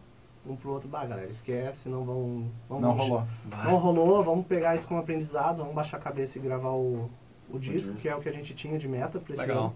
um 0.47 0.55
pro 0.55 0.71
outro, 0.71 0.87
bah, 0.87 1.05
galera, 1.05 1.29
esquece, 1.29 1.89
não 1.89 2.03
vão... 2.03 2.51
vamos 2.69 2.83
Não 2.83 2.91
rolou. 2.93 3.23
Não 3.45 3.75
rolou, 3.77 4.23
vamos 4.23 4.45
pegar 4.45 4.75
isso 4.75 4.87
como 4.87 4.99
aprendizado, 4.99 5.57
vamos 5.57 5.73
baixar 5.73 5.97
a 5.97 5.99
cabeça 5.99 6.37
e 6.37 6.41
gravar 6.41 6.71
o, 6.71 7.09
o 7.49 7.59
disco, 7.59 7.93
que 7.95 8.07
é 8.07 8.15
o 8.15 8.19
que 8.19 8.29
a 8.29 8.33
gente 8.33 8.53
tinha 8.53 8.77
de 8.77 8.87
meta 8.87 9.19
pra 9.19 9.33
esse 9.33 9.41
Legal. 9.41 9.65
ano. 9.65 9.75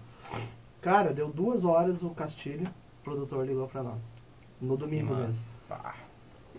Cara, 0.81 1.13
deu 1.13 1.29
duas 1.29 1.63
horas 1.63 2.01
o 2.03 2.09
Castilho, 2.09 2.67
o 2.67 3.03
produtor 3.03 3.45
ligou 3.45 3.67
pra 3.67 3.83
nós. 3.83 4.01
No 4.59 4.77
domingo 4.77 5.13
Nossa. 5.13 5.23
mesmo. 5.23 5.45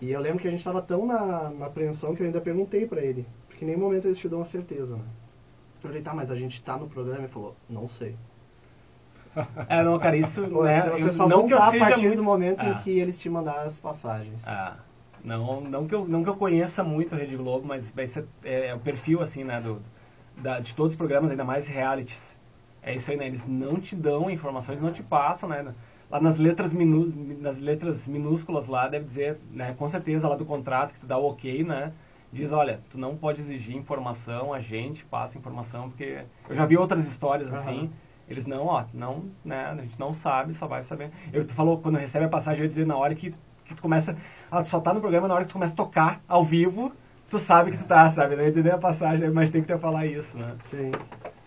E 0.01 0.11
eu 0.11 0.19
lembro 0.19 0.39
que 0.39 0.47
a 0.47 0.51
gente 0.51 0.63
tava 0.63 0.81
tão 0.81 1.05
na, 1.05 1.49
na 1.49 1.65
apreensão 1.65 2.15
que 2.15 2.21
eu 2.21 2.25
ainda 2.25 2.41
perguntei 2.41 2.85
pra 2.85 3.01
ele. 3.01 3.25
Porque 3.47 3.63
em 3.63 3.67
nenhum 3.67 3.79
momento 3.79 4.05
eles 4.05 4.17
te 4.17 4.27
dão 4.27 4.39
uma 4.39 4.45
certeza, 4.45 4.95
né? 4.95 5.03
Eu 5.75 5.89
falei, 5.89 6.01
tá, 6.01 6.13
mas 6.13 6.31
a 6.31 6.35
gente 6.35 6.61
tá 6.61 6.77
no 6.77 6.87
programa? 6.87 7.19
Ele 7.19 7.27
falou, 7.27 7.55
não 7.69 7.87
sei. 7.87 8.15
É, 9.67 9.83
não, 9.83 9.97
cara, 9.99 10.15
isso, 10.17 10.41
né, 10.41 10.81
você 10.81 11.07
eu- 11.07 11.11
só 11.11 11.27
não 11.27 11.47
que 11.47 11.53
eu 11.53 11.57
voltar 11.57 11.67
a 11.67 11.71
seja 11.71 11.85
partir 11.85 12.01
muito... 12.07 12.17
do 12.17 12.23
momento 12.23 12.59
Ah. 12.61 12.69
em 12.69 12.73
que 12.83 12.99
eles 12.99 13.19
te 13.19 13.29
mandaram 13.29 13.63
as 13.63 13.79
passagens. 13.79 14.47
Ah, 14.47 14.75
não, 15.23 15.61
não, 15.61 15.87
que 15.87 15.95
eu, 15.95 16.05
não 16.07 16.23
que 16.23 16.29
eu 16.29 16.35
conheça 16.35 16.83
muito 16.83 17.15
a 17.15 17.17
Rede 17.17 17.35
Globo, 17.35 17.65
mas 17.67 17.91
esse 17.97 18.23
é, 18.43 18.67
é 18.67 18.75
o 18.75 18.79
perfil, 18.79 19.21
assim, 19.21 19.43
né, 19.43 19.59
do, 19.61 19.81
da, 20.37 20.59
de 20.59 20.73
todos 20.75 20.93
os 20.93 20.97
programas, 20.97 21.31
ainda 21.31 21.43
mais 21.43 21.67
realities. 21.67 22.35
É 22.81 22.93
isso 22.93 23.09
aí, 23.09 23.17
né, 23.17 23.27
eles 23.27 23.45
não 23.47 23.79
te 23.79 23.95
dão 23.95 24.29
informações, 24.29 24.81
não 24.81 24.91
te 24.91 25.01
passam, 25.01 25.47
né, 25.47 25.73
lá 26.11 26.19
nas 26.19 26.37
letras, 26.37 26.73
minu, 26.73 27.11
nas 27.39 27.57
letras 27.59 28.05
minúsculas 28.05 28.67
lá, 28.67 28.87
deve 28.87 29.05
dizer, 29.05 29.37
né, 29.51 29.73
com 29.77 29.87
certeza 29.87 30.27
lá 30.27 30.35
do 30.35 30.45
contrato 30.45 30.93
que 30.93 30.99
tu 30.99 31.07
dá 31.07 31.17
o 31.17 31.29
ok, 31.29 31.63
né, 31.63 31.93
diz, 32.31 32.51
olha, 32.51 32.81
tu 32.89 32.97
não 32.97 33.15
pode 33.15 33.39
exigir 33.39 33.75
informação, 33.77 34.53
a 34.53 34.59
gente 34.59 35.05
passa 35.05 35.37
informação, 35.37 35.89
porque 35.89 36.23
eu 36.49 36.55
já 36.55 36.65
vi 36.65 36.75
outras 36.77 37.07
histórias 37.07 37.47
Aham. 37.49 37.57
assim, 37.59 37.91
eles 38.27 38.45
não, 38.45 38.65
ó, 38.65 38.85
não, 38.93 39.25
né, 39.43 39.65
a 39.65 39.75
gente 39.75 39.99
não 39.99 40.13
sabe, 40.13 40.53
só 40.53 40.65
vai 40.67 40.81
saber. 40.81 41.11
Eu, 41.31 41.45
tu 41.45 41.53
falou, 41.53 41.77
quando 41.79 41.97
recebe 41.97 42.25
a 42.25 42.29
passagem, 42.29 42.59
eu 42.59 42.63
ia 42.65 42.69
dizer, 42.69 42.85
na 42.85 42.95
hora 42.97 43.13
que, 43.15 43.33
que 43.65 43.75
tu 43.75 43.81
começa, 43.81 44.15
ah, 44.51 44.63
tu 44.63 44.69
só 44.69 44.79
tá 44.79 44.93
no 44.93 45.01
programa, 45.01 45.27
na 45.27 45.33
hora 45.35 45.43
que 45.43 45.49
tu 45.49 45.53
começa 45.53 45.73
a 45.73 45.75
tocar 45.75 46.21
ao 46.27 46.43
vivo, 46.43 46.91
tu 47.29 47.37
sabe 47.39 47.71
que 47.71 47.77
tu 47.77 47.85
tá, 47.85 48.09
sabe? 48.09 48.35
Ia 48.35 48.49
dizer 48.49 48.63
nem 48.63 48.73
a 48.73 48.77
passagem, 48.77 49.29
mas 49.29 49.49
tem 49.51 49.61
que 49.61 49.67
ter 49.67 49.77
falar 49.79 50.05
isso, 50.05 50.37
né? 50.37 50.55
Sim. 50.59 50.91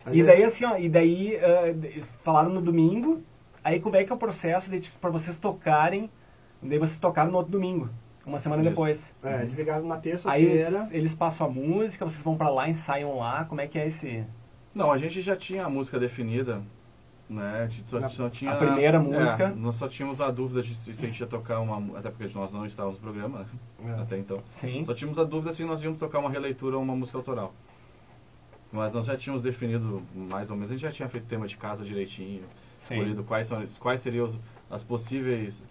Mas 0.05 0.17
E 0.17 0.21
é- 0.21 0.25
daí, 0.25 0.43
assim, 0.45 0.65
ó, 0.65 0.77
e 0.77 0.89
daí, 0.89 1.39
eles 1.83 2.11
falaram 2.23 2.51
no 2.51 2.61
domingo, 2.61 3.23
aí 3.65 3.81
como 3.81 3.97
é 3.97 4.05
que 4.05 4.12
é 4.12 4.15
o 4.15 4.19
processo 4.19 4.71
de, 4.71 4.81
tipo, 4.81 4.99
pra 4.99 5.11
vocês 5.11 5.37
tocarem, 5.37 6.11
daí 6.62 6.79
vocês 6.79 6.99
tocaram 6.99 7.31
no 7.31 7.37
outro 7.39 7.53
domingo, 7.53 7.89
uma 8.25 8.39
semana 8.39 8.62
depois. 8.62 9.15
É, 9.23 9.37
eles 9.41 9.55
ligaram 9.55 9.87
na 9.87 9.95
Aí 9.97 10.01
terça-feira. 10.01 10.69
eles, 10.79 10.91
eles 10.93 11.15
passam 11.15 11.47
a 11.47 11.51
música, 11.51 12.05
vocês 12.05 12.23
vão 12.23 12.37
pra 12.37 12.49
lá, 12.51 12.69
ensaiam 12.69 13.17
lá, 13.19 13.45
como 13.45 13.61
é 13.61 13.67
que 13.67 13.79
é 13.79 13.87
esse... 13.87 14.25
Não, 14.77 14.93
a 14.93 14.99
gente 14.99 15.23
já 15.23 15.35
tinha 15.35 15.65
a 15.65 15.71
música 15.71 15.99
definida, 15.99 16.62
né? 17.31 17.62
A 17.62 17.67
gente 17.67 17.89
só, 17.89 17.99
Na- 17.99 18.11
só 18.11 18.29
tinha... 18.29 18.53
a 18.53 18.57
primeira 18.57 18.99
é, 18.99 19.01
música. 19.01 19.49
nós 19.57 19.75
só 19.77 19.89
tínhamos 19.89 20.21
a 20.21 20.31
dúvida 20.31 20.62
de 20.62 20.75
se, 20.75 20.95
se 20.95 21.03
a 21.03 21.09
gente 21.09 21.19
ia 21.19 21.27
tocar 21.27 21.61
uma... 21.61 21.99
Até 21.99 22.11
porque 22.11 22.31
nós 22.39 22.53
não 22.53 22.67
estávamos 22.67 22.99
no 22.99 23.03
programa, 23.03 23.39
né? 23.39 23.47
É. 23.97 24.03
Até 24.03 24.19
então. 24.19 24.43
Sim. 24.51 24.85
Só 24.85 24.93
tínhamos 24.93 25.19
a 25.19 25.25
dúvida 25.25 25.51
se 25.55 25.65
nós 25.65 25.83
íamos 25.83 25.99
tocar 25.99 26.19
uma 26.19 26.29
releitura 26.29 26.77
ou 26.77 26.83
uma 26.83 26.95
música 26.95 27.17
autoral. 27.17 27.55
Mas 28.71 28.93
nós 28.93 29.07
já 29.07 29.17
tínhamos 29.17 29.43
definido 29.43 30.03
mais 30.15 30.51
ou 30.51 30.57
menos, 30.57 30.71
a 30.71 30.75
gente 30.75 30.83
já 30.83 30.91
tinha 30.91 31.09
feito 31.09 31.27
tema 31.27 31.47
de 31.47 31.57
casa 31.57 31.83
direitinho, 31.83 32.43
Sim. 32.83 32.97
escolhido 32.97 33.25
quais, 33.25 33.47
são, 33.47 33.65
quais 33.81 34.03
seriam 34.03 34.31
as 34.71 34.85
possíveis 34.85 35.62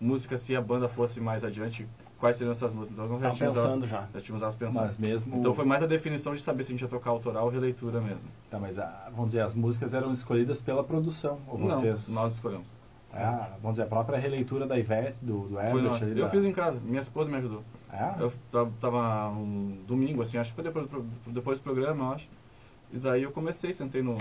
músicas 0.00 0.40
se 0.40 0.56
a 0.56 0.60
banda 0.60 0.88
fosse 0.88 1.20
mais 1.20 1.44
adiante, 1.44 1.86
quais 2.18 2.36
seriam 2.36 2.52
essas 2.52 2.72
músicas. 2.72 2.98
Então 2.98 3.08
nós 3.08 3.20
já 3.20 3.26
Tava 3.28 3.36
tínhamos, 3.36 3.56
elas, 3.56 3.68
pensando 3.72 3.86
já. 3.86 4.08
já 4.12 4.20
tínhamos 4.20 4.42
elas 4.42 4.54
pensadas. 4.54 4.96
Mas 4.96 4.98
mesmo. 4.98 5.36
Então 5.36 5.54
foi 5.54 5.64
mais 5.64 5.82
a 5.82 5.86
definição 5.86 6.34
de 6.34 6.40
saber 6.42 6.64
se 6.64 6.70
a 6.70 6.74
gente 6.74 6.82
ia 6.82 6.88
tocar 6.88 7.10
autoral 7.10 7.44
ou 7.44 7.50
releitura 7.50 8.00
mesmo. 8.00 8.28
Tá, 8.50 8.58
mas 8.58 8.78
ah, 8.78 9.08
vamos 9.10 9.28
dizer, 9.28 9.40
as 9.42 9.54
músicas 9.54 9.94
eram 9.94 10.10
escolhidas 10.10 10.60
pela 10.60 10.82
produção. 10.84 11.38
Ou 11.46 11.58
vocês. 11.58 12.08
Não, 12.08 12.22
nós 12.22 12.34
escolhemos. 12.34 12.66
Ah, 13.12 13.52
vamos 13.62 13.76
dizer, 13.76 13.84
a 13.84 13.86
própria 13.86 14.18
releitura 14.18 14.66
da 14.66 14.78
Ivete, 14.78 15.16
do, 15.22 15.48
do 15.48 15.54
Foi 15.54 15.64
Herbert 15.64 16.02
Eu 16.02 16.24
da- 16.24 16.30
fiz 16.30 16.44
em 16.44 16.52
casa, 16.52 16.78
minha 16.84 17.00
esposa 17.00 17.30
me 17.30 17.38
ajudou. 17.38 17.62
Ah, 17.90 18.16
Eu 18.20 18.30
ta- 18.52 18.66
tava 18.78 19.30
um 19.30 19.78
domingo, 19.86 20.20
assim, 20.20 20.36
acho 20.36 20.50
que 20.50 20.56
foi 20.56 20.64
depois, 20.64 20.86
depois 21.28 21.58
do 21.58 21.62
programa, 21.62 22.04
eu 22.04 22.12
acho. 22.12 22.28
E 22.92 22.98
daí 22.98 23.22
eu 23.22 23.30
comecei, 23.32 23.72
sentei 23.72 24.02
no, 24.02 24.14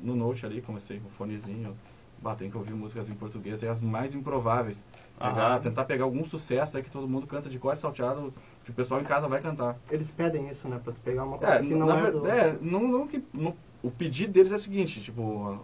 no 0.00 0.14
note 0.14 0.44
ali, 0.44 0.60
comecei 0.60 0.98
com 1.00 1.08
o 1.08 1.10
fonezinho. 1.12 1.74
Bah, 2.22 2.34
tem 2.34 2.50
que 2.50 2.56
ouvir 2.56 2.74
músicas 2.74 3.08
em 3.08 3.14
português, 3.14 3.62
e 3.62 3.68
as 3.68 3.80
mais 3.80 4.14
improváveis. 4.14 4.82
Pegar, 5.18 5.52
Aham. 5.52 5.60
tentar 5.60 5.84
pegar 5.84 6.04
algum 6.04 6.24
sucesso 6.24 6.76
aí 6.76 6.82
que 6.82 6.90
todo 6.90 7.08
mundo 7.08 7.26
canta 7.26 7.48
de 7.48 7.58
corte 7.58 7.80
salteado, 7.82 8.32
que 8.64 8.70
o 8.70 8.74
pessoal 8.74 9.00
em 9.00 9.04
casa 9.04 9.26
vai 9.26 9.40
cantar. 9.40 9.76
Eles 9.90 10.10
pedem 10.10 10.48
isso, 10.48 10.68
né? 10.68 10.80
Pra 10.82 10.92
tu 10.92 11.00
pegar 11.00 11.24
uma 11.24 11.36
coisa 11.38 11.54
É, 11.54 11.62
que 11.62 11.74
não 11.74 11.86
na 11.86 11.98
é 11.98 12.10
do... 12.10 12.26
é, 12.28 12.56
não, 12.60 12.86
não 12.86 13.06
que, 13.08 13.22
não- 13.34 13.54
o 13.82 13.90
pedido 13.90 14.32
deles 14.32 14.52
é 14.52 14.54
o 14.54 14.58
seguinte, 14.58 15.00
tipo... 15.00 15.58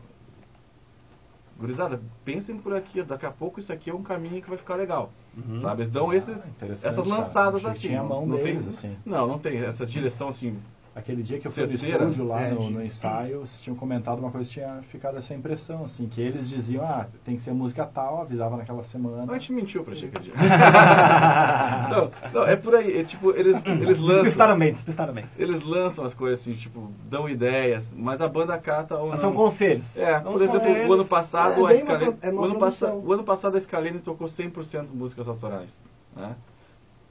Gurizada, 1.56 2.00
pensem 2.24 2.58
por 2.58 2.74
aqui, 2.74 3.00
daqui 3.04 3.24
a 3.26 3.30
pouco 3.30 3.60
isso 3.60 3.72
aqui 3.72 3.88
é 3.88 3.94
um 3.94 4.02
caminho 4.02 4.42
que 4.42 4.48
vai 4.48 4.58
ficar 4.58 4.74
legal. 4.74 5.12
Uhum. 5.36 5.60
Sabe? 5.60 5.82
Eles 5.82 5.90
dão 5.90 6.12
esses, 6.12 6.44
Ah, 6.46 6.48
interessante, 6.48 6.92
essas 6.92 7.04
cara. 7.06 7.16
lançadas 7.20 7.60
que 7.60 7.66
assim. 7.68 7.78
tinha 7.80 8.00
a 8.00 8.04
mão 8.04 8.26
não 8.26 8.36
deles, 8.38 8.64
tem, 8.64 8.90
assim. 8.90 8.98
Não, 9.06 9.26
não 9.28 9.38
tem 9.38 9.58
essa 9.58 9.86
direção 9.86 10.28
assim. 10.28 10.58
Aquele 10.96 11.22
dia 11.24 11.40
que 11.40 11.48
eu 11.48 11.50
fui 11.50 11.66
no 11.66 11.72
estúdio 11.72 12.24
lá 12.24 12.40
É, 12.42 12.50
no, 12.52 12.70
no 12.70 12.84
ensaio, 12.84 13.40
vocês 13.40 13.60
tinham 13.60 13.74
comentado 13.76 14.20
uma 14.20 14.30
coisa, 14.30 14.48
tinha 14.48 14.80
ficado 14.82 15.18
essa 15.18 15.34
impressão, 15.34 15.82
assim, 15.82 16.06
que 16.06 16.20
eles 16.20 16.48
diziam, 16.48 16.84
ah, 16.84 17.06
tem 17.24 17.34
que 17.34 17.42
ser 17.42 17.52
música 17.52 17.84
tal, 17.84 18.20
avisava 18.20 18.56
naquela 18.56 18.82
semana. 18.84 19.32
A 19.32 19.38
gente 19.38 19.52
mentiu 19.52 19.82
pra 19.82 19.92
ti 19.94 20.06
aquele 20.06 20.24
dia. 20.24 20.34
não, 21.90 22.10
não, 22.32 22.46
é 22.46 22.56
por 22.56 22.74
aí. 22.76 23.00
É, 23.00 23.04
tipo, 23.04 23.30
eles, 23.32 23.56
eles 23.66 23.98
lançam. 23.98 24.22
Despistaram 24.22 24.58
bem, 24.58 24.70
despistaram 24.70 25.12
bem. 25.12 25.24
Eles 25.36 25.62
lançam 25.64 26.04
as 26.04 26.14
coisas 26.14 26.40
assim, 26.40 26.54
tipo, 26.54 26.92
dão 27.08 27.28
ideias, 27.28 27.92
mas 27.96 28.20
a 28.20 28.28
banda 28.28 28.56
cata 28.58 28.96
ou 28.96 29.08
Mas 29.08 29.16
não. 29.20 29.30
são 29.30 29.32
conselhos. 29.32 29.96
É, 29.96 30.20
São 30.20 30.32
por 30.32 30.42
exemplo, 30.42 30.60
conselhos. 30.60 30.90
o 30.90 30.92
ano 30.92 31.04
passado 31.04 31.68
É 31.68 31.72
a 31.72 31.76
Scalene, 31.76 32.12
pro- 32.12 32.28
é 32.28 32.32
o, 32.32 32.44
ano 32.44 32.54
produção. 32.58 32.88
passa, 32.90 32.94
o 32.94 33.12
ano 33.12 33.24
passado 33.24 33.56
a 33.56 33.60
Scalene 33.60 33.98
tocou 33.98 34.26
100% 34.28 34.86
músicas 34.94 35.28
autorais, 35.28 35.80
né? 36.14 36.36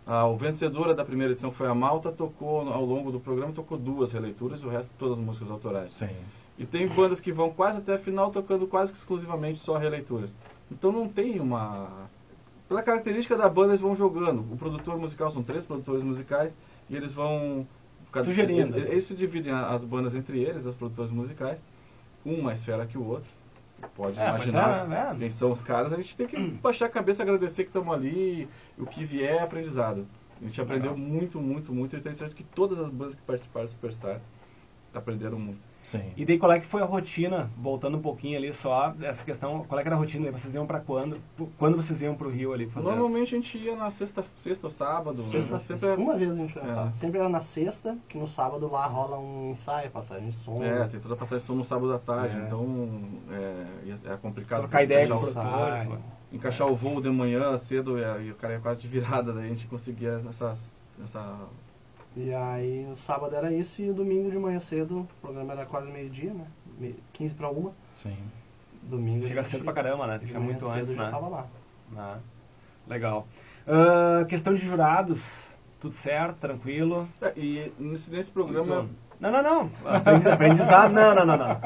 Ah, 0.06 0.26
o 0.28 0.36
vencedora 0.36 0.94
da 0.94 1.06
primeira 1.06 1.32
edição 1.32 1.52
foi 1.52 1.68
a 1.68 1.74
Malta, 1.74 2.12
tocou 2.12 2.62
ao 2.70 2.84
longo 2.84 3.12
do 3.12 3.20
programa 3.20 3.54
tocou 3.54 3.78
duas 3.78 4.12
releituras 4.12 4.62
e 4.62 4.66
o 4.66 4.70
resto 4.70 4.92
todas 4.98 5.18
as 5.18 5.24
músicas 5.24 5.50
autorais. 5.50 5.94
Sim. 5.94 6.10
E 6.58 6.66
tem 6.66 6.88
bandas 6.88 7.20
que 7.22 7.32
vão 7.32 7.50
quase 7.52 7.78
até 7.80 7.94
a 7.96 7.98
final 7.98 8.30
tocando 8.30 8.68
quase 8.68 8.92
que 8.92 8.98
exclusivamente 8.98 9.60
só 9.60 9.78
releituras. 9.78 10.34
Então 10.72 10.92
não 10.92 11.08
tem 11.08 11.40
uma. 11.40 11.88
Pela 12.68 12.82
característica 12.84 13.36
da 13.38 13.48
banda, 13.50 13.70
eles 13.70 13.82
vão 13.82 13.96
jogando. 13.96 14.40
O 14.52 14.58
produtor 14.58 14.98
musical 14.98 15.32
são 15.32 15.42
três 15.42 15.66
produtores 15.66 16.04
musicais 16.04 16.56
e 16.90 16.96
eles 16.96 17.12
vão. 17.14 17.66
Sugerindo. 18.24 18.78
Eles, 18.78 18.90
eles 18.92 19.04
se 19.06 19.16
dividem 19.16 19.52
a- 19.52 19.70
as 19.70 19.84
bandas 19.84 20.14
entre 20.14 20.40
eles, 20.40 20.66
os 20.66 20.76
produtores 20.76 21.10
musicais, 21.12 21.64
um 22.26 22.42
mais 22.44 22.64
fera 22.64 22.86
que 22.86 22.98
o 22.98 23.04
outro. 23.08 23.30
Pode 23.88 24.20
É, 24.20 24.30
imaginar 24.30 24.92
é, 24.92 25.12
é. 25.12 25.16
quem 25.20 25.30
são 25.30 25.52
os 25.52 25.62
caras. 25.62 25.94
A 25.94 25.98
gente 25.98 26.16
tem 26.16 26.28
que 26.28 26.38
baixar 26.62 26.86
a 26.86 26.90
cabeça, 26.90 27.24
agradecer 27.24 27.64
que 27.64 27.70
estamos 27.70 27.94
ali. 27.94 28.48
O 28.78 28.86
que 28.86 29.04
vier 29.04 29.36
é 29.36 29.40
aprendizado. 29.40 30.08
A 30.42 30.46
gente 30.46 30.60
aprendeu 30.62 30.98
muito, 30.98 31.40
muito, 31.40 31.74
muito. 31.74 31.96
E 31.96 32.02
tenho 32.02 32.16
certeza 32.16 32.36
que 32.36 32.44
todas 32.44 32.80
as 32.80 32.90
bandas 32.90 33.16
que 33.16 33.22
participaram 33.22 33.66
do 33.66 33.72
Superstar 33.72 34.20
aprenderam 34.94 35.40
muito. 35.40 35.73
Sim. 35.84 36.02
E 36.16 36.26
daí 36.26 36.40
qual 36.40 36.52
é 36.54 36.60
que 36.60 36.66
foi 36.66 36.82
a 36.82 36.86
rotina, 36.86 37.52
voltando 37.58 37.98
um 37.98 38.02
pouquinho 38.02 38.38
ali 38.38 38.52
só, 38.54 38.94
essa 39.02 39.24
questão, 39.24 39.66
qual 39.68 39.78
é 39.78 39.84
que 39.84 39.90
era 39.90 39.96
a 39.96 40.00
rotina? 40.00 40.32
Vocês 40.32 40.56
iam 40.56 40.66
pra 40.66 40.80
quando? 40.80 41.18
Quando 41.60 41.76
vocês 41.76 42.02
iam 42.02 42.16
pro 42.16 42.30
Rio 42.30 42.54
ali 42.54 42.68
fazer? 42.68 42.88
Normalmente 42.88 43.36
a 43.36 43.38
gente 43.38 43.58
ia 43.58 43.76
na 43.76 43.90
sexta, 43.92 44.24
sexta 44.42 44.66
ou 44.68 44.72
sábado. 44.72 45.22
Sexta, 45.24 45.60
sempre 45.60 45.90
é- 45.90 45.94
Uma 45.96 46.16
vez 46.16 46.32
a 46.32 46.36
gente 46.36 46.54
foi 46.54 46.62
É. 46.62 46.90
Sempre 46.92 47.20
era 47.20 47.28
na 47.30 47.42
sexta, 47.42 47.98
que 48.08 48.18
no 48.18 48.26
sábado 48.26 48.72
lá 48.72 48.86
rola 48.88 49.20
um 49.20 49.50
ensaio, 49.52 49.92
passagem 49.92 50.30
de 50.30 50.34
som. 50.36 50.64
É, 50.64 50.88
tem 50.88 51.00
toda 51.02 51.16
a 51.16 51.18
passagem 51.18 51.42
de 51.42 51.48
som 51.48 51.54
no 51.56 51.66
sábado 51.66 51.94
à 51.94 52.00
tarde, 52.00 52.38
É. 52.38 52.40
então 52.46 53.02
é, 53.30 54.14
é 54.14 54.18
complicado. 54.18 54.62
Trocar 54.62 54.84
ideia 54.84 55.06
com 55.08 55.16
encaixar, 55.16 55.28
os 55.28 55.36
o- 55.36 55.50
produtores. 55.52 56.04
encaixar 56.32 56.68
o 56.68 56.76
voo 56.76 57.02
de 57.02 57.10
manhã 57.10 57.58
cedo 57.58 57.98
e, 58.00 58.28
e 58.28 58.32
o 58.32 58.36
cara 58.36 58.54
é 58.54 58.60
quase 58.60 58.80
de 58.82 58.88
virada, 58.88 59.34
daí 59.34 59.46
a 59.46 59.50
gente 59.50 59.68
conseguia 59.68 60.22
essas, 60.30 60.72
essa... 61.04 61.38
E 62.16 62.34
aí 62.34 62.88
o 62.92 62.96
sábado 62.96 63.36
era 63.36 63.52
isso 63.52 63.82
e 63.82 63.90
o 63.90 63.94
domingo 63.94 64.30
de 64.30 64.38
manhã 64.38 64.60
cedo, 64.60 65.00
o 65.02 65.08
programa 65.22 65.54
era 65.54 65.66
quase 65.66 65.90
meio-dia, 65.92 66.32
né? 66.34 66.46
Me- 66.80 66.96
15 67.14 67.34
para 67.36 67.50
uma. 67.50 67.72
Sim. 67.96 68.16
Domingo 68.84 69.28
Chega 69.28 69.44
cedo 69.44 69.64
pra 69.64 69.74
caramba, 69.74 70.06
né? 70.06 70.14
Tem 70.18 70.22
que 70.22 70.28
chegar 70.28 70.40
muito 70.40 70.66
cedo 70.66 70.76
antes, 70.82 70.96
já 70.96 71.06
né? 71.06 71.12
tava 71.12 71.28
lá. 71.28 71.48
Ah, 71.98 72.18
legal. 72.88 73.26
Ah, 73.68 74.26
questão 74.26 74.54
de 74.54 74.62
jurados, 74.66 75.48
tudo 75.80 75.96
certo, 75.96 76.38
tranquilo? 76.38 77.08
É, 77.22 77.32
e 77.38 77.72
nesse, 77.80 78.12
nesse 78.12 78.30
programa... 78.30 78.88
Não, 79.20 79.32
não, 79.32 79.42
não. 79.42 79.62
Aprendi- 79.90 80.28
Aprendizado, 80.30 80.92
não, 80.92 81.16
não, 81.16 81.26
não, 81.26 81.38
não. 81.38 81.60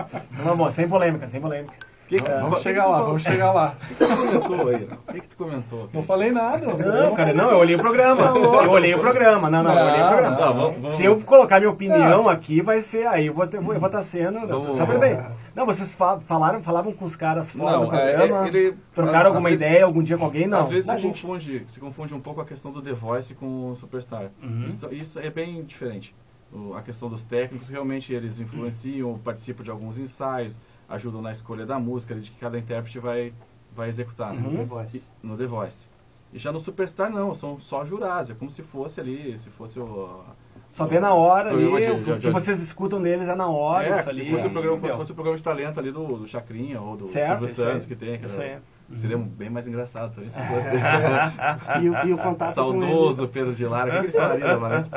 Vamos, 0.44 0.74
sem 0.76 0.88
polêmica, 0.88 1.28
sem 1.28 1.42
polêmica. 1.42 1.74
Que 2.08 2.16
que 2.16 2.32
É, 2.32 2.36
vamos 2.40 2.58
que 2.58 2.64
chegar 2.64 2.84
que 2.84 2.88
lá, 2.90 2.94
falou? 2.96 3.08
vamos 3.08 3.24
chegar 3.24 3.52
lá. 3.52 3.76
O 3.88 3.88
que 3.88 3.96
tu 3.96 4.08
comentou 4.08 4.70
aí? 4.70 4.84
O 5.08 5.14
que, 5.14 5.22
que 5.22 5.28
tu 5.28 5.38
comentou? 5.38 5.90
Não 5.94 6.04
falei 6.04 6.32
nada. 6.32 6.66
Não, 6.68 7.14
cara, 7.16 7.34
não, 7.34 7.50
eu 7.52 7.58
olhei 7.58 7.76
o 7.76 7.80
programa. 7.80 8.22
Eu 8.64 8.72
olhei 8.72 8.94
o 8.96 9.00
programa. 9.00 9.50
Não, 9.50 9.62
não, 9.64 9.78
eu 9.78 9.86
olhei 9.86 10.02
o 10.04 10.08
programa. 10.08 10.38
Não, 10.40 10.54
vamos, 10.54 10.76
vamos. 10.82 10.92
Se 10.92 11.04
eu 11.06 11.20
colocar 11.22 11.60
minha 11.60 11.72
opinião 11.72 12.30
aqui, 12.30 12.62
vai 12.62 12.80
ser. 12.82 13.06
Aí 13.08 13.26
eu 13.28 13.34
vou 13.34 13.44
estar 13.44 13.58
eu 13.58 13.64
vou 13.64 13.90
tá 13.90 14.02
sendo. 14.02 14.40
Só 14.78 14.86
pra 14.86 14.98
bem. 14.98 15.20
Não, 15.54 15.66
vocês 15.66 15.94
fa- 15.94 16.20
falaram, 16.20 16.62
falavam 16.64 16.94
com 16.94 17.04
os 17.06 17.16
caras 17.16 17.52
fora 17.52 17.78
do 17.80 17.96
é, 17.96 18.16
programa. 18.18 18.46
é, 18.46 18.48
ele- 18.48 18.78
trocaram 18.94 19.20
às- 19.20 19.26
alguma 19.36 19.50
às 19.50 19.60
vezes- 19.60 19.66
ideia 19.68 19.86
algum 19.86 20.04
dia 20.04 20.18
com 20.18 20.26
alguém? 20.26 20.48
Não. 20.48 20.60
Às 20.60 20.70
vezes 20.70 20.90
A 20.90 20.96
se, 20.96 21.02
gente- 21.02 21.22
confunde, 21.22 21.64
se 21.68 21.80
confunde 21.80 22.14
um 22.14 22.20
pouco 22.22 22.40
a 22.42 22.46
questão 22.46 22.72
do 22.72 22.82
The 22.82 22.94
Voice 22.94 23.34
com 23.34 23.72
o 23.72 23.76
Superstar. 23.76 24.30
Uhum. 24.42 24.64
Isso, 24.66 24.88
isso 24.94 25.20
é 25.20 25.30
bem 25.30 25.64
diferente. 25.64 26.16
O- 26.54 26.74
a 26.76 26.82
questão 26.82 27.10
dos 27.10 27.26
técnicos, 27.26 27.68
realmente 27.70 28.14
eles 28.14 28.40
influenciam, 28.40 29.18
participam 29.24 29.64
de 29.64 29.72
alguns 29.72 29.98
ensaios, 30.00 30.58
ajudam 30.90 31.22
na 31.22 31.32
escolha 31.32 31.66
da 31.66 31.80
música, 31.80 32.16
de 32.16 32.32
que 32.32 32.40
cada 32.40 32.58
intérprete 32.58 33.00
vai, 33.00 33.34
vai 33.76 33.90
executar. 33.90 34.34
né? 34.34 34.42
Uhum. 34.48 34.58
The 34.58 34.64
Voice. 34.66 34.98
E- 34.98 35.04
no 35.28 35.38
The 35.38 35.46
Voice. 35.46 35.86
E 36.34 36.38
já 36.38 36.52
no 36.52 36.60
Superstar 36.60 37.10
não, 37.10 37.34
são 37.34 37.58
só 37.60 37.86
jurados, 37.86 38.30
é 38.30 38.34
como 38.34 38.52
se 38.52 38.62
fosse 38.62 39.00
ali, 39.00 39.38
se 39.40 39.50
fosse 39.50 39.80
o... 39.80 40.22
Só 40.74 40.86
vê 40.86 41.00
na 41.00 41.14
hora 41.14 41.50
ali, 41.52 41.60
de- 41.66 41.92
o 41.92 42.04
que, 42.04 42.12
de- 42.14 42.20
de- 42.20 42.30
vocês 42.30 42.62
escutam 42.62 43.02
deles 43.02 43.28
é 43.28 43.34
na 43.34 43.48
hora, 43.48 43.88
é, 43.88 44.00
isso 44.00 44.10
ali. 44.10 44.26
se 44.26 44.32
fosse, 44.32 44.48
o 44.48 44.50
programa, 44.52 44.78
entendeu? 44.78 44.92
se 44.96 44.98
fosse 45.00 45.12
o 45.12 45.16
programa 45.16 45.38
de 45.38 45.44
talentos 45.44 45.78
ali 45.80 45.92
do, 45.92 46.06
do 46.06 46.28
Chacrinha 46.28 46.80
ou 46.82 46.96
do 46.96 47.08
Certo, 47.08 47.48
Silvio. 47.48 47.56
Santos 47.56 47.86
que 47.88 47.96
tem, 47.96 48.20
que 48.20 48.26
Isso 48.28 48.40
era- 48.40 48.62
aí. 48.92 48.98
seria 49.00 49.18
bem 49.18 49.50
mais 49.50 49.68
engraçado 49.68 50.14
também 50.14 50.30
se 50.30 50.36
fosse 50.40 50.70
E, 51.84 51.90
o- 51.90 52.06
e 52.08 52.14
o 52.14 52.18
contato 52.18 52.54
com 52.56 52.74
eles, 52.76 52.82
saudoso 52.90 53.28
Pedro 53.30 53.56
de 53.56 53.66
Lara, 53.66 53.90
o 53.90 53.94
que 53.94 54.00
que 54.00 54.06
ele 54.06 54.12
falaria 54.24 54.46
da 54.48 54.56
Valente? 54.58 54.90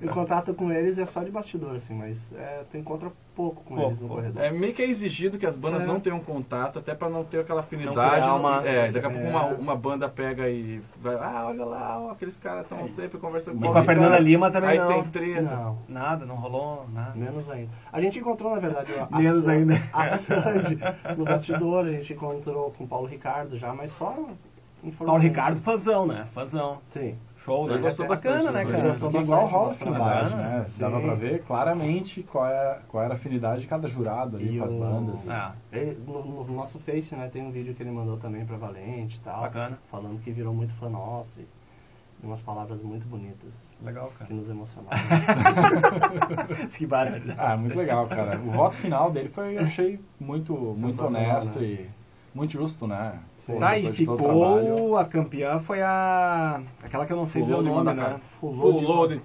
e 0.00 0.06
o 0.06 0.10
contato 0.10 0.54
com 0.54 0.72
eles 0.72 0.98
é 0.98 1.06
só 1.06 1.22
de 1.22 1.30
bastidor, 1.30 1.76
assim, 1.76 1.94
mas 1.94 2.32
é, 2.32 2.64
tu 2.70 2.76
encontra 2.76 3.12
pouco 3.38 3.62
com 3.62 3.76
Pouco, 3.76 3.90
eles 3.90 4.00
no 4.00 4.08
pouco. 4.08 4.22
corredor. 4.22 4.42
É 4.42 4.50
meio 4.50 4.74
que 4.74 4.82
é 4.82 4.86
exigido 4.88 5.38
que 5.38 5.46
as 5.46 5.56
bandas 5.56 5.82
É. 5.84 5.86
não 5.86 6.00
tenham 6.00 6.18
contato, 6.18 6.80
até 6.80 6.92
pra 6.92 7.08
não 7.08 7.22
ter 7.22 7.38
aquela 7.38 7.60
afinidade. 7.60 8.20
criar 8.22 8.34
uma- 8.34 8.66
É, 8.66 8.90
daqui 8.90 9.06
a 9.06 9.10
pouco 9.10 9.24
É. 9.24 9.30
uma, 9.30 9.44
uma 9.54 9.76
banda 9.76 10.08
pega 10.08 10.48
e 10.48 10.80
vai, 11.00 11.14
ah, 11.14 11.44
olha 11.46 11.64
lá, 11.64 12.00
ó, 12.00 12.10
aqueles 12.10 12.36
caras 12.36 12.62
estão 12.62 12.80
É. 12.80 12.88
sempre 12.88 13.16
conversando 13.20 13.56
E 13.56 13.60
com 13.60 13.78
a 13.78 13.84
Fernanda 13.84 14.10
cara. 14.10 14.20
Lima 14.22 14.50
também 14.50 14.70
Aí 14.70 14.78
não. 14.80 14.88
tem 14.88 15.04
treta. 15.04 15.42
Não, 15.42 15.78
Nada, 15.88 16.26
não 16.26 16.34
rolou 16.34 16.86
nada. 16.92 17.12
menos 17.14 17.48
ainda. 17.48 17.70
A 17.92 18.00
gente 18.00 18.18
encontrou, 18.18 18.52
na 18.52 18.60
verdade, 18.60 18.92
a, 19.08 19.16
Menos 19.18 19.44
Sa- 19.44 19.52
ainda. 19.52 19.74
a 19.92 20.04
Sandy 20.06 20.78
no 21.16 21.24
bastidor, 21.24 21.86
a 21.86 21.92
gente 21.92 22.12
encontrou 22.12 22.72
com 22.72 22.82
o 22.82 22.88
Paulo 22.88 23.06
Ricardo 23.06 23.56
já, 23.56 23.72
mas 23.72 23.92
só. 23.92 24.16
Paulo 24.98 25.20
Ricardo, 25.20 25.58
fãzão, 25.60 26.06
né? 26.06 26.26
Fãzão. 26.32 26.78
Sim. 26.86 27.16
Show, 27.48 27.66
né? 27.66 27.72
Ele 27.74 27.82
gostou 27.82 28.04
É 28.04 28.08
bacana, 28.08 28.34
bastante, 28.36 28.52
né, 28.54 28.62
ele 28.62 28.72
cara? 28.72 28.88
gostou 28.88 29.20
igual 29.22 29.40
bastante. 29.42 29.72
afinidade, 29.82 30.30
Bacana. 30.34 30.48
né? 30.58 30.64
Sim. 30.66 30.80
Dava 30.80 31.00
pra 31.00 31.14
ver 31.14 31.42
claramente 31.44 32.22
qual, 32.22 32.46
é, 32.46 32.78
qual 32.88 33.02
era 33.04 33.14
a 33.14 33.16
afinidade 33.16 33.60
de 33.62 33.66
cada 33.66 33.88
jurado 33.88 34.36
ali 34.36 34.54
E 34.54 34.58
com 34.58 34.64
as 34.64 34.72
o- 34.72 34.78
bandas. 34.78 35.24
e- 35.24 35.30
Ah, 35.30 35.54
Ele- 35.72 35.98
no, 36.06 36.44
no 36.44 36.54
nosso 36.54 36.78
Face, 36.78 37.14
né, 37.14 37.28
tem 37.32 37.42
um 37.42 37.50
vídeo 37.50 37.74
que 37.74 37.82
ele 37.82 37.90
mandou 37.90 38.16
também 38.18 38.44
pra 38.44 38.56
Valente 38.56 39.16
e 39.16 39.20
tal. 39.20 39.40
Bacana. 39.40 39.78
Falando 39.90 40.20
que 40.22 40.30
virou 40.30 40.52
muito 40.54 40.72
fã 40.74 40.88
nosso 40.88 41.40
e 41.40 41.46
umas 42.26 42.42
palavras 42.42 42.82
muito 42.82 43.06
bonitas 43.06 43.54
legal, 43.82 44.08
que 44.08 44.18
cara. 44.24 44.34
nos 44.34 44.48
emocionaram. 44.50 44.98
que 46.76 46.86
barulho. 46.86 47.34
Ah, 47.38 47.56
muito 47.56 47.76
legal, 47.78 48.06
cara. 48.08 48.38
O 48.38 48.50
voto 48.50 48.74
final 48.76 49.10
dele 49.10 49.28
foi, 49.28 49.56
eu 49.56 49.62
achei 49.62 50.00
muito, 50.18 50.52
muito 50.76 51.04
honesto 51.04 51.58
né? 51.60 51.64
e 51.66 51.88
muito 52.34 52.52
justo, 52.52 52.86
né? 52.86 53.14
Sim. 53.48 53.58
Tá, 53.58 53.78
e 53.78 53.82
de 53.90 53.92
ficou, 53.92 54.96
a 54.98 55.04
campeã 55.06 55.58
foi 55.60 55.80
a... 55.82 56.60
Aquela 56.84 57.06
que 57.06 57.12
eu 57.12 57.16
não 57.16 57.26
sei 57.26 57.42
Full 57.42 57.56
dizer 57.56 57.70
o 57.70 57.74
nome, 57.74 57.94
né? 57.94 58.20
Load. 58.42 59.22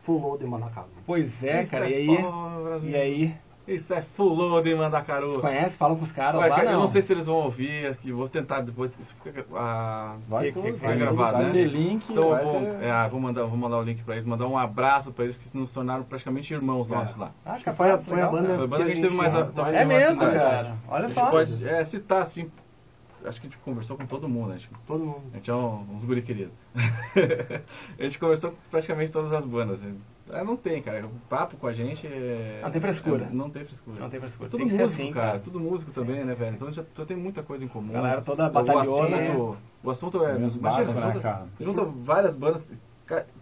full 0.00 0.20
load 0.20 0.44
em 0.44 0.48
Manacaba. 0.48 0.86
Pois 1.04 1.42
é, 1.42 1.62
Isso 1.62 1.72
cara, 1.72 1.86
é 1.86 1.90
e 1.90 1.94
aí? 2.10 2.16
Brasil. 2.62 2.90
E 2.90 2.94
aí? 2.96 3.34
Isso 3.66 3.94
é 3.94 4.02
full 4.02 4.32
load 4.34 4.68
em 4.68 4.74
Você 4.74 4.78
Mandacaru. 4.80 5.40
conhece? 5.40 5.76
Fala 5.76 5.96
com 5.96 6.04
os 6.04 6.12
caras 6.12 6.38
Olha, 6.40 6.50
lá, 6.50 6.62
não? 6.64 6.72
eu 6.72 6.78
não 6.80 6.86
sei 6.88 7.00
se 7.02 7.12
eles 7.14 7.24
vão 7.26 7.36
ouvir 7.36 7.86
aqui, 7.86 8.12
vou 8.12 8.28
tentar 8.28 8.60
depois. 8.60 8.96
Isso 9.00 9.14
fica, 9.24 9.44
ah, 9.56 10.16
Vai 10.28 10.46
Que- 10.48 10.52
tudo, 10.52 10.64
que- 10.66 10.72
vai, 10.72 10.96
gravado, 10.98 11.38
vai 11.38 11.46
né? 11.46 11.52
ter 11.52 11.64
link, 11.64 12.04
Então 12.12 12.24
eu 12.24 12.30
vai 12.30 12.44
vou, 12.44 12.60
ter... 12.60 12.84
é, 12.84 13.08
vou, 13.08 13.18
mandar, 13.20 13.44
vou 13.44 13.56
mandar 13.58 13.78
o 13.78 13.82
link 13.82 14.04
pra 14.04 14.14
eles, 14.16 14.26
mandar 14.26 14.46
um 14.46 14.56
abraço 14.58 15.10
pra 15.12 15.24
eles 15.24 15.38
que 15.38 15.44
se 15.48 15.56
nos 15.56 15.72
tornaram 15.72 16.04
praticamente 16.04 16.52
irmãos 16.52 16.90
É. 16.90 16.94
nossos 16.94 17.16
lá. 17.16 17.30
Ah, 17.44 17.52
Acho 17.52 17.64
que 17.64 17.72
foi 17.72 17.90
a- 17.90 17.98
foi 17.98 18.20
a 18.20 18.28
banda-. 18.28 18.54
Foi 18.54 18.64
a 18.64 18.66
banda 18.66 18.84
que 18.84 18.90
a 18.90 18.94
gente 18.94 19.00
teve 19.02 19.16
mais. 19.16 19.34
a- 19.34 19.50
É 19.72 19.84
mesmo, 19.86 20.20
cara. 20.20 20.76
Olha 20.86 21.08
só. 21.08 21.26
pode 21.30 21.66
é, 21.66 21.84
citar 21.86 22.20
assim. 22.22 22.50
Acho 23.24 23.40
que 23.40 23.46
a 23.46 23.50
gente 23.50 23.58
conversou 23.62 23.96
com 23.96 24.04
todo 24.06 24.28
mundo, 24.28 24.50
né? 24.50 24.58
Que 24.58 24.68
Todo 24.86 25.04
mundo. 25.04 25.22
A 25.32 25.36
gente 25.36 25.50
é 25.50 25.54
um- 25.54 25.86
uns 25.94 26.04
guri 26.04 26.20
queridos. 26.22 26.52
a 27.98 28.02
gente 28.02 28.18
conversou 28.18 28.50
com 28.50 28.56
praticamente 28.70 29.10
todas 29.10 29.32
as 29.32 29.44
bandas. 29.44 29.80
É, 30.30 30.42
não 30.44 30.56
tem, 30.56 30.82
cara. 30.82 31.06
O 31.06 31.10
papo 31.28 31.56
com 31.56 31.66
a 31.66 31.72
gente 31.72 32.06
é. 32.06 32.60
Não 32.62 32.70
tem 32.70 32.80
frescura. 32.80 33.24
é- 33.24 33.34
não 33.34 33.50
tem 33.50 33.64
frescura. 33.64 34.00
Não 34.00 34.10
tem 34.10 34.20
frescura. 34.20 34.46
É 34.48 34.50
tudo 34.50 34.58
Tem 34.58 34.66
músico, 34.66 34.84
assim, 35.02 35.12
cara. 35.12 35.26
cara. 35.26 35.38
Tudo 35.40 35.60
músico 35.60 35.90
Sim, 35.90 36.00
também, 36.00 36.20
sim, 36.20 36.26
né, 36.26 36.32
sim. 36.34 36.38
velho? 36.40 36.54
Então 36.56 36.72
já, 36.72 36.84
já 36.96 37.06
tem 37.06 37.16
muita 37.16 37.42
coisa 37.42 37.64
em 37.64 37.68
comum. 37.68 37.92
Galera 37.92 38.20
toda 38.22 38.46
o 38.46 38.50
batalhona. 38.50 39.16
assunto, 39.16 39.56
o 39.82 39.90
assunto 39.90 40.24
é. 40.24 40.32
Menos 40.34 40.56
imagina, 40.56 40.92
né, 40.92 41.00
junta, 41.12 41.20
cara? 41.20 41.46
junta 41.60 41.84
várias 41.84 42.34
bandas. 42.34 42.66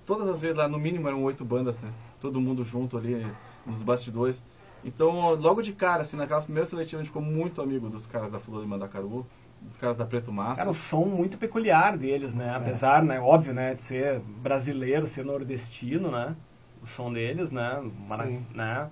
Todas 0.05 0.29
as 0.29 0.41
vezes 0.41 0.57
lá, 0.57 0.67
no 0.69 0.79
mínimo, 0.79 1.07
eram 1.07 1.23
oito 1.23 1.45
bandas, 1.45 1.81
né? 1.81 1.91
Todo 2.21 2.41
mundo 2.41 2.65
junto 2.65 2.97
ali 2.99 3.25
nos 3.65 3.81
bastidores. 3.83 4.43
Então, 4.85 5.35
logo 5.37 5.63
de 5.63 5.73
cara, 5.73 6.03
assim, 6.03 6.17
naquela 6.17 6.43
primeira 6.43 6.67
seletiva, 6.69 7.01
a 7.01 7.05
gente 7.05 7.11
ficou 7.13 7.23
muito 7.23 7.63
amigo 7.63 7.89
dos 7.89 8.05
caras 8.05 8.33
da 8.33 8.41
Flor 8.41 8.61
de 8.63 8.67
Mandacaru, 8.67 9.25
dos 9.67 9.77
caras 9.77 9.97
da 9.97 10.05
Preto 10.05 10.33
Massa. 10.33 10.57
Cara, 10.59 10.71
o 10.71 10.75
som 10.75 11.05
muito 11.05 11.37
peculiar 11.39 11.97
deles, 11.97 12.35
É. 12.35 12.37
né? 12.39 12.55
Apesar, 12.57 13.03
né, 13.03 13.21
óbvio, 13.21 13.55
né, 13.55 13.75
de 13.75 13.83
ser 13.83 14.21
brasileiro, 14.21 15.07
ser 15.07 15.25
nordestino, 15.25 16.11
né? 16.11 16.35
O 16.83 16.87
som 16.87 17.13
deles, 17.13 17.51
né? 17.51 17.81
Mara- 18.09 18.27
né? 18.55 18.89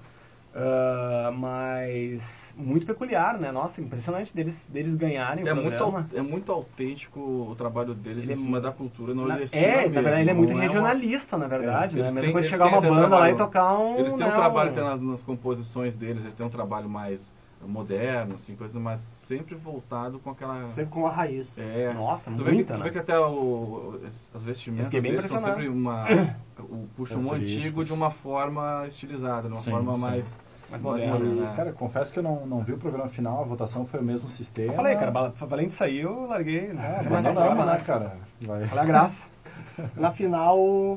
Ah, 0.53 1.31
mas 1.33 2.53
muito 2.57 2.85
peculiar, 2.85 3.39
né? 3.39 3.53
Nossa, 3.53 3.81
impressionante 3.81 4.35
deles, 4.35 4.66
deles 4.68 4.97
ganharem 4.97 5.47
É 5.47 5.53
o 5.53 5.57
muito, 5.57 5.77
programa. 5.77 6.09
é 6.12 6.21
muito 6.21 6.51
autêntico 6.51 7.21
o 7.21 7.55
trabalho 7.57 7.95
deles 7.95 8.25
Ele 8.25 8.33
em 8.33 8.35
é 8.35 8.37
cima 8.37 8.61
da 8.61 8.73
cultura 8.73 9.14
Na- 9.14 9.23
nordestina 9.23 9.62
é, 9.62 9.77
mesmo. 9.83 9.95
na 9.95 10.01
verdade, 10.03 10.23
ele 10.23 10.31
é 10.31 10.35
muito 10.35 10.49
não 10.51 10.57
uma- 10.57 10.62
regionalista, 10.62 11.39
na 11.39 11.47
verdade, 11.47 12.01
É, 12.01 12.03
né? 12.03 12.11
coisa 12.12 12.39
eles 12.39 12.51
chegar 12.51 12.66
uma 12.66 12.81
banda 12.81 12.95
lá 13.03 13.09
trabalho- 13.09 13.35
e 13.35 13.39
tocar 13.39 13.79
um... 13.79 13.99
Eles 13.99 14.12
têm 14.14 14.25
um 14.27 14.29
né, 14.29 14.35
trabalho 14.35 14.73
um- 14.73 14.75
nas, 14.85 15.01
nas 15.01 15.23
composições 15.23 15.95
deles, 15.95 16.23
eles 16.23 16.35
têm 16.35 16.45
um 16.45 16.51
trabalho 16.51 16.89
mais 16.89 17.33
moderno, 17.67 18.35
assim, 18.37 18.57
coisas 18.57 18.81
mais 18.81 19.01
sempre 19.01 19.55
voltado 19.55 20.19
com 20.19 20.31
aquela... 20.31 20.67
Sempre 20.69 20.91
com 20.93 21.07
a 21.07 21.11
raiz. 21.11 21.59
É, 21.59 21.93
Nossa, 21.93 22.31
tu 22.31 22.39
vê, 22.43 22.51
que, 22.51 22.55
muita, 22.57 22.75
tu 22.75 22.79
né? 22.79 22.85
vê 22.85 22.91
que 22.91 22.99
até 22.99 23.19
o, 23.19 24.01
as 24.35 24.43
vestimentas 24.43 24.87
fiquei 24.87 25.01
bem 25.01 25.13
deles 25.13 25.27
são 25.27 25.37
impressionado. 25.39 25.63
sempre 25.63 25.79
uma... 25.79 26.07
o 26.59 26.89
puxam 26.97 27.21
um 27.21 27.25
Característicos. 27.25 27.65
antigo 27.67 27.85
de 27.85 27.93
uma 27.93 28.11
forma 28.11 28.85
estilizada, 28.87 29.43
de 29.43 29.49
uma 29.49 29.57
Sim, 29.57 29.71
forma 29.71 29.95
sim. 29.97 30.01
mais... 30.03 30.39
Mais 30.71 30.83
moderna, 30.83 31.17
E, 31.19 31.29
né? 31.41 31.53
cara, 31.57 31.73
confesso 31.73 32.13
que 32.13 32.21
eu 32.21 32.23
não, 32.23 32.47
não 32.47 32.63
vi 32.63 32.73
o 32.73 32.79
programa 32.79 33.09
final, 33.09 33.41
a 33.41 33.45
votação 33.45 33.85
foi 33.85 33.99
o 33.99 34.05
mesmo 34.05 34.29
sistema. 34.29 34.73
Eu 34.73 34.77
falei, 34.77 34.95
cara, 34.95 35.11
Bala- 35.11 35.31
Valente 35.37 35.75
saiu, 35.75 36.11
eu 36.11 36.27
larguei, 36.29 36.69
né? 36.73 36.99
É, 37.01 37.03
Mas 37.03 37.11
mas 37.11 37.25
não, 37.25 37.35
não, 37.35 37.55
não, 37.57 37.67
né, 37.67 37.83
cara? 37.85 38.17
Vai. 38.41 38.63
Olha 38.71 38.81
a 38.81 38.85
graça. 38.85 39.29
Na 39.97 40.13
final, 40.13 40.97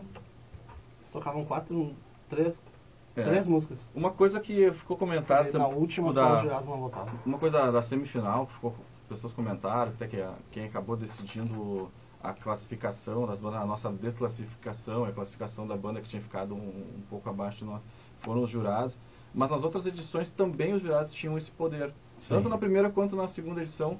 eles 0.99 1.11
tocavam 1.11 1.43
quatro, 1.43 1.91
três, 2.29 2.53
É. 3.15 3.23
três 3.23 3.45
músicas. 3.45 3.77
Uma 3.93 4.09
coisa 4.11 4.39
que 4.39 4.71
ficou 4.71 4.97
comentada... 4.97 5.49
E 5.49 5.53
na 5.53 5.67
última 5.67 6.09
tipo, 6.09 6.19
só 6.19 6.29
da- 6.29 6.35
os 6.35 6.41
jurados 6.41 6.67
não 6.67 6.79
votavam. 6.79 7.13
Uma 7.25 7.37
coisa 7.37 7.57
da, 7.59 7.71
da 7.71 7.81
semifinal, 7.81 8.47
que 8.47 8.53
ficou, 8.53 8.75
pessoas 9.07 9.33
comentaram, 9.33 9.91
até 9.91 10.07
que 10.07 10.19
a- 10.19 10.33
quem 10.51 10.65
acabou 10.65 10.95
decidindo 10.97 11.91
a 12.23 12.33
classificação 12.33 13.25
das 13.27 13.39
bandas, 13.39 13.61
a 13.61 13.65
nossa 13.65 13.91
desclassificação, 13.91 15.05
a 15.05 15.11
classificação 15.11 15.67
da 15.67 15.75
banda 15.75 16.01
que 16.01 16.07
tinha 16.07 16.21
ficado 16.21 16.55
um, 16.55 16.57
um 16.57 17.01
pouco 17.09 17.29
abaixo 17.29 17.59
de 17.59 17.65
nós, 17.65 17.83
foram 18.21 18.41
os 18.43 18.49
jurados. 18.49 18.97
Mas 19.33 19.51
nas 19.51 19.63
outras 19.63 19.85
edições 19.85 20.29
também 20.29 20.73
os 20.73 20.81
jurados 20.81 21.11
tinham 21.11 21.37
esse 21.37 21.51
poder. 21.51 21.93
Sim. 22.19 22.35
Tanto 22.35 22.47
na 22.49 22.57
primeira 22.57 22.89
quanto 22.89 23.15
na 23.15 23.27
segunda 23.27 23.61
edição. 23.61 23.99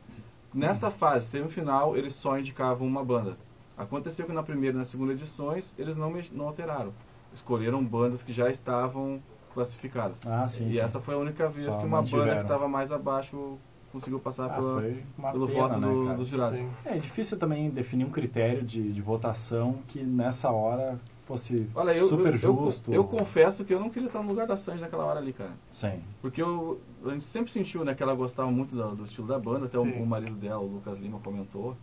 Nessa 0.54 0.90
fase, 0.92 1.26
semifinal, 1.28 1.98
eles 1.98 2.14
só 2.16 2.38
indicavam 2.40 2.88
uma 2.88 3.04
banda. 3.04 3.36
Aconteceu 3.78 4.26
que 4.26 4.32
na 4.32 4.44
primeira 4.44 4.76
e 4.76 4.80
na 4.80 4.86
segunda 4.86 5.12
edições, 5.12 5.74
eles 5.78 5.98
não, 5.98 6.14
não 6.32 6.48
alteraram. 6.48 6.94
Escolheram 7.34 7.84
bandas 7.84 8.22
que 8.24 8.32
já 8.34 8.50
estavam 8.50 9.22
classificadas. 9.54 10.18
Ah, 10.26 10.48
sim, 10.48 10.68
e 10.70 10.74
sim. 10.74 10.80
essa 10.80 11.00
foi 11.00 11.16
a 11.16 11.18
única 11.18 11.48
vez 11.50 11.66
Só 11.72 11.80
que 11.80 11.86
uma 11.86 12.02
banda 12.02 12.12
mantiveram. 12.18 12.38
que 12.38 12.42
estava 12.44 12.68
mais 12.68 12.92
abaixo 12.92 13.58
conseguiu 13.92 14.20
passar 14.20 14.46
Ah, 14.46 14.50
pela- 14.56 15.32
pelo 15.32 15.48
pena, 15.48 15.60
voto 15.68 15.80
né, 15.80 15.88
do- 15.88 16.18
dos 16.18 16.28
jurados. 16.28 16.58
Sim. 16.58 16.68
É 16.84 16.98
difícil 16.98 17.38
também 17.38 17.70
definir 17.70 18.06
um 18.06 18.10
critério 18.10 18.64
de, 18.64 18.92
de 18.92 19.02
votação 19.04 19.80
que 19.88 20.02
nessa 20.02 20.50
hora 20.50 21.00
fosse 21.26 21.70
Olha, 21.76 21.92
eu, 21.94 22.08
super 22.08 22.32
eu, 22.34 22.38
justo. 22.38 22.90
Eu, 22.92 22.96
eu 22.96 23.04
confesso 23.04 23.64
que 23.64 23.72
eu 23.74 23.80
não 23.80 23.90
queria 23.92 24.08
estar 24.08 24.22
no 24.24 24.28
lugar 24.30 24.48
da 24.48 24.58
Sandy 24.58 24.82
naquela 24.82 25.06
hora 25.06 25.20
ali, 25.20 25.32
cara. 25.32 25.52
Sim. 25.72 26.02
Porque 26.22 26.42
eu, 26.42 26.82
a 27.06 27.10
gente 27.12 27.26
sempre 27.26 27.52
sentiu 27.52 27.86
né, 27.86 27.94
que 27.94 28.02
ela 28.02 28.16
gostava 28.16 28.50
muito 28.50 28.76
do, 28.76 28.96
do 28.96 29.06
estilo 29.06 29.28
da 29.28 29.38
banda. 29.38 29.68
Até 29.68 29.78
o, 29.78 29.84
o 29.84 30.06
marido 30.08 30.34
dela, 30.36 30.60
o 30.62 30.66
Lucas 30.68 30.98
Lima, 30.98 31.20
comentou 31.20 31.78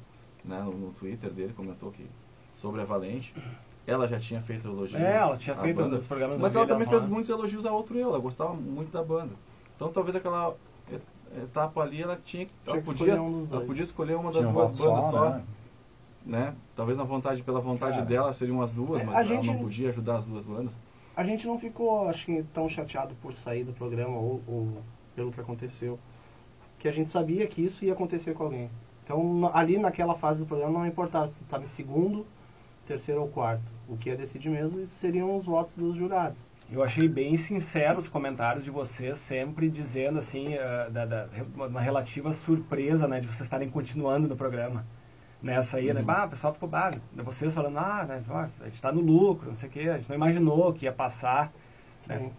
né, 0.45 0.61
no, 0.63 0.73
no 0.73 0.91
Twitter 0.93 1.31
dele, 1.33 1.53
comentou 1.57 1.93
que 1.93 2.05
sobre 2.55 2.81
a 2.81 2.85
Valente. 2.85 3.33
Ela 3.87 4.07
já 4.07 4.19
tinha 4.21 4.41
feito 4.43 4.69
elogios. 4.69 5.01
É, 5.01 5.17
ela 5.17 5.37
tinha 5.37 5.57
feito 5.57 5.77
banda. 5.77 5.99
programas 5.99 6.39
Mas 6.39 6.55
ela 6.55 6.67
também 6.67 6.87
ela 6.89 6.99
fez 6.99 7.11
muitos 7.11 7.31
elogios 7.31 7.67
a 7.67 7.73
outro 7.73 7.97
eu. 7.99 8.09
Ela 8.11 8.19
gostava 8.19 8.53
muito 8.55 8.93
da 8.93 9.03
banda. 9.03 9.33
Então 9.75 9.91
talvez 9.91 10.15
aquela 10.15 10.55
e- 10.91 11.41
etapa 11.43 11.81
ali 11.83 12.03
ela 12.03 12.19
tinha, 12.25 12.47
que- 12.47 12.53
ela 12.67 12.73
Tinha 12.75 12.83
que 12.83 12.87
podia, 12.87 13.07
escolher 13.15 13.21
um 13.21 13.41
dos 13.45 13.53
ela 13.53 13.65
podia 13.65 13.83
escolher 13.83 14.15
uma 14.15 14.25
das 14.31 14.37
Tinha 14.37 14.49
um 14.49 14.53
duas 14.53 14.79
bandas 14.79 15.05
só, 15.05 15.11
só, 15.11 15.31
né? 15.31 15.43
né? 16.25 16.55
Talvez 16.77 16.99
na 16.99 17.05
vontade, 17.05 17.43
pela 17.43 17.61
vontade 17.61 17.95
Cara. 17.95 18.05
dela 18.07 18.33
seriam 18.33 18.61
as 18.63 18.73
duas, 18.73 19.01
É, 19.01 19.05
mas 19.05 19.17
a 19.17 19.19
ela 19.21 19.29
gente- 19.29 19.47
não 19.49 19.59
podia 19.59 19.89
ajudar 19.89 20.17
as 20.17 20.25
duas 20.25 20.45
bandas. 20.45 20.79
A 21.17 21.25
gente 21.25 21.47
não 21.47 21.59
ficou, 21.59 22.09
acho 22.09 22.27
que, 22.27 22.43
tão 22.55 22.69
chateado 22.69 23.15
por 23.21 23.35
sair 23.35 23.65
do 23.65 23.73
programa 23.73 24.17
ou, 24.17 24.41
ou 24.47 24.69
pelo 25.17 25.33
que 25.33 25.41
aconteceu. 25.41 25.99
Que 26.79 26.87
a 26.89 26.93
gente 26.93 27.11
sabia 27.11 27.47
que 27.47 27.63
isso 27.63 27.85
ia 27.85 27.93
acontecer 27.93 28.33
com 28.35 28.45
alguém. 28.45 28.71
Então, 29.05 29.51
ali 29.53 29.77
naquela 29.77 30.15
fase 30.15 30.41
do 30.41 30.47
programa, 30.47 30.79
não 30.79 30.87
importava 30.87 31.27
se 31.29 31.35
tu 31.39 31.43
estava 31.43 31.65
em 31.65 31.67
segundo, 31.67 32.25
terceiro 32.91 33.21
ou 33.23 33.29
quarto. 33.29 33.63
O 33.89 33.97
que 33.97 34.09
ia 34.11 34.17
decidir 34.17 34.49
mesmo 34.51 34.85
seriam 34.87 35.37
os 35.37 35.45
votos 35.47 35.75
dos 35.77 35.97
jurados. 35.97 36.51
Eu 36.73 36.83
achei 36.83 37.09
bem 37.09 37.37
sinceros 37.37 38.05
os 38.05 38.11
comentários 38.11 38.65
de 38.65 38.71
vocês, 38.71 39.19
sempre 39.19 39.69
dizendo 39.69 40.19
assim, 40.19 40.55
eh, 40.55 40.89
da, 40.91 41.05
da- 41.05 41.29
uma 41.55 41.81
relativa 41.81 42.33
surpresa, 42.33 43.07
né, 43.09 43.21
de 43.21 43.27
vocês 43.27 43.43
estarem 43.43 43.69
continuando 43.71 44.27
no 44.29 44.37
programa. 44.37 44.85
Nessa 45.43 45.79
aí, 45.79 45.93
né, 45.93 46.01
Uhum. 46.01 46.07
bah, 46.07 46.27
o 46.27 46.31
pessoal 46.31 46.53
ficou, 46.53 46.69
bah, 46.69 46.91
vocês 47.25 47.55
falando, 47.55 47.79
ah, 47.79 48.05
né, 48.07 48.23
ó, 48.29 48.39
a 48.61 48.69
gente 48.69 48.81
tá 48.83 48.93
no 48.93 49.01
lucro, 49.01 49.49
não 49.49 49.55
sei 49.57 49.69
o 49.69 49.73
quê, 49.73 49.81
a 49.89 49.97
gente 49.99 50.09
não 50.09 50.17
imaginou 50.17 50.73
que 50.73 50.85
ia 50.85 50.93
passar. 50.93 51.53
Né, 52.09 52.19
Sim. 52.19 52.31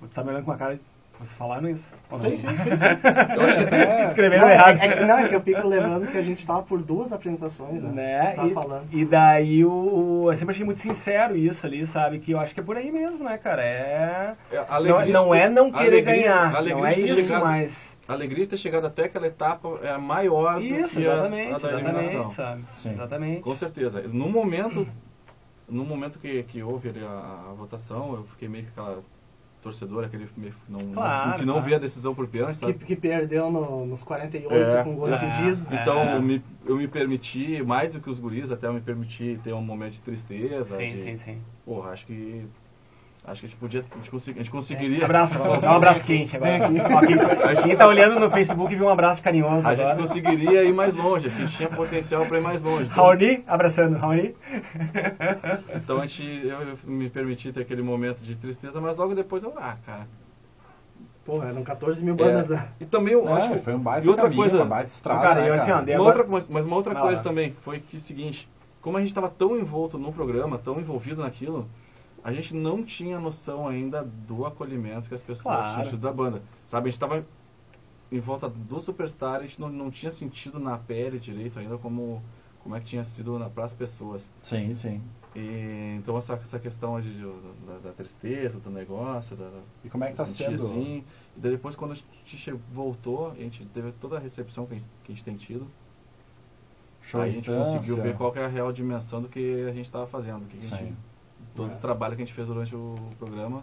tu 0.00 0.08
tá 0.08 0.22
me 0.24 0.30
olhando 0.30 0.44
com 0.44 0.50
uma 0.50 0.56
cara, 0.58 0.78
Vocês 1.18 1.34
falaram 1.34 1.68
isso? 1.68 1.92
Sim, 2.16 2.36
sim, 2.36 2.46
sim, 2.48 2.56
sim. 2.56 3.06
Eu 3.36 3.42
achei 3.42 3.64
até... 3.64 4.04
Escreveram 4.06 4.44
Não, 4.46 4.52
errado. 4.52 4.78
é, 4.80 4.86
é 4.86 4.92
que, 4.96 5.04
não, 5.04 5.18
é 5.18 5.28
que 5.28 5.34
eu 5.34 5.40
fico 5.40 5.66
lembrando 5.66 6.06
que 6.06 6.16
a 6.16 6.22
gente 6.22 6.46
tava 6.46 6.62
por 6.62 6.80
duas 6.80 7.12
apresentações, 7.12 7.82
né? 7.82 7.90
né? 7.92 8.32
Tava 8.36 8.48
E, 8.48 8.54
falando. 8.54 8.84
e 8.92 9.04
daí 9.04 9.64
o, 9.64 9.70
o- 10.24 10.30
eu 10.30 10.36
sempre 10.36 10.54
achei 10.54 10.64
muito 10.64 10.78
sincero 10.78 11.36
isso 11.36 11.66
ali, 11.66 11.84
sabe? 11.84 12.20
Que 12.20 12.30
eu 12.32 12.38
acho 12.38 12.54
que 12.54 12.60
é 12.60 12.62
por 12.62 12.76
aí 12.76 12.92
mesmo, 12.92 13.24
né, 13.24 13.36
cara? 13.36 13.62
É. 13.64 14.34
a 14.52 14.56
Não, 14.56 14.74
alegria 14.96 15.12
não 15.12 15.34
é 15.34 15.48
não 15.48 15.66
a 15.68 15.72
querer 15.72 15.86
alegria- 15.88 16.14
ganhar. 16.22 16.54
a 16.54 16.58
alegria 16.58 16.76
Não 16.76 16.86
é 16.86 16.98
isso, 16.98 17.22
chegado- 17.22 17.44
mas. 17.44 17.98
A 18.06 18.12
alegria 18.12 18.44
de 18.44 18.50
ter 18.50 18.56
chegado 18.56 18.86
até 18.86 19.04
aquela 19.04 19.26
etapa 19.26 19.68
é 19.82 19.96
maior 19.98 20.62
Isso, 20.62 20.94
do 20.94 21.00
que 21.02 21.08
a- 21.08 21.12
exatamente, 21.12 21.52
a, 21.52 21.58
da 21.58 21.68
exatamente, 21.80 22.34
sabe? 22.34 22.64
Sim. 22.74 22.90
Exatamente. 22.92 23.40
Com 23.42 23.54
certeza. 23.56 24.02
No 24.02 24.28
momento, 24.30 24.86
no 25.68 25.84
momento 25.84 26.18
que, 26.18 26.42
que 26.44 26.62
houve 26.62 26.88
ali 26.88 27.04
a, 27.04 27.50
a 27.50 27.52
votação, 27.54 28.14
eu 28.14 28.24
fiquei 28.24 28.48
meio 28.48 28.64
que 28.64 28.70
aquela 28.70 29.02
torcedora, 29.62 30.06
aquele 30.06 30.26
não, 30.68 30.78
Claro, 30.92 31.38
que 31.38 31.44
não 31.44 31.54
claro. 31.54 31.66
via 31.68 31.76
a 31.76 31.80
decisão 31.80 32.14
por 32.14 32.26
pênalti, 32.28 32.58
Que, 32.58 32.72
que 32.72 32.96
perdeu 32.96 33.50
no- 33.50 33.86
nos 33.86 34.02
48 34.02 34.52
É, 34.54 34.84
com 34.84 34.94
gol 34.94 35.08
é. 35.08 35.16
impedido. 35.16 35.66
Então, 35.72 35.98
É. 36.00 36.16
eu, 36.16 36.22
me, 36.22 36.42
eu 36.66 36.76
me 36.76 36.88
permiti, 36.88 37.62
mais 37.62 37.92
do 37.92 38.00
que 38.00 38.08
os 38.08 38.18
guris, 38.18 38.50
até 38.50 38.66
eu 38.66 38.72
me 38.74 38.80
permiti 38.80 39.38
ter 39.42 39.52
um 39.52 39.62
momento 39.62 39.92
de 39.94 40.00
tristeza. 40.00 40.76
Sim, 40.76 40.90
de, 40.90 40.98
sim, 41.02 41.16
sim. 41.16 41.38
Porra, 41.64 41.90
acho 41.90 42.06
que. 42.06 42.44
Acho 43.30 43.40
que 43.40 43.46
a 43.46 43.48
gente 43.50 43.58
podia. 43.58 43.84
A 43.90 43.96
gente, 43.96 44.10
consegui- 44.10 44.38
a 44.38 44.42
gente 44.42 44.50
conseguiria. 44.50 45.04
Abraço, 45.04 45.34
dá 45.60 45.72
um 45.72 45.76
abraço 45.76 46.02
quente 46.04 46.34
agora. 46.36 46.58
Ó, 46.64 47.00
quem, 47.06 47.16
tá- 47.18 47.62
quem 47.62 47.76
tá 47.76 47.86
olhando 47.86 48.18
no 48.18 48.30
Facebook 48.30 48.74
viu 48.74 48.86
um 48.86 48.88
abraço 48.88 49.22
carinhoso 49.22 49.68
A 49.68 49.74
gente 49.74 49.84
agora. 49.86 49.98
conseguiria 50.06 50.64
ir 50.64 50.72
mais 50.72 50.94
longe, 50.94 51.26
a 51.26 51.30
gente 51.30 51.54
tinha 51.56 51.68
potencial 51.68 52.24
para 52.26 52.38
ir 52.38 52.40
mais 52.42 52.62
longe. 52.62 52.90
Então, 52.90 53.04
Raoni, 53.04 53.44
abraçando, 53.46 53.98
Raoni. 53.98 54.34
então 55.74 55.98
a 56.00 56.06
gente, 56.06 56.24
eu, 56.46 56.60
eu 56.62 56.78
me 56.86 57.10
permiti 57.10 57.52
ter 57.52 57.60
aquele 57.60 57.82
momento 57.82 58.20
de 58.22 58.34
tristeza, 58.36 58.80
mas 58.80 58.96
logo 58.96 59.14
depois 59.14 59.42
eu, 59.42 59.52
ah, 59.56 59.76
cara. 59.84 60.06
Pô, 61.24 61.42
eram 61.42 61.62
14 61.62 62.02
mil 62.02 62.14
bandas, 62.14 62.48
né? 62.48 62.68
E 62.80 62.86
também 62.86 63.12
eu 63.12 63.30
acho 63.34 63.48
É, 63.52 63.56
que 63.56 63.58
foi 63.58 63.74
um 63.74 63.78
baita 63.78 64.06
E 64.06 64.08
outra 64.08 64.24
caminho, 64.24 64.40
coisa- 64.40 64.56
uma 64.56 64.64
baita 64.64 64.88
estrada, 64.90 65.20
Cara, 65.20 65.40
né, 65.42 65.48
eu 65.50 65.54
assim, 65.54 65.70
Uma 65.72 66.02
outra, 66.02 66.24
mas, 66.26 66.48
mas 66.48 66.64
uma 66.64 66.76
outra 66.76 66.94
Vai 66.94 67.02
coisa 67.02 67.18
lá. 67.18 67.22
também 67.22 67.52
foi 67.60 67.80
que 67.80 67.96
é 67.96 67.98
o 67.98 68.00
seguinte, 68.02 68.48
como 68.80 68.96
a 68.96 69.00
gente 69.00 69.10
estava 69.10 69.28
tão 69.28 69.58
envolto 69.58 69.98
no 69.98 70.10
programa, 70.10 70.56
tão 70.56 70.80
envolvido 70.80 71.20
naquilo, 71.20 71.68
a 72.24 72.32
gente 72.32 72.54
não 72.54 72.82
tinha 72.82 73.18
noção 73.20 73.66
ainda 73.68 74.02
do 74.04 74.44
acolhimento 74.44 75.08
que 75.08 75.14
as 75.14 75.22
pessoas 75.22 75.56
Claro. 75.56 75.72
tinham 75.74 75.90
tido 75.90 76.00
da 76.00 76.12
banda. 76.12 76.42
Sabe, 76.66 76.88
a 76.88 76.90
gente 76.90 76.94
estava 76.96 77.24
em 78.10 78.20
volta 78.20 78.48
do 78.48 78.80
Superstar, 78.80 79.36
a 79.36 79.42
gente 79.42 79.60
não, 79.60 79.68
não 79.68 79.90
tinha 79.90 80.10
sentido 80.10 80.58
na 80.58 80.76
pele 80.78 81.18
direito 81.18 81.58
ainda 81.58 81.76
como, 81.78 82.22
como 82.62 82.74
é 82.74 82.80
que 82.80 82.86
tinha 82.86 83.04
sido 83.04 83.38
para 83.54 83.64
as 83.64 83.72
pessoas. 83.74 84.30
Sim, 84.38 84.72
sim. 84.72 85.02
E, 85.36 85.96
então 85.98 86.16
essa, 86.16 86.32
essa 86.34 86.58
questão 86.58 86.98
de, 87.00 87.12
de- 87.14 87.22
da, 87.66 87.78
da 87.84 87.92
tristeza, 87.92 88.58
do 88.58 88.70
negócio, 88.70 89.36
da, 89.36 89.50
E 89.84 89.90
como 89.90 90.04
é 90.04 90.10
que 90.10 90.16
tá 90.16 90.24
sentir 90.24 90.58
sendo? 90.58 90.64
assim. 90.64 91.04
E 91.36 91.40
daí 91.40 91.52
depois 91.52 91.76
quando 91.76 91.92
a 91.92 91.94
gente 92.24 92.52
voltou, 92.72 93.30
a 93.30 93.34
gente 93.34 93.64
teve 93.66 93.92
toda 93.92 94.16
a 94.16 94.18
recepção 94.18 94.66
que 94.66 94.72
a 94.74 94.76
gente, 94.78 94.86
que 95.04 95.12
a 95.12 95.14
gente 95.14 95.24
tem 95.24 95.36
tido. 95.36 95.66
Show 97.02 97.20
aí 97.20 97.28
a 97.28 97.32
gente 97.32 97.48
conseguiu 97.50 98.02
ver 98.02 98.16
qual 98.16 98.32
que 98.32 98.38
é 98.38 98.44
a 98.44 98.48
real 98.48 98.72
dimensão 98.72 99.22
do 99.22 99.28
que 99.28 99.62
a 99.68 99.72
gente 99.72 99.86
estava 99.86 100.06
fazendo. 100.06 100.46
Que 100.48 100.56
a 100.56 100.60
gente, 100.60 100.76
Sim. 100.76 100.96
Todo 101.58 101.72
É. 101.72 101.74
o 101.74 101.78
trabalho 101.78 102.14
que 102.16 102.22
a 102.22 102.24
gente 102.24 102.34
fez 102.34 102.46
durante 102.46 102.74
o 102.74 102.94
programa. 103.18 103.62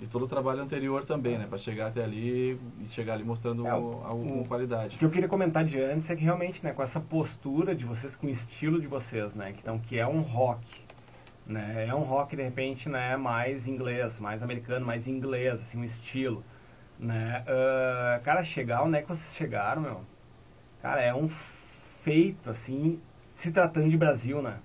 E 0.00 0.06
todo 0.06 0.24
o 0.24 0.28
trabalho 0.28 0.60
anterior 0.62 1.04
também, 1.04 1.36
né? 1.38 1.46
Pra 1.46 1.58
chegar 1.58 1.88
até 1.88 2.02
ali 2.02 2.58
e 2.80 2.86
chegar 2.86 3.12
ali 3.14 3.22
mostrando 3.22 3.66
É, 3.66 3.74
o- 3.74 4.44
qualidade. 4.48 4.96
O 4.96 4.98
que 4.98 5.04
eu 5.04 5.10
queria 5.10 5.28
comentar 5.28 5.62
de 5.64 5.78
antes 5.80 6.08
é 6.08 6.16
que 6.16 6.24
realmente, 6.24 6.64
né, 6.64 6.72
com 6.72 6.82
essa 6.82 6.98
postura 6.98 7.74
de 7.74 7.84
vocês, 7.84 8.16
com 8.16 8.26
o 8.26 8.30
estilo 8.30 8.80
de 8.80 8.86
vocês, 8.86 9.34
né, 9.34 9.54
então, 9.58 9.78
que 9.78 9.98
é 9.98 10.06
um 10.06 10.22
rock, 10.22 10.66
né, 11.46 11.86
é 11.86 11.94
um 11.94 12.00
rock, 12.02 12.34
de 12.34 12.42
repente, 12.42 12.88
né, 12.88 13.14
mais 13.18 13.66
inglês, 13.66 14.18
mais 14.18 14.42
americano, 14.42 14.86
mais 14.86 15.06
inglês, 15.06 15.60
assim, 15.60 15.78
um 15.78 15.84
estilo, 15.84 16.42
né, 16.98 17.44
Ah, 17.46 18.20
cara, 18.24 18.42
chegar 18.42 18.82
onde 18.82 18.96
é 18.96 19.02
que 19.02 19.08
vocês 19.08 19.34
chegaram, 19.36 19.82
meu, 19.82 20.00
cara, 20.80 21.02
é 21.02 21.14
um 21.14 21.28
feito, 21.28 22.48
assim, 22.48 22.98
se 23.34 23.52
tratando 23.52 23.90
de 23.90 23.98
Brasil, 23.98 24.40
né, 24.40 24.56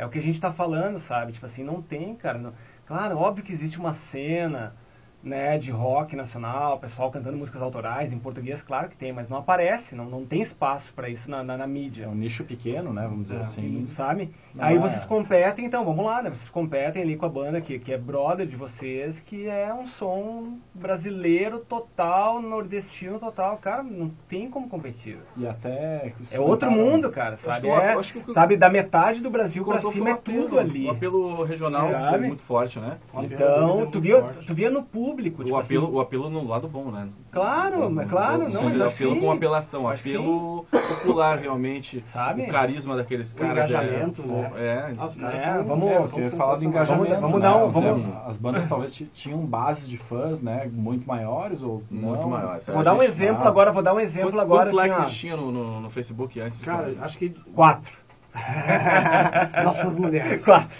é 0.00 0.06
o 0.06 0.10
que 0.10 0.18
a 0.18 0.22
gente 0.22 0.40
tá 0.40 0.52
falando, 0.52 0.98
sabe, 0.98 1.32
tipo 1.32 1.46
assim, 1.46 1.62
não 1.64 1.82
tem, 1.82 2.14
cara, 2.16 2.38
não- 2.38 2.54
claro, 2.86 3.18
óbvio 3.18 3.44
que 3.44 3.52
existe 3.52 3.78
uma 3.78 3.92
cena, 3.94 4.74
né, 5.22 5.58
de 5.58 5.70
rock 5.70 6.16
nacional, 6.16 6.78
pessoal 6.78 7.10
cantando 7.10 7.36
músicas 7.36 7.60
autorais 7.60 8.12
em 8.12 8.18
português, 8.18 8.62
claro 8.62 8.88
que 8.88 8.96
tem, 8.96 9.12
mas 9.12 9.28
não 9.28 9.36
aparece, 9.38 9.94
não, 9.94 10.06
não 10.06 10.24
tem 10.24 10.40
espaço 10.40 10.92
para 10.94 11.08
isso 11.08 11.30
na, 11.30 11.42
na, 11.42 11.58
na 11.58 11.66
mídia. 11.66 12.04
É 12.04 12.08
um 12.08 12.14
nicho 12.14 12.42
pequeno, 12.44 12.92
né? 12.92 13.02
Vamos 13.02 13.24
dizer 13.24 13.36
É. 13.36 13.38
assim. 13.40 13.86
Sabe? 13.88 14.30
Não 14.54 14.64
Aí 14.64 14.76
é. 14.76 14.78
vocês 14.78 15.04
competem, 15.04 15.64
então, 15.66 15.84
vamos 15.84 16.04
lá, 16.04 16.22
né? 16.22 16.30
Vocês 16.30 16.48
competem 16.48 17.02
ali 17.02 17.16
com 17.16 17.26
a 17.26 17.28
banda 17.28 17.60
que, 17.60 17.78
que 17.78 17.92
é 17.92 17.98
brother 17.98 18.46
de 18.46 18.56
vocês, 18.56 19.20
que 19.20 19.46
é 19.46 19.72
um 19.72 19.86
som 19.86 20.58
brasileiro 20.74 21.60
total, 21.60 22.40
nordestino 22.42 23.18
total. 23.18 23.58
Cara, 23.58 23.82
não 23.82 24.10
tem 24.28 24.48
como 24.50 24.68
competir. 24.68 25.18
E 25.36 25.46
até. 25.46 26.12
É 26.32 26.40
outro 26.40 26.70
mundo, 26.70 27.10
cara, 27.10 27.34
Acho 27.34 27.42
sabe? 27.44 27.60
que 27.62 27.68
É, 27.70 27.96
que 28.24 28.32
sabe, 28.32 28.56
da 28.56 28.68
metade 28.68 29.20
do 29.20 29.30
Brasil 29.30 29.64
foi 29.64 29.80
cima 29.92 30.08
é 30.10 30.12
apelo, 30.12 30.42
tudo 30.44 30.58
ali. 30.58 30.86
O 30.86 30.90
apelo 30.90 31.44
regional 31.44 31.88
Sabe? 31.90 32.18
foi 32.18 32.26
muito 32.28 32.42
forte, 32.42 32.78
né? 32.80 32.98
É 33.14 33.22
Então, 33.24 33.76
muito 33.76 33.92
tu 33.92 34.00
via, 34.00 34.20
forte. 34.20 34.46
tu 34.46 34.54
via 34.54 34.70
no 34.70 34.82
público, 34.82 35.09
tipo 35.16 35.42
o, 35.56 35.56
apelo, 35.56 35.86
assim, 35.86 35.94
o 35.96 36.00
apelo 36.00 36.30
no 36.30 36.46
lado 36.46 36.68
bom, 36.68 36.90
né? 36.90 37.08
Claro, 37.32 37.80
O- 37.84 37.86
o- 37.92 38.06
claro, 38.06 38.46
o- 38.46 38.52
não, 38.52 38.62
mas 38.64 38.80
o 38.80 38.84
acho 38.84 38.94
apelo 39.04 39.20
com 39.20 39.30
apelação, 39.32 39.88
apelo 39.88 40.66
popular 40.70 41.38
realmente. 41.38 42.02
Sabe? 42.06 42.42
O 42.42 42.48
carisma 42.48 42.96
daqueles 42.96 43.32
O 43.32 43.36
caras. 43.36 43.70
engajamento, 43.70 44.22
é, 44.22 44.26
né? 44.26 44.52
É, 44.56 44.94
Ah, 44.98 45.08
caras 45.20 45.42
É, 45.42 45.44
são- 45.54 45.64
vamos- 45.64 45.90
é, 45.90 45.94
É, 45.94 45.98
porque 46.00 46.22
falar 46.30 46.56
do 46.56 46.64
engajamento. 46.64 47.20
Vamos 47.20 47.32
né? 47.34 47.40
dar 47.40 47.56
um- 47.56 47.70
Vamos 47.70 47.90
vamos- 47.90 48.16
As 48.26 48.36
bandas 48.36 48.66
talvez 48.66 48.94
ti- 48.94 49.10
tinham 49.12 49.38
bases 49.46 49.88
de 49.88 49.96
fãs, 49.96 50.40
né? 50.40 50.68
Muito 50.72 51.06
maiores 51.06 51.62
ou 51.62 51.82
Muito 51.90 52.20
não. 52.22 52.30
maiores. 52.30 52.66
Vou 52.66 52.82
dar 52.82 52.94
um 52.94 53.02
exemplo 53.02 53.44
ah, 53.44 53.48
agora, 53.48 53.72
vou 53.72 53.82
dar 53.82 53.94
um 53.94 54.00
exemplo 54.00 54.30
Quantos, 54.30 54.40
agora 54.40 54.62
quantos 54.64 54.76
likes 54.76 54.96
assim, 54.98 55.06
vocês 55.08 55.18
tinham 55.20 55.36
no, 55.36 55.50
no, 55.52 55.80
no 55.80 55.90
Facebook 55.90 56.40
antes? 56.40 56.60
Cara, 56.60 56.94
acho 57.00 57.18
que 57.18 57.30
quatro. 57.54 57.99
nossas 59.64 59.96
mulheres. 59.96 60.44
Quatro. 60.44 60.76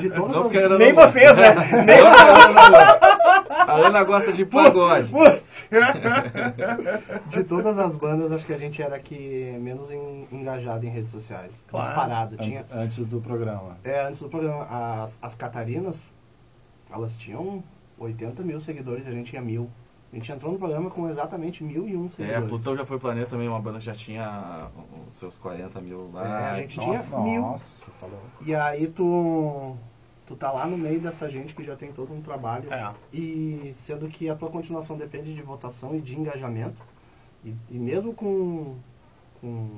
De 0.00 0.10
todas 0.10 0.36
Não 0.36 0.46
as... 0.46 0.52
quero- 0.52 0.78
Nem 0.78 0.92
não- 0.92 1.02
vocês, 1.02 1.36
né? 1.36 1.54
Nem 1.84 1.98
Não, 1.98 2.06
a 2.06 2.44
Ana 2.44 2.70
gosta. 2.70 3.08
A 3.50 3.72
Ana 3.74 4.04
gosta 4.04 4.32
de 4.32 4.44
pagode. 4.46 5.10
Putz. 5.10 5.66
De 7.28 7.44
todas 7.44 7.78
as 7.78 7.96
bandas, 7.96 8.30
acho 8.32 8.46
que 8.46 8.52
a 8.52 8.58
gente 8.58 8.80
era 8.82 8.98
que 8.98 9.56
menos 9.60 9.90
en- 9.90 10.26
engajada 10.32 10.84
em 10.86 10.90
redes 10.90 11.10
sociais. 11.10 11.64
Claro. 11.68 11.86
Disparado. 11.86 12.36
Tinha, 12.36 12.64
Antes 12.72 13.06
do 13.06 13.20
programa. 13.20 13.76
é, 13.84 14.00
antes 14.06 14.20
do 14.20 14.28
programa, 14.28 14.66
as, 15.02 15.18
as 15.20 15.34
Catarinas, 15.34 16.00
elas 16.90 17.16
tinham 17.16 17.62
80 17.98 18.42
mil 18.42 18.60
seguidores 18.60 19.06
e 19.06 19.08
a 19.08 19.12
gente 19.12 19.30
tinha 19.30 19.42
mil. 19.42 19.68
A 20.10 20.16
gente 20.16 20.32
entrou 20.32 20.52
no 20.52 20.58
programa 20.58 20.88
com 20.88 21.06
exatamente 21.08 21.62
mil 21.62 21.86
e 21.86 21.94
um 21.94 22.06
É, 22.06 22.08
seguidores. 22.08 22.48
Plutão 22.48 22.76
já 22.76 22.86
foi 22.86 22.98
planeta 22.98 23.28
também, 23.30 23.46
uma 23.46 23.60
banda 23.60 23.78
que 23.78 23.84
já 23.84 23.94
tinha 23.94 24.68
os 25.06 25.14
seus 25.14 25.36
40 25.36 25.80
mil 25.82 26.10
lá. 26.12 26.26
É, 26.26 26.50
a 26.50 26.54
gente 26.54 26.78
Nossa, 26.78 27.02
tinha 27.08 27.20
mil. 27.20 27.42
Nossa, 27.42 27.90
tá 28.00 28.06
louco. 28.06 28.26
E 28.44 28.54
aí 28.54 28.86
tu, 28.86 29.76
tu 30.26 30.34
tá 30.34 30.50
lá 30.50 30.66
no 30.66 30.78
meio 30.78 30.98
dessa 30.98 31.28
gente 31.28 31.54
que 31.54 31.62
já 31.62 31.76
tem 31.76 31.92
todo 31.92 32.14
um 32.14 32.22
trabalho. 32.22 32.72
É. 32.72 32.90
E 33.12 33.72
sendo 33.76 34.08
que 34.08 34.30
a 34.30 34.34
tua 34.34 34.48
continuação 34.48 34.96
depende 34.96 35.34
de 35.34 35.42
votação 35.42 35.94
e 35.94 36.00
de 36.00 36.18
engajamento. 36.18 36.80
E, 37.44 37.54
e 37.70 37.78
mesmo 37.78 38.14
com, 38.14 38.76
com 39.42 39.68